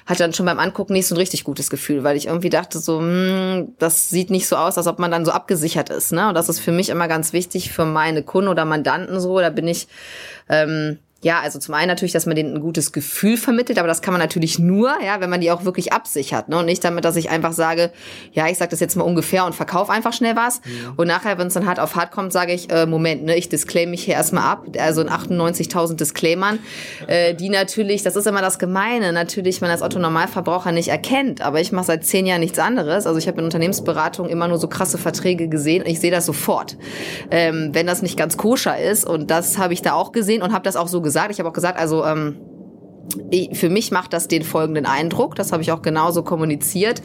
hatte 0.07 0.21
dann 0.21 0.33
schon 0.33 0.47
beim 0.47 0.59
Angucken 0.59 0.93
nicht 0.93 1.07
so 1.07 1.15
ein 1.15 1.19
richtig 1.19 1.45
gutes 1.45 1.71
Gefühl, 1.71 2.05
weil 2.05 2.17
ich 2.17 2.27
irgendwie 2.27 2.51
dachte 2.51 2.79
so, 2.79 3.01
hm, 3.01 3.75
das 3.79 4.11
sieht 4.11 4.31
nicht 4.31 4.47
so 4.47 4.57
aus, 4.57 4.77
als 4.77 4.87
ob 4.87 4.99
man 4.99 5.11
dann 5.11 5.25
so 5.25 5.33
abgesichert 5.33 5.91
ist. 5.91 6.13
Ne? 6.13 6.29
Und 6.29 6.35
das 6.35 6.49
ist 6.49 6.61
für 6.61 6.73
mich 6.73 6.89
immer 6.89 7.09
ganz 7.09 7.33
wichtig 7.33 7.73
für 7.73 7.85
meine 7.85 8.23
Kunden 8.23 8.49
oder 8.49 8.65
Mandanten 8.65 9.21
so. 9.21 9.39
Da 9.39 9.51
bin 9.51 9.69
ich 9.69 9.89
ähm, 10.49 10.99
ja, 11.25 11.41
also 11.41 11.61
zum 11.61 11.75
einen 11.75 11.87
natürlich, 11.87 12.11
dass 12.11 12.27
man 12.27 12.35
denen 12.35 12.55
ein 12.57 12.61
gutes 12.61 12.91
Gefühl 12.91 13.37
vermittelt, 13.37 13.79
aber 13.79 13.87
das 13.87 14.03
kann 14.03 14.13
man 14.13 14.21
natürlich 14.21 14.59
nur, 14.59 14.93
ja, 15.05 15.21
wenn 15.21 15.31
man 15.31 15.41
die 15.41 15.53
auch 15.53 15.65
wirklich 15.65 15.93
absichert, 15.93 16.49
ne? 16.49 16.59
Und 16.59 16.67
nicht 16.67 16.83
damit, 16.83 17.05
dass 17.05 17.15
ich 17.15 17.31
einfach 17.31 17.53
sage, 17.53 17.93
ja, 18.33 18.49
ich 18.49 18.59
sag 18.59 18.71
das 18.71 18.81
jetzt 18.81 18.97
mal 18.97 19.05
ungefähr 19.05 19.47
und 19.47 19.55
verkauf 19.55 19.89
einfach 19.89 20.13
schnell 20.13 20.35
was. 20.35 20.61
Mhm. 20.65 20.95
Und 20.97 21.07
nachher, 21.07 21.39
wenn 21.39 21.47
es 21.47 21.55
dann 21.55 21.67
hart 21.67 21.79
auf 21.79 21.95
hart 21.95 22.11
kommt, 22.11 22.33
sage 22.33 22.53
ich, 22.53 22.73
äh, 22.73 22.87
Moment, 22.87 23.23
ne, 23.23 23.37
ich 23.37 23.49
disclaim 23.49 23.91
mich 23.91 24.03
hier 24.03 24.15
erstmal 24.15 24.43
ab. 24.43 24.67
Also 24.79 25.01
in 25.01 25.09
98.000 25.09 25.95
Disclaimern, 25.95 26.59
äh, 27.07 27.35
die 27.35 27.51
natürlich, 27.51 28.03
das 28.03 28.17
ist 28.17 28.27
immer 28.27 28.41
das 28.41 28.59
Gemeine, 28.59 29.13
natürlich 29.13 29.61
man 29.61 29.71
als 29.71 29.83
Otto 29.83 30.01
Normalverbraucher 30.01 30.73
nicht 30.73 30.89
erkennt. 30.89 31.41
Aber 31.41 31.61
ich 31.61 31.71
mache 31.71 31.87
seit 31.87 32.05
zehn 32.05 32.27
Jahren 32.27 32.41
nichts 32.41 32.59
anderes. 32.59 33.07
Also 33.07 33.21
ich 33.21 33.29
habe 33.29 33.39
in 33.39 33.45
Unternehmensberatung 33.45 34.29
immer 34.29 34.49
nur 34.49 34.59
so 34.59 34.67
krasse 34.67 34.99
Verträge 34.99 35.49
gesehen 35.49 35.83
und 35.83 35.89
ich 35.89 36.01
sehe 36.01 36.11
das 36.11 36.27
sofort. 36.27 36.77
Ähm, 37.31 37.71
wenn 37.73 37.87
das 37.87 38.03
nicht 38.03 38.17
ganz 38.17 38.37
koscher 38.37 38.77
ist 38.77 39.05
und 39.05 39.31
das 39.31 39.59
habe 39.59 39.73
ich 39.73 39.83
da 39.83 39.93
auch 39.93 40.11
gesehen 40.11 40.43
und 40.43 40.53
habe 40.53 40.65
das 40.65 40.75
auch 40.75 40.89
so 40.89 41.01
gesehen 41.01 41.12
gesagt. 41.13 41.31
Ich 41.31 41.39
habe 41.39 41.49
auch 41.49 41.55
gesagt, 41.55 41.79
also 41.79 42.05
ähm, 42.05 42.37
ich, 43.31 43.59
für 43.59 43.69
mich 43.69 43.91
macht 43.91 44.13
das 44.13 44.29
den 44.29 44.43
folgenden 44.43 44.87
Eindruck. 44.87 45.35
Das 45.35 45.53
habe 45.53 45.63
ich 45.63 45.73
auch 45.73 45.83
genauso 45.83 46.23
kommuniziert. 46.23 47.03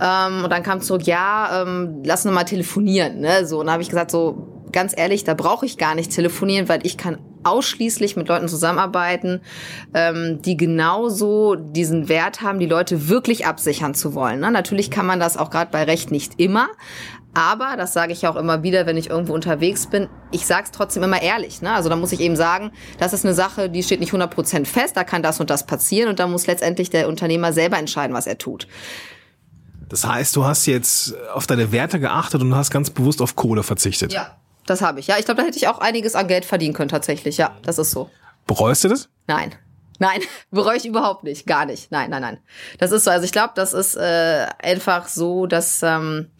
Ähm, 0.00 0.44
und 0.44 0.50
dann 0.50 0.62
kam 0.62 0.80
zurück, 0.80 1.02
ja, 1.04 1.62
ähm, 1.62 2.02
lass 2.04 2.24
uns 2.26 2.34
mal 2.34 2.44
telefonieren. 2.44 3.20
Ne? 3.20 3.46
So, 3.46 3.60
und 3.60 3.66
dann 3.66 3.74
habe 3.74 3.82
ich 3.82 3.88
gesagt, 3.88 4.10
so 4.10 4.66
ganz 4.72 4.92
ehrlich, 4.96 5.24
da 5.24 5.34
brauche 5.34 5.64
ich 5.64 5.78
gar 5.78 5.94
nicht 5.94 6.10
telefonieren, 6.10 6.68
weil 6.68 6.80
ich 6.84 6.96
kann 6.96 7.18
ausschließlich 7.44 8.16
mit 8.16 8.28
Leuten 8.28 8.48
zusammenarbeiten, 8.48 9.40
ähm, 9.94 10.42
die 10.42 10.56
genauso 10.56 11.54
diesen 11.54 12.08
Wert 12.08 12.42
haben, 12.42 12.58
die 12.58 12.66
Leute 12.66 13.08
wirklich 13.08 13.46
absichern 13.46 13.94
zu 13.94 14.14
wollen. 14.14 14.40
Ne? 14.40 14.50
Natürlich 14.50 14.90
kann 14.90 15.06
man 15.06 15.20
das 15.20 15.36
auch 15.36 15.50
gerade 15.50 15.70
bei 15.70 15.84
Recht 15.84 16.10
nicht 16.10 16.40
immer, 16.40 16.68
aber, 17.36 17.76
das 17.76 17.92
sage 17.92 18.14
ich 18.14 18.26
auch 18.26 18.36
immer 18.36 18.62
wieder, 18.62 18.86
wenn 18.86 18.96
ich 18.96 19.10
irgendwo 19.10 19.34
unterwegs 19.34 19.86
bin, 19.86 20.08
ich 20.30 20.46
sage 20.46 20.64
es 20.64 20.70
trotzdem 20.70 21.02
immer 21.02 21.20
ehrlich. 21.20 21.60
Ne? 21.60 21.72
Also 21.72 21.90
da 21.90 21.96
muss 21.96 22.12
ich 22.12 22.20
eben 22.20 22.34
sagen, 22.34 22.72
das 22.98 23.12
ist 23.12 23.26
eine 23.26 23.34
Sache, 23.34 23.68
die 23.68 23.82
steht 23.82 24.00
nicht 24.00 24.14
100% 24.14 24.64
fest, 24.64 24.96
da 24.96 25.04
kann 25.04 25.22
das 25.22 25.38
und 25.38 25.50
das 25.50 25.66
passieren 25.66 26.08
und 26.08 26.18
da 26.18 26.26
muss 26.26 26.46
letztendlich 26.46 26.88
der 26.88 27.08
Unternehmer 27.08 27.52
selber 27.52 27.76
entscheiden, 27.76 28.14
was 28.14 28.26
er 28.26 28.38
tut. 28.38 28.66
Das 29.88 30.06
heißt, 30.06 30.34
du 30.34 30.46
hast 30.46 30.64
jetzt 30.64 31.14
auf 31.34 31.46
deine 31.46 31.72
Werte 31.72 32.00
geachtet 32.00 32.40
und 32.40 32.54
hast 32.54 32.70
ganz 32.70 32.88
bewusst 32.88 33.20
auf 33.20 33.36
Kohle 33.36 33.62
verzichtet. 33.62 34.14
Ja, 34.14 34.36
das 34.64 34.80
habe 34.80 35.00
ich. 35.00 35.06
Ja, 35.06 35.18
ich 35.18 35.26
glaube, 35.26 35.42
da 35.42 35.46
hätte 35.46 35.58
ich 35.58 35.68
auch 35.68 35.78
einiges 35.78 36.14
an 36.14 36.28
Geld 36.28 36.46
verdienen 36.46 36.74
können 36.74 36.88
tatsächlich. 36.88 37.36
Ja, 37.36 37.56
das 37.62 37.78
ist 37.78 37.90
so. 37.90 38.10
Bereust 38.46 38.82
du 38.84 38.88
das? 38.88 39.10
Nein. 39.26 39.54
Nein, 39.98 40.20
bereue 40.50 40.76
ich 40.76 40.86
überhaupt 40.86 41.24
nicht, 41.24 41.46
gar 41.46 41.64
nicht. 41.64 41.90
Nein, 41.90 42.10
nein, 42.10 42.20
nein. 42.20 42.38
Das 42.78 42.92
ist 42.92 43.04
so. 43.04 43.10
Also 43.10 43.24
ich 43.24 43.32
glaube, 43.32 43.52
das 43.56 43.72
ist 43.72 43.96
äh, 43.96 44.46
einfach 44.62 45.08
so, 45.08 45.46
dass 45.46 45.82
ähm, 45.82 46.30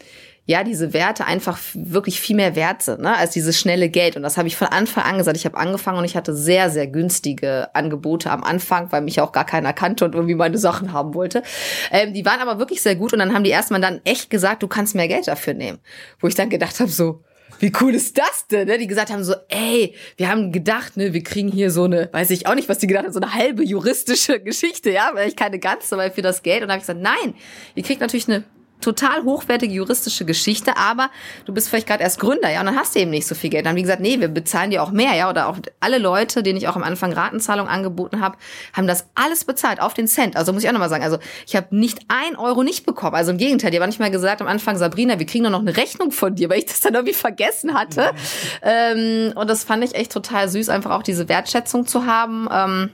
ja, 0.47 0.63
diese 0.63 0.93
Werte 0.93 1.27
einfach 1.27 1.59
wirklich 1.75 2.21
viel 2.21 2.37
mehr 2.37 2.55
wert 2.55 2.81
sind, 2.83 3.01
ne, 3.01 3.17
als 3.17 3.33
dieses 3.33 3.59
schnelle 3.59 3.89
Geld. 3.89 4.17
Und 4.17 4.23
das 4.23 4.39
habe 4.39 4.47
ich 4.47 4.57
von 4.57 4.69
Anfang 4.69 5.03
an 5.05 5.19
gesagt. 5.19 5.37
Ich 5.37 5.45
habe 5.45 5.57
angefangen 5.57 5.99
und 5.99 6.05
ich 6.05 6.17
hatte 6.17 6.35
sehr, 6.35 6.71
sehr 6.71 6.87
günstige 6.87 7.75
Angebote 7.75 8.31
am 8.31 8.45
Anfang, 8.45 8.93
weil 8.93 9.03
mich 9.03 9.21
auch 9.21 9.33
gar 9.33 9.45
keiner 9.45 9.73
kannte 9.73 10.05
und 10.05 10.15
irgendwie 10.15 10.37
meine 10.37 10.59
Sachen 10.59 10.93
haben 10.93 11.15
wollte. 11.15 11.43
Ähm, 11.91 12.15
die 12.15 12.25
waren 12.25 12.41
aber 12.41 12.61
wirklich 12.61 12.81
sehr 12.81 12.95
gut 12.95 13.13
und 13.13 13.19
dann 13.19 13.35
haben 13.35 13.43
die 13.43 13.51
erstmal 13.51 13.81
dann 13.81 14.01
echt 14.05 14.31
gesagt, 14.31 14.63
du 14.63 14.69
kannst 14.69 14.95
mehr 14.95 15.09
Geld 15.09 15.27
dafür 15.27 15.55
nehmen. 15.55 15.79
Wo 16.21 16.29
ich 16.29 16.37
dann 16.37 16.49
gedacht 16.49 16.79
habe, 16.79 16.91
so, 16.91 17.25
wie 17.59 17.73
cool 17.81 17.95
ist 17.95 18.17
das 18.17 18.47
denn? 18.47 18.69
Ne? 18.69 18.79
Die 18.79 18.87
gesagt 18.87 19.11
haben 19.11 19.25
so, 19.25 19.35
ey, 19.49 19.95
wir 20.17 20.29
haben 20.29 20.53
gedacht, 20.53 20.97
ne, 20.97 21.13
wir 21.13 21.25
kriegen 21.25 21.51
hier 21.51 21.73
so 21.73 21.85
eine, 21.85 22.09
weiß 22.13 22.31
ich 22.31 22.47
auch 22.47 22.55
nicht, 22.55 22.69
was 22.69 22.79
die 22.79 22.87
gedacht 22.87 23.07
haben, 23.07 23.13
so 23.13 23.21
eine 23.21 23.35
halbe 23.35 23.65
juristische 23.65 24.39
Geschichte, 24.45 24.91
ja, 24.91 25.11
weil 25.15 25.29
ich 25.29 25.35
keine 25.35 25.59
ganze, 25.59 25.97
weil 25.97 26.13
für 26.13 26.23
das 26.23 26.43
Geld. 26.43 26.63
Und 26.63 26.69
dann 26.69 26.79
habe 26.79 26.81
ich 26.81 26.87
gesagt, 26.87 27.01
nein, 27.01 27.35
ihr 27.75 27.83
kriegt 27.83 28.01
natürlich 28.01 28.29
eine 28.29 28.45
total 28.81 29.25
hochwertige 29.25 29.73
juristische 29.73 30.25
Geschichte, 30.25 30.77
aber 30.77 31.11
du 31.45 31.53
bist 31.53 31.69
vielleicht 31.69 31.87
gerade 31.87 32.03
erst 32.03 32.21
Gründer, 32.21 32.51
ja, 32.51 32.61
und 32.61 32.67
dann 32.67 32.77
hast 32.77 32.95
du 32.95 33.01
eben 33.01 33.11
nicht 33.11 33.27
so 33.27 33.35
viel 33.35 33.51
Geld. 33.51 33.65
Dann 33.65 33.71
haben 33.71 33.77
die 33.77 33.83
gesagt, 33.83 34.01
nee, 34.01 34.21
wir 34.21 34.29
bezahlen 34.29 34.71
dir 34.71 34.83
auch 34.83 34.91
mehr, 34.91 35.15
ja, 35.15 35.31
oder 35.31 35.49
auch 35.49 35.57
alle 35.81 35.99
Leute, 35.99 36.43
denen 36.43 36.59
ich 36.59 36.69
auch 36.69 36.77
am 36.77 36.83
Anfang 36.83 37.13
Ratenzahlung 37.13 37.69
angeboten 37.69 38.21
habe, 38.21 38.37
haben 38.73 38.87
das 38.87 39.07
alles 39.15 39.45
bezahlt, 39.45 39.81
auf 39.81 39.95
den 39.95 40.07
Cent. 40.07 40.37
Also 40.37 40.53
muss 40.53 40.63
ich 40.63 40.69
auch 40.69 40.73
nochmal 40.73 40.89
sagen, 40.89 41.05
also 41.05 41.19
ich 41.47 41.57
habe 41.57 41.75
nicht 41.77 42.01
ein 42.09 42.37
Euro 42.37 42.63
nicht 42.63 42.87
bekommen. 42.87 43.17
Also 43.17 43.33
im 43.33 43.39
Gegenteil, 43.39 43.71
die 43.71 43.81
haben 43.81 43.89
nicht 43.89 44.01
mal 44.01 44.11
gesagt 44.11 44.41
am 44.41 44.49
Anfang, 44.49 44.77
Sabrina, 44.77 45.19
wir 45.19 45.27
kriegen 45.27 45.45
doch 45.45 45.51
noch 45.51 45.61
eine 45.61 45.77
Rechnung 45.77 46.13
von 46.13 46.35
dir, 46.35 46.51
weil 46.51 46.59
ich 46.59 46.67
das 46.67 46.81
dann 46.81 46.95
irgendwie 46.95 47.15
vergessen 47.15 47.75
hatte. 47.75 48.13
Mhm. 48.13 48.17
Ähm, 48.63 49.33
und 49.37 49.49
das 49.49 49.65
fand 49.65 49.85
ich 49.85 49.95
echt 49.95 50.13
total 50.13 50.49
süß, 50.49 50.69
einfach 50.69 50.91
auch 50.91 51.03
diese 51.03 51.29
Wertschätzung 51.29 51.87
zu 51.87 52.07
haben. 52.07 52.49
Ähm, 52.53 52.91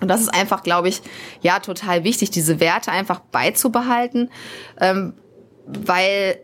und 0.00 0.08
das 0.08 0.20
ist 0.20 0.28
einfach, 0.28 0.62
glaube 0.62 0.88
ich, 0.88 1.02
ja, 1.40 1.58
total 1.60 2.04
wichtig, 2.04 2.30
diese 2.30 2.60
Werte 2.60 2.92
einfach 2.92 3.20
beizubehalten, 3.20 4.30
ähm, 4.80 5.14
weil 5.66 6.38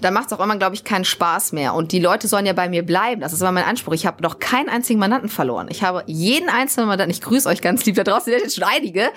da 0.00 0.10
macht 0.10 0.26
es 0.26 0.38
auch 0.38 0.44
immer, 0.44 0.56
glaube 0.56 0.74
ich, 0.74 0.84
keinen 0.84 1.04
Spaß 1.04 1.52
mehr. 1.52 1.74
Und 1.74 1.92
die 1.92 1.98
Leute 1.98 2.28
sollen 2.28 2.46
ja 2.46 2.52
bei 2.52 2.68
mir 2.68 2.84
bleiben. 2.84 3.20
Das 3.20 3.32
ist 3.32 3.40
immer 3.40 3.52
mein 3.52 3.64
Anspruch. 3.64 3.94
Ich 3.94 4.06
habe 4.06 4.22
noch 4.22 4.38
keinen 4.38 4.68
einzigen 4.68 5.00
Mandanten 5.00 5.28
verloren. 5.28 5.66
Ich 5.70 5.82
habe 5.82 6.04
jeden 6.06 6.48
einzelnen 6.48 6.88
Mandanten, 6.88 7.10
ich 7.10 7.20
grüße 7.20 7.48
euch 7.48 7.60
ganz 7.60 7.84
lieb 7.84 7.96
da 7.96 8.04
draußen, 8.04 8.32
sind 8.32 8.42
jetzt 8.42 8.54
schon 8.54 8.64
einige, 8.64 9.10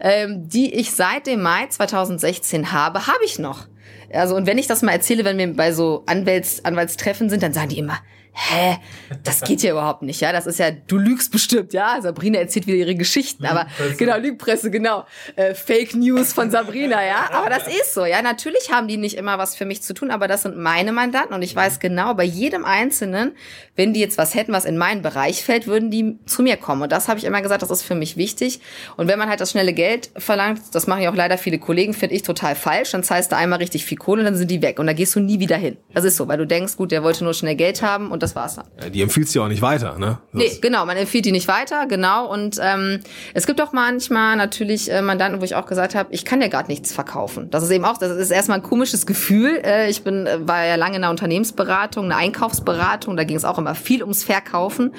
ähm, 0.00 0.48
die 0.48 0.72
ich 0.74 0.92
seit 0.92 1.26
dem 1.26 1.42
Mai 1.42 1.66
2016 1.66 2.72
habe, 2.72 3.06
habe 3.06 3.24
ich 3.24 3.38
noch. 3.38 3.66
Also, 4.12 4.34
und 4.34 4.46
wenn 4.46 4.58
ich 4.58 4.66
das 4.66 4.82
mal 4.82 4.92
erzähle, 4.92 5.24
wenn 5.24 5.38
wir 5.38 5.54
bei 5.54 5.72
so 5.72 6.02
Anwälts, 6.06 6.64
Anwaltstreffen 6.64 7.30
sind, 7.30 7.42
dann 7.42 7.52
sagen 7.52 7.68
die 7.68 7.78
immer, 7.78 7.98
hä, 8.32 8.78
das 9.22 9.42
geht 9.42 9.62
ja 9.62 9.72
überhaupt 9.72 10.02
nicht, 10.02 10.20
ja, 10.20 10.32
das 10.32 10.46
ist 10.46 10.58
ja, 10.58 10.70
du 10.70 10.96
lügst 10.96 11.30
bestimmt, 11.32 11.72
ja, 11.72 12.00
Sabrina 12.00 12.38
erzählt 12.38 12.66
wieder 12.66 12.78
ihre 12.78 12.94
Geschichten, 12.94 13.44
aber 13.46 13.66
genau, 13.98 14.16
Lügpresse, 14.16 14.70
genau, 14.70 15.04
äh, 15.36 15.54
Fake 15.54 15.94
News 15.94 16.32
von 16.32 16.50
Sabrina, 16.50 17.04
ja, 17.04 17.30
aber 17.32 17.50
das 17.50 17.66
ist 17.68 17.94
so, 17.94 18.04
ja, 18.04 18.22
natürlich 18.22 18.70
haben 18.72 18.88
die 18.88 18.96
nicht 18.96 19.16
immer 19.16 19.38
was 19.38 19.54
für 19.54 19.64
mich 19.64 19.82
zu 19.82 19.94
tun, 19.94 20.10
aber 20.10 20.28
das 20.28 20.42
sind 20.42 20.56
meine 20.56 20.92
Mandanten 20.92 21.34
und 21.34 21.42
ich 21.42 21.54
weiß 21.54 21.78
genau, 21.78 22.14
bei 22.14 22.24
jedem 22.24 22.64
Einzelnen, 22.64 23.32
wenn 23.76 23.92
die 23.92 24.00
jetzt 24.00 24.18
was 24.18 24.34
hätten, 24.34 24.52
was 24.52 24.64
in 24.64 24.76
meinen 24.76 25.02
Bereich 25.02 25.44
fällt, 25.44 25.66
würden 25.66 25.90
die 25.90 26.18
zu 26.26 26.42
mir 26.42 26.56
kommen. 26.56 26.82
Und 26.82 26.92
das 26.92 27.08
habe 27.08 27.18
ich 27.18 27.24
immer 27.24 27.40
gesagt, 27.40 27.62
das 27.62 27.70
ist 27.70 27.82
für 27.82 27.94
mich 27.94 28.16
wichtig. 28.16 28.60
Und 28.96 29.08
wenn 29.08 29.18
man 29.18 29.28
halt 29.28 29.40
das 29.40 29.50
schnelle 29.50 29.72
Geld 29.72 30.10
verlangt, 30.16 30.60
das 30.72 30.86
machen 30.86 31.02
ja 31.02 31.10
auch 31.10 31.14
leider 31.14 31.38
viele 31.38 31.58
Kollegen, 31.58 31.94
finde 31.94 32.14
ich 32.14 32.22
total 32.22 32.54
falsch, 32.54 32.90
dann 32.90 33.02
zahlst 33.02 33.32
du 33.32 33.36
einmal 33.36 33.58
richtig 33.58 33.84
viel 33.84 33.98
Kohle 33.98 34.20
und 34.20 34.26
dann 34.26 34.36
sind 34.36 34.50
die 34.50 34.62
weg 34.62 34.78
und 34.78 34.86
da 34.86 34.92
gehst 34.92 35.14
du 35.14 35.20
nie 35.20 35.40
wieder 35.40 35.56
hin, 35.56 35.76
das 35.94 36.04
ist 36.04 36.16
so, 36.16 36.28
weil 36.28 36.38
du 36.38 36.46
denkst, 36.46 36.76
gut, 36.76 36.92
der 36.92 37.02
wollte 37.02 37.24
nur 37.24 37.34
schnell 37.34 37.54
Geld 37.54 37.82
haben 37.82 38.10
und 38.10 38.21
das 38.22 38.36
war's 38.36 38.56
dann. 38.56 38.92
Die 38.92 39.02
empfiehlt 39.02 39.28
sie 39.28 39.40
auch 39.40 39.48
nicht 39.48 39.62
weiter, 39.62 39.98
ne? 39.98 40.18
Das 40.32 40.42
nee, 40.42 40.58
genau, 40.60 40.86
man 40.86 40.96
empfiehlt 40.96 41.24
die 41.24 41.32
nicht 41.32 41.48
weiter, 41.48 41.86
genau. 41.86 42.30
Und 42.32 42.58
ähm, 42.62 43.00
es 43.34 43.46
gibt 43.46 43.60
auch 43.60 43.72
manchmal 43.72 44.36
natürlich 44.36 44.90
äh, 44.90 45.02
Mandanten, 45.02 45.40
wo 45.40 45.44
ich 45.44 45.54
auch 45.54 45.66
gesagt 45.66 45.94
habe, 45.94 46.12
ich 46.12 46.24
kann 46.24 46.40
ja 46.40 46.48
gerade 46.48 46.68
nichts 46.68 46.92
verkaufen. 46.92 47.50
Das 47.50 47.62
ist 47.62 47.70
eben 47.70 47.84
auch, 47.84 47.98
das 47.98 48.12
ist 48.12 48.30
erstmal 48.30 48.58
ein 48.58 48.62
komisches 48.62 49.06
Gefühl. 49.06 49.60
Äh, 49.64 49.90
ich 49.90 50.04
bin, 50.04 50.26
äh, 50.26 50.46
war 50.46 50.64
ja 50.64 50.76
lange 50.76 50.96
in 50.96 51.02
einer 51.02 51.10
Unternehmensberatung, 51.10 52.06
einer 52.06 52.16
Einkaufsberatung, 52.16 53.16
da 53.16 53.24
ging 53.24 53.36
es 53.36 53.44
auch 53.44 53.58
immer 53.58 53.74
viel 53.74 54.02
ums 54.02 54.24
Verkaufen 54.24 54.92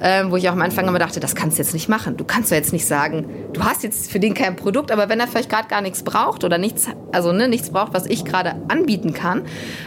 ähm, 0.00 0.30
wo 0.30 0.36
ich 0.36 0.48
auch 0.48 0.52
am 0.52 0.62
Anfang 0.62 0.86
immer 0.86 0.98
dachte, 0.98 1.20
das 1.20 1.34
kannst 1.34 1.58
du 1.58 1.62
jetzt 1.62 1.74
nicht 1.74 1.88
machen. 1.88 2.16
Du 2.16 2.24
kannst 2.24 2.50
doch 2.50 2.56
jetzt 2.56 2.72
nicht 2.72 2.86
sagen, 2.86 3.26
du 3.52 3.64
hast 3.64 3.82
jetzt 3.82 4.10
für 4.10 4.20
den 4.20 4.34
kein 4.34 4.56
Produkt, 4.56 4.90
aber 4.90 5.08
wenn 5.08 5.20
er 5.20 5.26
vielleicht 5.26 5.50
gerade 5.50 5.68
gar 5.68 5.80
nichts 5.80 6.02
braucht 6.02 6.44
oder 6.44 6.58
nichts, 6.58 6.86
also 7.12 7.32
ne, 7.32 7.48
nichts 7.48 7.70
braucht, 7.70 7.94
was 7.94 8.06
ich 8.06 8.24
gerade 8.24 8.56
anbieten 8.68 9.12
kann 9.12 9.42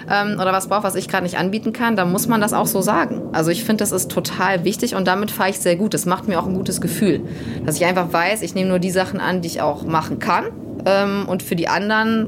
ähm, 0.09 0.33
oder 0.33 0.53
was 0.53 0.67
braucht, 0.67 0.83
was 0.83 0.95
ich 0.95 1.07
gerade 1.07 1.23
nicht 1.23 1.37
anbieten 1.37 1.73
kann, 1.73 1.95
dann 1.95 2.11
muss 2.11 2.27
man 2.27 2.41
das 2.41 2.53
auch 2.53 2.60
so 2.67 2.81
sagen. 2.81 3.29
Also 3.31 3.51
ich 3.51 3.63
finde, 3.63 3.81
das 3.81 3.91
ist 3.91 4.09
total 4.11 4.63
wichtig 4.63 4.95
und 4.95 5.07
damit 5.07 5.31
fahre 5.31 5.49
ich 5.49 5.59
sehr 5.59 5.75
gut. 5.75 5.93
Das 5.93 6.05
macht 6.05 6.27
mir 6.27 6.39
auch 6.39 6.47
ein 6.47 6.53
gutes 6.53 6.81
Gefühl, 6.81 7.21
dass 7.65 7.75
ich 7.75 7.85
einfach 7.85 8.11
weiß, 8.11 8.41
ich 8.41 8.55
nehme 8.55 8.69
nur 8.69 8.79
die 8.79 8.91
Sachen 8.91 9.19
an, 9.19 9.41
die 9.41 9.47
ich 9.47 9.61
auch 9.61 9.85
machen 9.85 10.19
kann 10.19 10.45
ähm, 10.85 11.25
und 11.27 11.43
für 11.43 11.55
die 11.55 11.67
anderen 11.67 12.27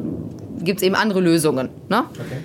gibt 0.62 0.82
es 0.82 0.84
eben 0.84 0.96
andere 0.96 1.20
Lösungen. 1.20 1.70
Ne? 1.90 2.04
Okay. 2.14 2.38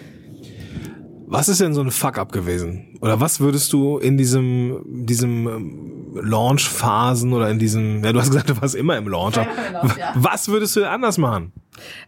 Was 1.30 1.48
ist 1.48 1.60
denn 1.60 1.74
so 1.74 1.82
ein 1.82 1.90
Fuck-up 1.90 2.32
gewesen? 2.32 2.96
Oder 3.02 3.20
was 3.20 3.38
würdest 3.38 3.72
du 3.74 3.98
in 3.98 4.16
diesem, 4.16 4.82
diesem 4.86 5.46
ähm, 5.46 5.98
Launch-Phasen 6.14 7.32
oder 7.34 7.50
in 7.50 7.58
diesem, 7.58 8.02
ja, 8.02 8.12
du 8.12 8.20
hast 8.20 8.30
gesagt, 8.30 8.48
du 8.48 8.60
warst 8.60 8.74
immer 8.74 8.96
im 8.96 9.08
Launch. 9.08 9.38
Was 10.14 10.48
würdest 10.48 10.74
du 10.76 10.88
anders 10.88 11.18
machen? 11.18 11.52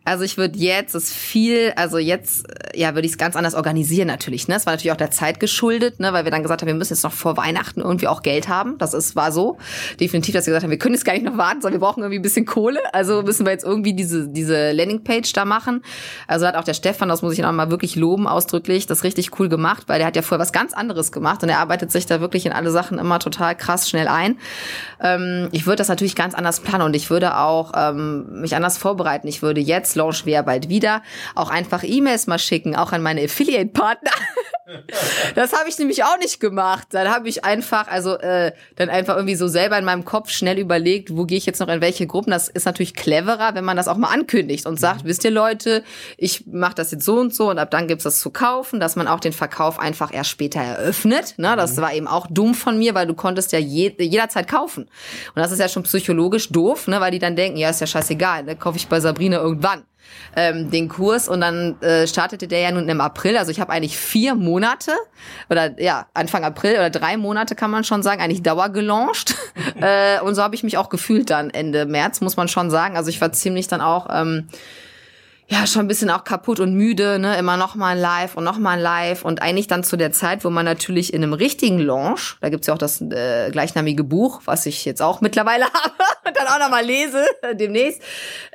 Also 0.04 0.24
ich 0.24 0.36
würde 0.36 0.58
jetzt 0.58 0.94
es 0.94 1.12
viel, 1.12 1.72
also 1.76 1.98
jetzt, 1.98 2.46
ja, 2.74 2.94
würde 2.94 3.06
ich 3.06 3.12
es 3.12 3.18
ganz 3.18 3.36
anders 3.36 3.54
organisieren 3.54 4.08
natürlich. 4.08 4.48
Ne? 4.48 4.56
Es 4.56 4.66
war 4.66 4.72
natürlich 4.72 4.92
auch 4.92 4.96
der 4.96 5.10
Zeit 5.10 5.40
geschuldet, 5.40 6.00
ne? 6.00 6.12
weil 6.12 6.24
wir 6.24 6.30
dann 6.30 6.42
gesagt 6.42 6.62
haben, 6.62 6.68
wir 6.68 6.74
müssen 6.74 6.94
jetzt 6.94 7.04
noch 7.04 7.12
vor 7.12 7.36
Weihnachten 7.36 7.80
irgendwie 7.80 8.08
auch 8.08 8.22
Geld 8.22 8.48
haben. 8.48 8.78
Das 8.78 8.94
ist, 8.94 9.16
war 9.16 9.32
so. 9.32 9.58
Definitiv, 10.00 10.34
dass 10.34 10.46
wir 10.46 10.52
gesagt 10.52 10.64
haben, 10.64 10.70
wir 10.70 10.78
können 10.78 10.94
jetzt 10.94 11.04
gar 11.04 11.12
nicht 11.12 11.24
noch 11.24 11.38
warten, 11.38 11.60
sondern 11.60 11.80
wir 11.80 11.86
brauchen 11.86 12.00
irgendwie 12.00 12.18
ein 12.18 12.22
bisschen 12.22 12.46
Kohle. 12.46 12.80
Also 12.92 13.22
müssen 13.22 13.46
wir 13.46 13.52
jetzt 13.52 13.64
irgendwie 13.64 13.94
diese, 13.94 14.28
diese 14.28 14.72
Landingpage 14.72 15.32
da 15.32 15.44
machen. 15.44 15.82
Also 16.26 16.46
hat 16.46 16.56
auch 16.56 16.64
der 16.64 16.74
Stefan, 16.74 17.08
das 17.08 17.22
muss 17.22 17.34
ich 17.34 17.38
noch 17.40 17.52
mal 17.52 17.70
wirklich 17.70 17.96
loben, 17.96 18.26
ausdrücklich, 18.26 18.86
das 18.86 19.04
richtig 19.04 19.38
cool 19.38 19.48
gemacht, 19.48 19.84
weil 19.86 19.98
der 19.98 20.06
hat 20.06 20.16
ja 20.16 20.22
vorher 20.22 20.40
was 20.40 20.52
ganz 20.52 20.72
anderes 20.72 21.12
gemacht 21.12 21.42
und 21.42 21.48
er 21.48 21.58
arbeitet 21.58 21.92
sich 21.92 22.06
da 22.06 22.20
wirklich 22.20 22.46
in 22.46 22.52
alle 22.52 22.70
Sachen 22.70 22.98
immer 22.98 23.18
total 23.18 23.54
krass 23.54 23.88
schnell 23.88 24.08
ein. 24.08 24.38
Ähm, 25.00 25.48
ich 25.52 25.66
würde 25.66 25.76
das 25.76 25.88
natürlich 25.88 26.14
ganz 26.14 26.34
anders 26.34 26.60
planen 26.60 26.84
und 26.84 26.96
ich 26.96 27.10
würde 27.10 27.36
auch 27.36 27.72
ähm, 27.76 28.40
mich 28.40 28.56
anders 28.56 28.78
vorbereiten. 28.78 29.28
Ich 29.28 29.42
würde 29.42 29.59
jetzt 29.60 29.94
launchen 29.96 30.26
wir 30.26 30.42
bald 30.42 30.68
wieder, 30.68 31.02
auch 31.34 31.50
einfach 31.50 31.82
E-Mails 31.84 32.26
mal 32.26 32.38
schicken, 32.38 32.76
auch 32.76 32.92
an 32.92 33.02
meine 33.02 33.22
Affiliate-Partner. 33.24 34.10
Das 35.34 35.52
habe 35.52 35.68
ich 35.68 35.78
nämlich 35.78 36.04
auch 36.04 36.18
nicht 36.18 36.40
gemacht. 36.40 36.88
Dann 36.90 37.08
habe 37.08 37.28
ich 37.28 37.44
einfach, 37.44 37.88
also 37.88 38.18
äh, 38.18 38.52
dann 38.76 38.88
einfach 38.88 39.16
irgendwie 39.16 39.34
so 39.34 39.48
selber 39.48 39.78
in 39.78 39.84
meinem 39.84 40.04
Kopf 40.04 40.30
schnell 40.30 40.58
überlegt, 40.58 41.16
wo 41.16 41.24
gehe 41.24 41.38
ich 41.38 41.46
jetzt 41.46 41.60
noch 41.60 41.68
in 41.68 41.80
welche 41.80 42.06
Gruppen. 42.06 42.30
Das 42.30 42.48
ist 42.48 42.66
natürlich 42.66 42.94
cleverer, 42.94 43.54
wenn 43.54 43.64
man 43.64 43.76
das 43.76 43.88
auch 43.88 43.96
mal 43.96 44.08
ankündigt 44.08 44.66
und 44.66 44.78
sagt, 44.78 45.04
mhm. 45.04 45.08
wisst 45.08 45.24
ihr 45.24 45.30
Leute, 45.30 45.82
ich 46.16 46.46
mache 46.46 46.74
das 46.74 46.90
jetzt 46.90 47.04
so 47.04 47.18
und 47.18 47.34
so 47.34 47.50
und 47.50 47.58
ab 47.58 47.70
dann 47.70 47.88
gibt's 47.88 48.04
das 48.04 48.20
zu 48.20 48.30
kaufen, 48.30 48.80
dass 48.80 48.96
man 48.96 49.08
auch 49.08 49.20
den 49.20 49.32
Verkauf 49.32 49.78
einfach 49.78 50.12
erst 50.12 50.30
später 50.30 50.60
eröffnet. 50.60 51.34
Ne? 51.36 51.54
Das 51.56 51.76
mhm. 51.76 51.82
war 51.82 51.94
eben 51.94 52.06
auch 52.06 52.26
dumm 52.28 52.54
von 52.54 52.78
mir, 52.78 52.94
weil 52.94 53.06
du 53.06 53.14
konntest 53.14 53.52
ja 53.52 53.58
je, 53.58 53.94
jederzeit 53.98 54.48
kaufen. 54.48 54.84
Und 54.84 55.36
das 55.36 55.52
ist 55.52 55.58
ja 55.58 55.68
schon 55.68 55.82
psychologisch 55.84 56.50
doof, 56.50 56.88
ne? 56.88 57.00
weil 57.00 57.12
die 57.12 57.18
dann 57.18 57.36
denken, 57.36 57.58
ja, 57.58 57.70
ist 57.70 57.80
ja 57.80 57.86
scheißegal, 57.86 58.44
ne? 58.44 58.56
kaufe 58.56 58.76
ich 58.76 58.88
bei 58.88 59.00
Sabrina 59.00 59.38
irgendwann 59.38 59.82
ähm, 60.36 60.70
den 60.70 60.88
Kurs 60.88 61.28
und 61.28 61.40
dann 61.40 61.80
äh, 61.82 62.06
startete 62.06 62.48
der 62.48 62.60
ja 62.60 62.70
nun 62.70 62.88
im 62.88 63.00
April. 63.00 63.36
Also 63.36 63.50
ich 63.50 63.60
habe 63.60 63.72
eigentlich 63.72 63.96
vier 63.96 64.34
Monate 64.34 64.92
oder 65.48 65.80
ja 65.80 66.06
Anfang 66.14 66.44
April 66.44 66.74
oder 66.74 66.90
drei 66.90 67.16
Monate 67.16 67.54
kann 67.54 67.70
man 67.70 67.84
schon 67.84 68.02
sagen 68.02 68.20
eigentlich 68.20 68.42
Dauer 68.42 68.68
gelauncht 68.70 69.34
äh, 69.80 70.20
und 70.20 70.34
so 70.34 70.42
habe 70.42 70.54
ich 70.54 70.62
mich 70.62 70.78
auch 70.78 70.88
gefühlt 70.88 71.30
dann 71.30 71.50
Ende 71.50 71.86
März 71.86 72.20
muss 72.20 72.36
man 72.36 72.48
schon 72.48 72.70
sagen. 72.70 72.96
Also 72.96 73.10
ich 73.10 73.20
war 73.20 73.32
ziemlich 73.32 73.68
dann 73.68 73.80
auch 73.80 74.08
ähm, 74.10 74.48
ja, 75.50 75.66
schon 75.66 75.82
ein 75.82 75.88
bisschen 75.88 76.10
auch 76.10 76.22
kaputt 76.22 76.60
und 76.60 76.74
müde, 76.74 77.18
ne, 77.18 77.36
immer 77.36 77.56
noch 77.56 77.74
mal 77.74 77.96
ein 77.96 77.98
Live 77.98 78.36
und 78.36 78.44
noch 78.44 78.58
mal 78.58 78.76
ein 78.76 78.80
Live 78.80 79.24
und 79.24 79.42
eigentlich 79.42 79.66
dann 79.66 79.82
zu 79.82 79.96
der 79.96 80.12
Zeit, 80.12 80.44
wo 80.44 80.50
man 80.50 80.64
natürlich 80.64 81.12
in 81.12 81.24
einem 81.24 81.32
richtigen 81.32 81.80
Launch, 81.80 82.36
da 82.40 82.50
gibt's 82.50 82.68
ja 82.68 82.74
auch 82.74 82.78
das 82.78 83.00
äh, 83.00 83.50
gleichnamige 83.50 84.04
Buch, 84.04 84.42
was 84.44 84.64
ich 84.66 84.84
jetzt 84.84 85.02
auch 85.02 85.20
mittlerweile 85.20 85.64
habe 85.74 85.92
und 86.24 86.36
dann 86.36 86.46
auch 86.46 86.60
noch 86.60 86.70
mal 86.70 86.84
lese 86.84 87.26
demnächst, 87.54 88.00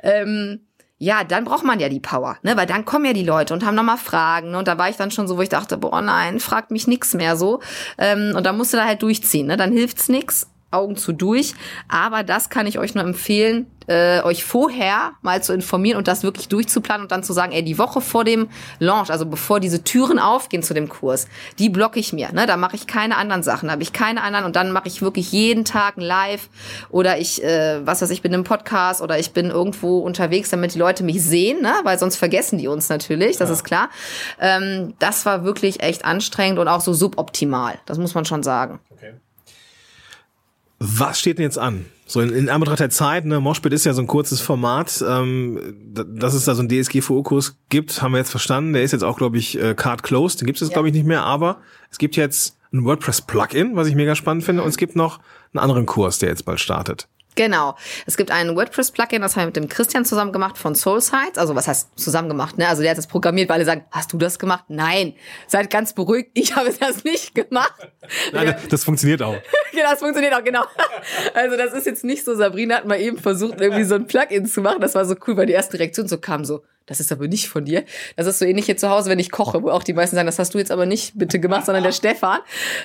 ähm, 0.02 0.65
ja, 0.98 1.24
dann 1.24 1.44
braucht 1.44 1.64
man 1.64 1.78
ja 1.78 1.88
die 1.88 2.00
Power, 2.00 2.38
ne? 2.42 2.56
Weil 2.56 2.66
dann 2.66 2.84
kommen 2.86 3.04
ja 3.04 3.12
die 3.12 3.22
Leute 3.24 3.52
und 3.52 3.64
haben 3.64 3.74
nochmal 3.74 3.98
Fragen. 3.98 4.52
Ne? 4.52 4.58
Und 4.58 4.68
da 4.68 4.78
war 4.78 4.88
ich 4.88 4.96
dann 4.96 5.10
schon 5.10 5.28
so, 5.28 5.36
wo 5.36 5.42
ich 5.42 5.50
dachte, 5.50 5.76
boah, 5.76 6.00
nein, 6.00 6.40
fragt 6.40 6.70
mich 6.70 6.86
nix 6.86 7.12
mehr 7.12 7.36
so. 7.36 7.60
Ähm, 7.98 8.32
und 8.34 8.46
da 8.46 8.52
musst 8.52 8.72
du 8.72 8.78
da 8.78 8.86
halt 8.86 9.02
durchziehen, 9.02 9.46
ne? 9.46 9.56
Dann 9.56 9.72
hilft's 9.72 10.08
nix. 10.08 10.48
Augen 10.76 10.96
zu 10.96 11.12
durch. 11.12 11.54
Aber 11.88 12.22
das 12.22 12.50
kann 12.50 12.66
ich 12.66 12.78
euch 12.78 12.94
nur 12.94 13.04
empfehlen, 13.04 13.66
äh, 13.86 14.20
euch 14.22 14.44
vorher 14.44 15.12
mal 15.22 15.42
zu 15.42 15.52
informieren 15.52 15.98
und 15.98 16.08
das 16.08 16.22
wirklich 16.22 16.48
durchzuplanen 16.48 17.04
und 17.04 17.12
dann 17.12 17.22
zu 17.22 17.32
sagen, 17.32 17.52
ey, 17.52 17.62
die 17.62 17.78
Woche 17.78 18.00
vor 18.00 18.24
dem 18.24 18.48
Launch, 18.78 19.10
also 19.10 19.26
bevor 19.26 19.60
diese 19.60 19.84
Türen 19.84 20.18
aufgehen 20.18 20.62
zu 20.62 20.74
dem 20.74 20.88
Kurs, 20.88 21.28
die 21.58 21.68
blocke 21.68 22.00
ich 22.00 22.12
mir. 22.12 22.32
Ne? 22.32 22.46
Da 22.46 22.56
mache 22.56 22.76
ich 22.76 22.86
keine 22.86 23.16
anderen 23.16 23.42
Sachen, 23.42 23.66
da 23.66 23.72
habe 23.72 23.82
ich 23.82 23.92
keine 23.92 24.22
anderen 24.22 24.44
und 24.44 24.56
dann 24.56 24.72
mache 24.72 24.88
ich 24.88 25.02
wirklich 25.02 25.32
jeden 25.32 25.64
Tag 25.64 25.96
ein 25.96 26.02
Live 26.02 26.48
oder 26.90 27.18
ich, 27.18 27.42
äh, 27.42 27.86
was 27.86 28.02
weiß 28.02 28.10
ich, 28.10 28.22
bin 28.22 28.32
im 28.32 28.44
Podcast 28.44 29.00
oder 29.00 29.18
ich 29.18 29.32
bin 29.32 29.50
irgendwo 29.50 29.98
unterwegs, 29.98 30.50
damit 30.50 30.74
die 30.74 30.78
Leute 30.78 31.04
mich 31.04 31.22
sehen, 31.22 31.62
ne? 31.62 31.74
weil 31.84 31.98
sonst 31.98 32.16
vergessen 32.16 32.58
die 32.58 32.68
uns 32.68 32.88
natürlich, 32.88 33.36
das 33.36 33.48
ja. 33.48 33.54
ist 33.54 33.64
klar. 33.64 33.88
Ähm, 34.40 34.94
das 34.98 35.26
war 35.26 35.44
wirklich 35.44 35.80
echt 35.80 36.04
anstrengend 36.04 36.58
und 36.58 36.68
auch 36.68 36.80
so 36.80 36.92
suboptimal, 36.92 37.78
das 37.86 37.98
muss 37.98 38.14
man 38.14 38.24
schon 38.24 38.42
sagen. 38.42 38.80
Was 40.78 41.18
steht 41.18 41.38
denn 41.38 41.44
jetzt 41.44 41.58
an? 41.58 41.86
So 42.06 42.20
in, 42.20 42.30
in 42.32 42.48
Anbetracht 42.48 42.80
der 42.80 42.90
Zeit, 42.90 43.24
ne, 43.24 43.40
Moshpit 43.40 43.72
ist 43.72 43.84
ja 43.84 43.92
so 43.92 44.02
ein 44.02 44.06
kurzes 44.06 44.40
Format, 44.40 45.04
ähm, 45.06 45.74
dass 45.92 46.34
es 46.34 46.44
da 46.44 46.54
so 46.54 46.60
einen 46.60 46.68
DSGVO-Kurs 46.68 47.58
gibt, 47.68 48.02
haben 48.02 48.12
wir 48.12 48.18
jetzt 48.18 48.30
verstanden. 48.30 48.74
Der 48.74 48.82
ist 48.82 48.92
jetzt 48.92 49.02
auch, 49.02 49.16
glaube 49.16 49.38
ich, 49.38 49.60
äh, 49.60 49.74
card 49.74 50.02
closed, 50.02 50.40
den 50.40 50.46
gibt 50.46 50.56
es 50.56 50.60
jetzt, 50.60 50.70
ja. 50.70 50.74
glaube 50.74 50.88
ich, 50.88 50.94
nicht 50.94 51.06
mehr, 51.06 51.24
aber 51.24 51.60
es 51.90 51.98
gibt 51.98 52.16
jetzt 52.16 52.58
ein 52.72 52.84
WordPress-Plugin, 52.84 53.74
was 53.74 53.88
ich 53.88 53.94
mega 53.94 54.14
spannend 54.14 54.44
finde, 54.44 54.62
und 54.62 54.68
es 54.68 54.76
gibt 54.76 54.96
noch 54.96 55.18
einen 55.52 55.62
anderen 55.62 55.86
Kurs, 55.86 56.18
der 56.18 56.28
jetzt 56.28 56.44
bald 56.44 56.60
startet. 56.60 57.08
Genau. 57.36 57.76
Es 58.06 58.16
gibt 58.16 58.30
ein 58.30 58.56
WordPress-Plugin, 58.56 59.20
das 59.20 59.36
haben 59.36 59.42
wir 59.42 59.46
mit 59.46 59.56
dem 59.56 59.68
Christian 59.68 60.04
zusammen 60.04 60.32
gemacht 60.32 60.58
von 60.58 60.74
SoulSites. 60.74 61.38
Also 61.38 61.54
was 61.54 61.68
heißt 61.68 61.98
zusammen 61.98 62.28
gemacht? 62.28 62.58
Ne? 62.58 62.66
Also 62.66 62.82
der 62.82 62.90
hat 62.90 62.98
es 62.98 63.06
programmiert, 63.06 63.48
weil 63.48 63.56
alle 63.56 63.64
sagen, 63.64 63.84
hast 63.90 64.12
du 64.12 64.18
das 64.18 64.38
gemacht? 64.38 64.64
Nein. 64.68 65.14
Seid 65.46 65.70
ganz 65.70 65.92
beruhigt, 65.92 66.30
ich 66.34 66.56
habe 66.56 66.72
das 66.72 67.04
nicht 67.04 67.34
gemacht. 67.34 67.74
Nein, 68.32 68.56
das 68.70 68.84
funktioniert 68.84 69.22
auch. 69.22 69.36
genau, 69.72 69.90
das 69.90 69.98
funktioniert 69.98 70.34
auch, 70.34 70.42
genau. 70.42 70.64
Also 71.34 71.56
das 71.56 71.74
ist 71.74 71.86
jetzt 71.86 72.04
nicht 72.04 72.24
so, 72.24 72.34
Sabrina 72.34 72.76
hat 72.76 72.86
mal 72.86 73.00
eben 73.00 73.18
versucht, 73.18 73.60
irgendwie 73.60 73.84
so 73.84 73.94
ein 73.94 74.06
Plugin 74.06 74.46
zu 74.46 74.62
machen. 74.62 74.80
Das 74.80 74.94
war 74.94 75.04
so 75.04 75.14
cool, 75.26 75.36
weil 75.36 75.46
die 75.46 75.52
erste 75.52 75.78
Reaktion 75.78 76.08
so 76.08 76.18
kam 76.18 76.44
so, 76.44 76.62
das 76.86 77.00
ist 77.00 77.10
aber 77.10 77.26
nicht 77.26 77.48
von 77.48 77.64
dir. 77.64 77.84
Das 78.14 78.26
ist 78.26 78.38
so 78.38 78.44
ähnlich 78.44 78.66
hier 78.66 78.76
zu 78.76 78.88
Hause, 78.88 79.10
wenn 79.10 79.18
ich 79.18 79.30
koche, 79.30 79.62
wo 79.62 79.70
auch 79.70 79.82
die 79.82 79.92
meisten 79.92 80.14
sagen, 80.14 80.26
das 80.26 80.38
hast 80.38 80.54
du 80.54 80.58
jetzt 80.58 80.70
aber 80.70 80.86
nicht 80.86 81.18
bitte 81.18 81.40
gemacht, 81.40 81.66
sondern 81.66 81.82
der 81.82 81.92
Stefan. 81.96 82.38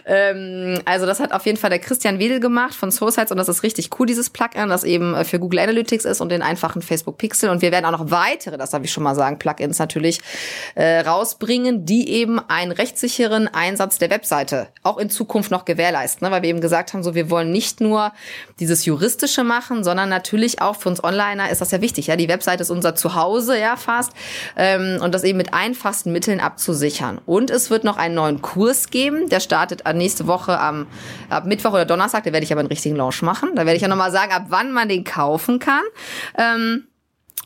Ähm, 0.06 0.80
also 0.86 1.06
das 1.06 1.20
hat 1.20 1.32
auf 1.32 1.46
jeden 1.46 1.58
Fall 1.58 1.70
der 1.70 1.80
Christian 1.80 2.18
Wedel 2.18 2.40
gemacht 2.40 2.74
von 2.74 2.92
Soulsites 2.92 3.32
und 3.32 3.38
das 3.38 3.48
ist 3.48 3.64
richtig 3.64 3.90
cool, 4.00 4.08
dieses 4.08 4.32
Plugin, 4.32 4.70
das 4.70 4.84
eben 4.84 5.14
äh, 5.14 5.24
für 5.24 5.40
Google 5.40 5.60
Analytics 5.60 6.06
ist 6.06 6.20
und 6.20 6.30
den 6.30 6.42
einfachen 6.42 6.82
Facebook 6.82 7.18
Pixel. 7.18 7.50
Und 7.50 7.62
wir 7.62 7.72
werden 7.72 7.86
auch 7.86 7.92
noch 7.92 8.12
weitere, 8.12 8.58
das 8.58 8.72
darf 8.72 8.84
ich 8.84 8.92
schon 8.92 9.04
mal 9.04 9.16
sagen, 9.16 9.38
Plugins 9.38 9.78
natürlich 9.78 10.20
äh, 10.76 11.02
rausbringen, 11.02 11.86
die 11.86 12.10
eben 12.10 12.40
einen 12.40 12.72
rechtssicheren 12.72 13.48
Einsatz 13.48 14.00
der 14.00 14.10
Webseite 14.10 14.70
auch 14.84 14.98
in 14.98 15.10
Zukunft 15.10 15.52
noch 15.52 15.66
gewährleisten. 15.66 16.26
Ne? 16.26 16.32
Weil 16.32 16.42
wir 16.42 16.50
eben 16.50 16.62
gesagt 16.62 16.94
haben, 16.94 17.04
so 17.04 17.14
wir 17.14 17.30
wollen 17.30 17.52
nicht 17.52 17.82
nur 17.82 18.12
dieses 18.60 18.86
Juristische 18.86 19.44
machen, 19.44 19.84
sondern 19.84 20.10
natürlich 20.10 20.62
auch 20.62 20.76
für 20.76 20.90
uns 20.90 21.04
Onliner 21.04 21.50
ist 21.52 21.62
das 21.62 21.72
ja 21.72 21.82
wichtig. 21.82 22.08
Ja, 22.08 22.16
Die 22.16 22.28
Webseite 22.28 22.64
ist 22.64 22.72
unser 22.72 22.96
Zuhause, 22.96 23.60
ja, 23.60 23.76
zusammengefasst 23.92 24.12
ähm, 24.56 25.00
und 25.02 25.14
das 25.14 25.24
eben 25.24 25.38
mit 25.38 25.54
einfachsten 25.54 26.12
Mitteln 26.12 26.40
abzusichern. 26.40 27.20
Und 27.26 27.50
es 27.50 27.70
wird 27.70 27.84
noch 27.84 27.98
einen 27.98 28.16
neuen 28.16 28.42
Kurs 28.42 28.90
geben, 28.90 29.30
der 29.30 29.40
startet 29.40 29.84
nächste 29.94 30.28
Woche 30.28 30.60
am 30.60 30.88
ab 31.30 31.46
Mittwoch 31.46 31.74
oder 31.74 31.86
Donnerstag, 31.86 32.24
da 32.24 32.34
werde 32.34 32.44
ich 32.44 32.52
aber 32.52 32.62
einen 32.62 32.70
richtigen 32.70 32.96
Launch 32.96 33.22
machen. 33.22 33.52
Da 33.56 33.66
werde 33.66 33.76
ich 33.76 33.82
ja 33.82 33.88
nochmal 33.88 34.12
sagen, 34.12 34.32
ab 34.32 34.46
wann 34.50 34.72
man 34.72 34.90
den 34.90 35.04
kaufen 35.04 35.60
kann. 35.60 35.84
Ähm, 36.38 36.88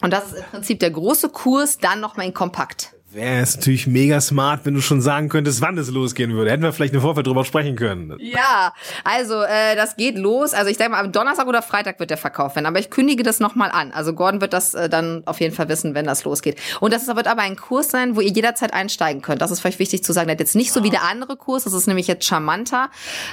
und 0.02 0.12
das 0.12 0.34
ist 0.34 0.38
im 0.38 0.44
Prinzip 0.52 0.80
der 0.80 0.92
große 0.92 1.30
Kurs, 1.30 1.78
dann 1.78 2.00
nochmal 2.00 2.26
in 2.26 2.34
Kompakt. 2.34 2.95
Wäre 3.16 3.44
es 3.44 3.56
natürlich 3.56 3.88
mega 3.88 4.20
smart, 4.20 4.66
wenn 4.66 4.74
du 4.74 4.82
schon 4.82 5.02
sagen 5.02 5.30
könntest, 5.30 5.62
wann 5.62 5.78
es 5.78 5.90
losgehen 5.90 6.34
würde. 6.34 6.52
Hätten 6.52 6.64
wir 6.64 6.74
vielleicht 6.74 6.94
im 6.94 7.00
Vorfeld 7.00 7.26
drüber 7.26 7.46
sprechen 7.46 7.78
können. 7.78 8.14
Ja, 8.20 8.74
also 9.06 9.42
äh, 9.42 9.78
das 9.78 9.96
geht 9.96 10.18
los. 10.18 10.54
Also 10.54 10.70
ich 10.70 10.76
denke 10.76 10.92
mal, 10.92 11.00
am 11.00 11.14
Donnerstag 11.14 11.48
oder 11.48 11.62
Freitag 11.62 11.98
wird 12.02 12.10
der 12.10 12.18
verkauft 12.18 12.58
werden. 12.58 12.66
Aber 12.66 12.78
ich 12.78 12.90
kündige 12.90 13.24
das 13.24 13.40
nochmal 13.40 13.72
an. 13.72 13.94
Also 13.94 14.12
Gordon 14.12 14.42
wird 14.42 14.52
das 14.52 14.74
äh, 14.74 14.90
dann 14.90 15.24
auf 15.28 15.40
jeden 15.40 15.56
Fall 15.56 15.70
wissen, 15.70 15.96
wenn 15.96 16.04
das 16.04 16.26
losgeht. 16.26 16.60
Und 16.82 16.92
das 16.92 17.08
wird 17.08 17.28
aber 17.28 17.42
ein 17.42 17.56
Kurs 17.56 17.90
sein, 17.90 18.18
wo 18.18 18.20
ihr 18.20 18.32
jederzeit 18.32 18.74
einsteigen 18.74 19.22
könnt. 19.22 19.42
Das 19.42 19.50
ist 19.50 19.62
vielleicht 19.62 19.80
wichtig 19.80 20.04
zu 20.04 20.12
sagen. 20.12 20.28
Der 20.28 20.34
hat 20.34 20.42
jetzt 20.42 20.58
nicht 20.58 20.74
so 20.74 20.84
wie 20.84 20.90
der 20.90 21.04
andere 21.04 21.38
Kurs, 21.38 21.64
das 21.64 21.72
ist 21.72 21.88
nämlich 21.88 22.08
jetzt 22.08 22.26
charmanter, 22.26 22.90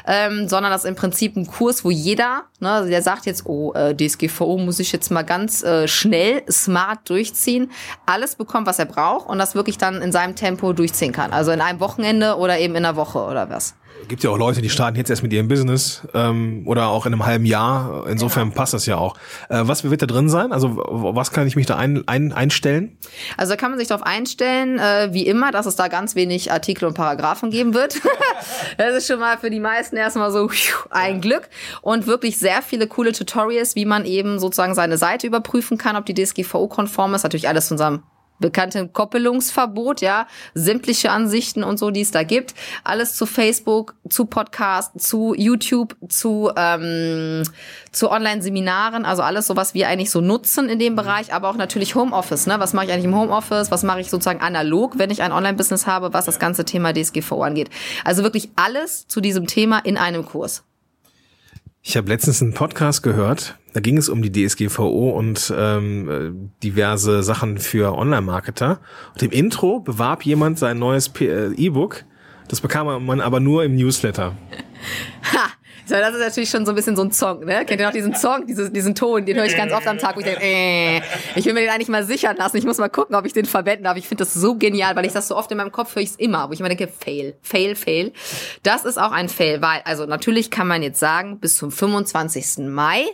ähm, 0.06 0.46
sondern 0.46 0.70
das 0.70 0.84
ist 0.84 0.88
im 0.88 0.94
Prinzip 0.94 1.34
ein 1.36 1.48
Kurs, 1.48 1.84
wo 1.84 1.90
jeder, 1.90 2.44
ne, 2.60 2.86
der 2.88 3.02
sagt 3.02 3.26
jetzt, 3.26 3.46
oh, 3.46 3.72
äh, 3.72 3.96
DSGVO 3.96 4.58
muss 4.58 4.78
ich 4.78 4.92
jetzt 4.92 5.10
mal 5.10 5.22
ganz 5.22 5.64
äh, 5.64 5.88
schnell, 5.88 6.44
smart 6.48 7.10
durchziehen, 7.10 7.72
alles 8.06 8.36
bekommt, 8.36 8.68
was 8.68 8.78
er 8.78 8.86
braucht 8.86 9.28
und 9.28 9.38
das 9.38 9.56
wirklich 9.56 9.71
wirklich 9.72 9.78
dann 9.78 10.02
in 10.02 10.12
seinem 10.12 10.34
Tempo 10.34 10.72
durchziehen 10.72 11.12
kann. 11.12 11.32
Also 11.32 11.50
in 11.50 11.60
einem 11.60 11.80
Wochenende 11.80 12.36
oder 12.36 12.58
eben 12.58 12.74
in 12.74 12.84
einer 12.84 12.96
Woche 12.96 13.18
oder 13.18 13.48
was. 13.48 13.74
Gibt 14.08 14.24
ja 14.24 14.30
auch 14.30 14.38
Leute, 14.38 14.60
die 14.62 14.68
starten 14.68 14.96
jetzt 14.96 15.10
erst 15.10 15.22
mit 15.22 15.32
ihrem 15.32 15.46
Business 15.46 16.02
ähm, 16.12 16.64
oder 16.66 16.88
auch 16.88 17.06
in 17.06 17.12
einem 17.12 17.24
halben 17.24 17.44
Jahr. 17.44 18.04
Insofern 18.08 18.48
genau. 18.48 18.56
passt 18.56 18.74
das 18.74 18.84
ja 18.86 18.96
auch. 18.96 19.14
Äh, 19.48 19.60
was 19.62 19.88
wird 19.88 20.02
da 20.02 20.06
drin 20.06 20.28
sein? 20.28 20.52
Also 20.52 20.76
was 20.76 21.30
kann 21.30 21.46
ich 21.46 21.54
mich 21.54 21.66
da 21.66 21.76
ein, 21.76 22.02
ein, 22.08 22.32
einstellen? 22.32 22.98
Also 23.36 23.52
da 23.52 23.56
kann 23.56 23.70
man 23.70 23.78
sich 23.78 23.86
darauf 23.86 24.04
einstellen, 24.04 24.80
äh, 24.80 25.10
wie 25.12 25.24
immer, 25.24 25.52
dass 25.52 25.66
es 25.66 25.76
da 25.76 25.86
ganz 25.86 26.16
wenig 26.16 26.50
Artikel 26.50 26.86
und 26.86 26.94
Paragraphen 26.94 27.50
geben 27.50 27.74
wird. 27.74 28.00
das 28.76 28.96
ist 28.96 29.06
schon 29.06 29.20
mal 29.20 29.38
für 29.38 29.50
die 29.50 29.60
meisten 29.60 29.96
erstmal 29.96 30.32
so 30.32 30.50
ein 30.90 31.20
Glück. 31.20 31.48
Und 31.80 32.08
wirklich 32.08 32.38
sehr 32.38 32.60
viele 32.62 32.88
coole 32.88 33.12
Tutorials, 33.12 33.76
wie 33.76 33.84
man 33.84 34.04
eben 34.04 34.40
sozusagen 34.40 34.74
seine 34.74 34.98
Seite 34.98 35.28
überprüfen 35.28 35.78
kann, 35.78 35.94
ob 35.94 36.06
die 36.06 36.14
DSGVO-konform 36.14 37.14
ist. 37.14 37.22
Natürlich 37.22 37.48
alles 37.48 37.68
zu 37.68 37.74
unserem 37.74 38.02
bekannte 38.38 38.88
Koppelungsverbot, 38.88 40.00
ja, 40.00 40.26
sämtliche 40.54 41.10
Ansichten 41.10 41.64
und 41.64 41.78
so, 41.78 41.90
die 41.90 42.02
es 42.02 42.10
da 42.10 42.22
gibt. 42.22 42.54
Alles 42.84 43.14
zu 43.14 43.24
Facebook, 43.24 43.94
zu 44.08 44.26
Podcast, 44.26 45.00
zu 45.00 45.34
YouTube, 45.34 45.96
zu, 46.08 46.50
ähm, 46.56 47.44
zu 47.92 48.10
Online-Seminaren, 48.10 49.04
also 49.04 49.22
alles 49.22 49.46
so, 49.46 49.56
was 49.56 49.74
wir 49.74 49.88
eigentlich 49.88 50.10
so 50.10 50.20
nutzen 50.20 50.68
in 50.68 50.78
dem 50.78 50.96
Bereich, 50.96 51.32
aber 51.32 51.48
auch 51.48 51.56
natürlich 51.56 51.94
Homeoffice, 51.94 52.46
ne? 52.46 52.58
Was 52.58 52.72
mache 52.72 52.86
ich 52.86 52.92
eigentlich 52.92 53.06
im 53.06 53.16
Homeoffice? 53.16 53.70
Was 53.70 53.82
mache 53.82 54.00
ich 54.00 54.10
sozusagen 54.10 54.40
analog, 54.40 54.98
wenn 54.98 55.10
ich 55.10 55.22
ein 55.22 55.32
Online-Business 55.32 55.86
habe, 55.86 56.12
was 56.12 56.26
das 56.26 56.38
ganze 56.38 56.64
Thema 56.64 56.92
DSGVO 56.92 57.42
angeht? 57.42 57.70
Also 58.04 58.22
wirklich 58.22 58.50
alles 58.56 59.06
zu 59.06 59.20
diesem 59.20 59.46
Thema 59.46 59.78
in 59.78 59.96
einem 59.96 60.24
Kurs. 60.24 60.64
Ich 61.84 61.96
habe 61.96 62.08
letztens 62.08 62.40
einen 62.40 62.54
Podcast 62.54 63.02
gehört, 63.02 63.58
da 63.72 63.80
ging 63.80 63.98
es 63.98 64.08
um 64.08 64.22
die 64.22 64.30
DSGVO 64.30 65.10
und 65.10 65.52
ähm, 65.56 66.52
diverse 66.62 67.24
Sachen 67.24 67.58
für 67.58 67.98
Online-Marketer. 67.98 68.80
Und 69.14 69.22
im 69.24 69.32
Intro 69.32 69.80
bewarb 69.80 70.24
jemand 70.24 70.60
sein 70.60 70.78
neues 70.78 71.10
äh, 71.20 71.52
E-Book. 71.54 72.04
Das 72.46 72.60
bekam 72.60 73.04
man 73.04 73.20
aber 73.20 73.40
nur 73.40 73.64
im 73.64 73.74
Newsletter. 73.74 74.36
Ha! 75.32 75.50
Das 76.00 76.14
ist 76.14 76.20
natürlich 76.20 76.50
schon 76.50 76.64
so 76.64 76.72
ein 76.72 76.74
bisschen 76.74 76.96
so 76.96 77.02
ein 77.02 77.12
Song, 77.12 77.44
ne? 77.44 77.64
Kennt 77.64 77.80
ihr 77.80 77.86
noch 77.86 77.92
diesen 77.92 78.14
Song, 78.14 78.46
diesen, 78.46 78.72
diesen 78.72 78.94
Ton, 78.94 79.24
den 79.26 79.36
höre 79.36 79.44
ich 79.44 79.56
ganz 79.56 79.72
oft 79.72 79.86
am 79.86 79.98
Tag, 79.98 80.16
wo 80.16 80.20
ich 80.20 80.26
denke, 80.26 80.42
äh, 80.42 81.00
ich 81.34 81.44
will 81.44 81.52
mir 81.52 81.60
den 81.60 81.70
eigentlich 81.70 81.88
mal 81.88 82.04
sichern 82.04 82.36
lassen. 82.36 82.56
Ich 82.56 82.64
muss 82.64 82.78
mal 82.78 82.88
gucken, 82.88 83.14
ob 83.14 83.26
ich 83.26 83.32
den 83.32 83.44
verwenden 83.44 83.84
darf. 83.84 83.96
Ich 83.96 84.08
finde 84.08 84.24
das 84.24 84.34
so 84.34 84.56
genial, 84.56 84.96
weil 84.96 85.04
ich 85.04 85.12
das 85.12 85.28
so 85.28 85.36
oft 85.36 85.50
in 85.50 85.58
meinem 85.58 85.72
Kopf 85.72 85.94
höre 85.94 86.02
ich 86.02 86.10
es 86.10 86.16
immer, 86.16 86.48
wo 86.48 86.52
ich 86.52 86.60
immer 86.60 86.68
denke, 86.68 86.88
fail, 86.88 87.34
fail, 87.42 87.74
fail. 87.74 88.12
Das 88.62 88.84
ist 88.84 88.98
auch 88.98 89.12
ein 89.12 89.28
Fail, 89.28 89.60
weil, 89.60 89.82
also 89.84 90.06
natürlich 90.06 90.50
kann 90.50 90.66
man 90.66 90.82
jetzt 90.82 90.98
sagen, 90.98 91.38
bis 91.38 91.56
zum 91.56 91.70
25. 91.70 92.66
Mai 92.68 93.04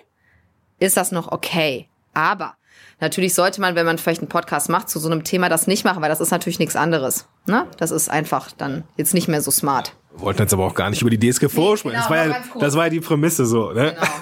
ist 0.78 0.96
das 0.96 1.12
noch 1.12 1.32
okay. 1.32 1.88
Aber 2.14 2.54
Natürlich 3.00 3.34
sollte 3.34 3.60
man, 3.60 3.76
wenn 3.76 3.86
man 3.86 3.98
vielleicht 3.98 4.22
einen 4.22 4.28
Podcast 4.28 4.68
macht, 4.68 4.88
zu 4.88 4.98
so 4.98 5.08
einem 5.08 5.22
Thema 5.22 5.48
das 5.48 5.66
nicht 5.66 5.84
machen, 5.84 6.02
weil 6.02 6.08
das 6.08 6.20
ist 6.20 6.32
natürlich 6.32 6.58
nichts 6.58 6.74
anderes. 6.74 7.28
Ne? 7.46 7.66
Das 7.76 7.92
ist 7.92 8.10
einfach 8.10 8.50
dann 8.50 8.84
jetzt 8.96 9.14
nicht 9.14 9.28
mehr 9.28 9.40
so 9.40 9.50
smart. 9.50 9.92
Wir 10.12 10.21
wollten 10.21 10.40
jetzt 10.42 10.53
aber 10.53 10.64
auch 10.64 10.75
gar 10.75 10.90
nicht 10.90 11.03
über 11.03 11.11
die 11.11 11.18
DSGVO 11.18 11.71
Nee, 11.71 11.77
sprechen. 11.77 11.90
genau, 11.90 12.01
das, 12.01 12.11
war 12.11 12.27
ja, 12.27 12.42
das 12.61 12.77
war 12.77 12.85
ja 12.85 12.90
die 12.90 13.01
Prämisse 13.01 13.47
so. 13.47 13.73
Ne? 13.73 13.94
Genau. 13.94 14.07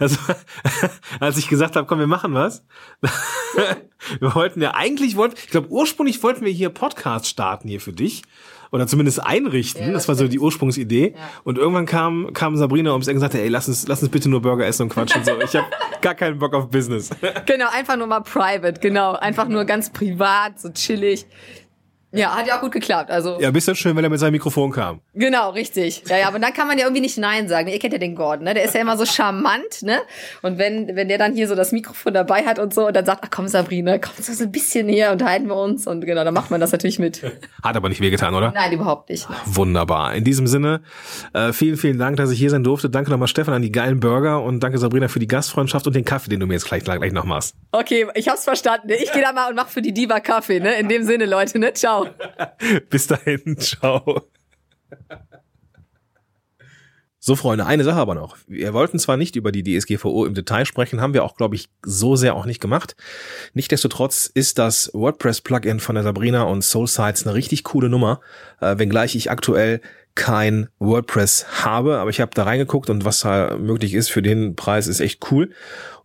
Das 0.00 0.18
war, 0.26 0.34
als 1.20 1.36
ich 1.36 1.46
gesagt 1.46 1.76
habe, 1.76 1.86
komm, 1.86 2.00
wir 2.00 2.08
machen 2.08 2.34
was. 2.34 2.64
wir 4.18 4.34
wollten 4.34 4.60
ja 4.60 4.74
eigentlich, 4.74 5.14
wollten, 5.16 5.36
ich 5.36 5.50
glaube, 5.50 5.68
ursprünglich 5.70 6.20
wollten 6.24 6.44
wir 6.44 6.50
hier 6.50 6.70
Podcast 6.70 7.28
starten 7.28 7.68
hier 7.68 7.80
für 7.80 7.92
dich. 7.92 8.22
Oder 8.72 8.88
zumindest 8.88 9.24
einrichten. 9.24 9.82
Ja, 9.82 9.92
das, 9.92 10.02
das 10.02 10.08
war 10.08 10.14
so 10.16 10.26
die 10.26 10.40
Ursprungsidee. 10.40 11.14
Ja. 11.14 11.20
Und 11.44 11.58
irgendwann 11.58 11.86
kam, 11.86 12.32
kam 12.32 12.56
Sabrina 12.56 12.90
ums 12.90 13.06
Eck 13.06 13.14
und 13.14 13.20
sagte, 13.20 13.40
ey, 13.40 13.46
lass 13.48 13.68
uns, 13.68 13.86
lass 13.86 14.02
uns 14.02 14.10
bitte 14.10 14.28
nur 14.28 14.42
Burger 14.42 14.66
essen 14.66 14.82
und 14.82 14.88
quatschen. 14.88 15.24
So, 15.24 15.40
ich 15.40 15.54
habe 15.54 15.68
gar 16.00 16.16
keinen 16.16 16.40
Bock 16.40 16.54
auf 16.54 16.70
Business. 16.70 17.10
Genau, 17.46 17.66
einfach 17.72 17.96
nur 17.96 18.08
mal 18.08 18.22
private, 18.22 18.80
genau. 18.80 19.12
Einfach 19.12 19.46
nur 19.46 19.64
ganz 19.64 19.92
privat, 19.92 20.58
so 20.58 20.70
chillig. 20.72 21.24
Ja, 22.14 22.36
hat 22.36 22.46
ja 22.46 22.56
auch 22.56 22.60
gut 22.60 22.72
geklappt. 22.72 23.10
Also 23.10 23.40
ja, 23.40 23.50
bist 23.50 23.66
dann 23.66 23.74
schön, 23.74 23.96
wenn 23.96 24.04
er 24.04 24.10
mit 24.10 24.20
seinem 24.20 24.32
Mikrofon 24.32 24.70
kam. 24.70 25.00
Genau, 25.14 25.50
richtig. 25.50 26.04
Ja, 26.08 26.16
ja, 26.16 26.28
aber 26.28 26.38
dann 26.38 26.52
kann 26.52 26.68
man 26.68 26.78
ja 26.78 26.84
irgendwie 26.84 27.00
nicht 27.00 27.18
Nein 27.18 27.48
sagen. 27.48 27.68
Ihr 27.68 27.78
kennt 27.78 27.92
ja 27.92 27.98
den 27.98 28.14
Gordon, 28.14 28.44
ne? 28.44 28.54
Der 28.54 28.64
ist 28.64 28.74
ja 28.74 28.80
immer 28.80 28.96
so 28.96 29.04
charmant, 29.04 29.82
ne? 29.82 29.98
Und 30.42 30.58
wenn, 30.58 30.94
wenn 30.94 31.08
der 31.08 31.18
dann 31.18 31.34
hier 31.34 31.48
so 31.48 31.54
das 31.54 31.72
Mikrofon 31.72 32.14
dabei 32.14 32.44
hat 32.44 32.58
und 32.58 32.72
so 32.72 32.86
und 32.86 32.94
dann 32.94 33.04
sagt, 33.04 33.20
ach 33.24 33.30
komm 33.30 33.48
Sabrina, 33.48 33.98
komm 33.98 34.12
so 34.18 34.44
ein 34.44 34.52
bisschen 34.52 34.86
näher, 34.86 35.12
unterhalten 35.12 35.48
wir 35.48 35.56
uns 35.56 35.86
und 35.86 36.02
genau, 36.02 36.24
dann 36.24 36.34
macht 36.34 36.50
man 36.50 36.60
das 36.60 36.72
natürlich 36.72 36.98
mit. 36.98 37.22
Hat 37.62 37.76
aber 37.76 37.88
nicht 37.88 38.00
wehgetan, 38.00 38.34
oder? 38.34 38.52
Nein, 38.52 38.72
überhaupt 38.72 39.10
nicht. 39.10 39.26
Wunderbar. 39.46 40.14
In 40.14 40.24
diesem 40.24 40.46
Sinne, 40.46 40.82
äh, 41.32 41.52
vielen, 41.52 41.76
vielen 41.76 41.98
Dank, 41.98 42.16
dass 42.16 42.30
ich 42.30 42.38
hier 42.38 42.50
sein 42.50 42.62
durfte. 42.62 42.90
Danke 42.90 43.10
nochmal 43.10 43.28
Stefan 43.28 43.54
an 43.54 43.62
die 43.62 43.72
geilen 43.72 44.00
Burger 44.00 44.42
und 44.42 44.60
danke 44.60 44.78
Sabrina 44.78 45.08
für 45.08 45.18
die 45.18 45.28
Gastfreundschaft 45.28 45.86
und 45.86 45.96
den 45.96 46.04
Kaffee, 46.04 46.30
den 46.30 46.40
du 46.40 46.46
mir 46.46 46.54
jetzt 46.54 46.66
gleich, 46.66 46.84
gleich 46.84 47.12
noch 47.12 47.24
machst. 47.24 47.56
Okay, 47.72 48.06
ich 48.14 48.28
hab's 48.28 48.44
verstanden. 48.44 48.90
Ich 48.90 49.12
gehe 49.12 49.22
da 49.22 49.32
mal 49.32 49.48
und 49.48 49.56
mach 49.56 49.68
für 49.68 49.82
die 49.82 49.92
Diva 49.92 50.20
Kaffee, 50.20 50.60
ne? 50.60 50.74
In 50.78 50.88
dem 50.88 51.02
Sinne, 51.04 51.26
Leute, 51.26 51.58
ne? 51.58 51.72
Ciao. 51.72 52.03
Bis 52.90 53.06
dahin, 53.06 53.58
ciao. 53.58 54.28
So, 57.26 57.36
Freunde, 57.36 57.64
eine 57.64 57.84
Sache 57.84 57.96
aber 57.96 58.14
noch. 58.14 58.36
Wir 58.46 58.74
wollten 58.74 58.98
zwar 58.98 59.16
nicht 59.16 59.34
über 59.34 59.50
die 59.50 59.62
DSGVO 59.62 60.26
im 60.26 60.34
Detail 60.34 60.66
sprechen, 60.66 61.00
haben 61.00 61.14
wir 61.14 61.24
auch, 61.24 61.36
glaube 61.36 61.54
ich, 61.54 61.70
so 61.82 62.16
sehr 62.16 62.36
auch 62.36 62.44
nicht 62.44 62.60
gemacht. 62.60 62.96
Nichtsdestotrotz 63.54 64.26
ist 64.26 64.58
das 64.58 64.90
WordPress-Plugin 64.92 65.80
von 65.80 65.94
der 65.94 66.04
Sabrina 66.04 66.42
und 66.42 66.62
SoulSites 66.62 67.26
eine 67.26 67.34
richtig 67.34 67.64
coole 67.64 67.88
Nummer, 67.88 68.20
äh, 68.60 68.76
wenngleich 68.76 69.16
ich 69.16 69.30
aktuell 69.30 69.80
kein 70.14 70.68
WordPress 70.78 71.64
habe, 71.64 71.96
aber 71.96 72.10
ich 72.10 72.20
habe 72.20 72.32
da 72.34 72.42
reingeguckt 72.42 72.90
und 72.90 73.06
was 73.06 73.20
da 73.20 73.56
möglich 73.56 73.94
ist 73.94 74.10
für 74.10 74.20
den 74.20 74.54
Preis 74.54 74.86
ist 74.86 75.00
echt 75.00 75.30
cool. 75.30 75.48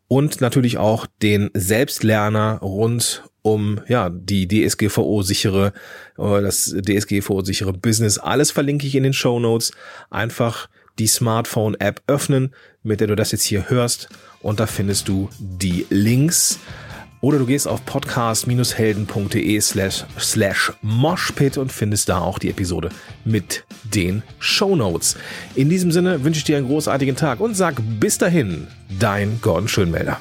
Und 0.08 0.40
natürlich 0.40 0.78
auch 0.78 1.06
den 1.22 1.52
Selbstlerner 1.54 2.60
rund 2.62 3.29
um 3.42 3.82
ja 3.88 4.10
die 4.10 4.48
DSGVO-sichere, 4.48 5.74
äh, 6.18 6.42
das 6.42 6.76
DSGVO-sichere 6.76 7.74
Business. 7.74 8.18
Alles 8.18 8.52
verlinke 8.52 8.88
ich 8.88 8.96
in 8.96 9.04
den 9.04 9.14
Show 9.14 9.40
Notes. 9.40 9.72
Einfach 10.10 10.68
die 11.00 11.08
Smartphone-App 11.08 12.02
öffnen, 12.08 12.54
mit 12.84 13.00
der 13.00 13.08
du 13.08 13.16
das 13.16 13.32
jetzt 13.32 13.44
hier 13.44 13.70
hörst. 13.70 14.10
Und 14.42 14.60
da 14.60 14.68
findest 14.68 15.08
du 15.08 15.30
die 15.40 15.86
Links. 15.90 16.60
Oder 17.22 17.38
du 17.38 17.46
gehst 17.46 17.68
auf 17.68 17.86
podcast-helden.de 17.86 19.60
slash, 19.60 20.06
slash 20.18 20.72
moshpit 20.82 21.58
und 21.58 21.70
findest 21.70 22.08
da 22.08 22.20
auch 22.20 22.40
die 22.40 22.50
Episode 22.50 22.90
mit 23.26 23.66
den 23.84 24.24
Shownotes. 24.40 25.18
In 25.56 25.70
diesem 25.70 25.92
Sinne 25.92 26.24
wünsche 26.24 26.38
ich 26.38 26.46
dir 26.46 26.56
einen 26.56 26.68
großartigen 26.68 27.18
Tag 27.18 27.42
und 27.42 27.56
sag 27.56 27.82
bis 28.00 28.18
dahin, 28.18 28.68
dein 29.00 29.40
Gordon 29.42 29.68
Schönmelder. 29.68 30.20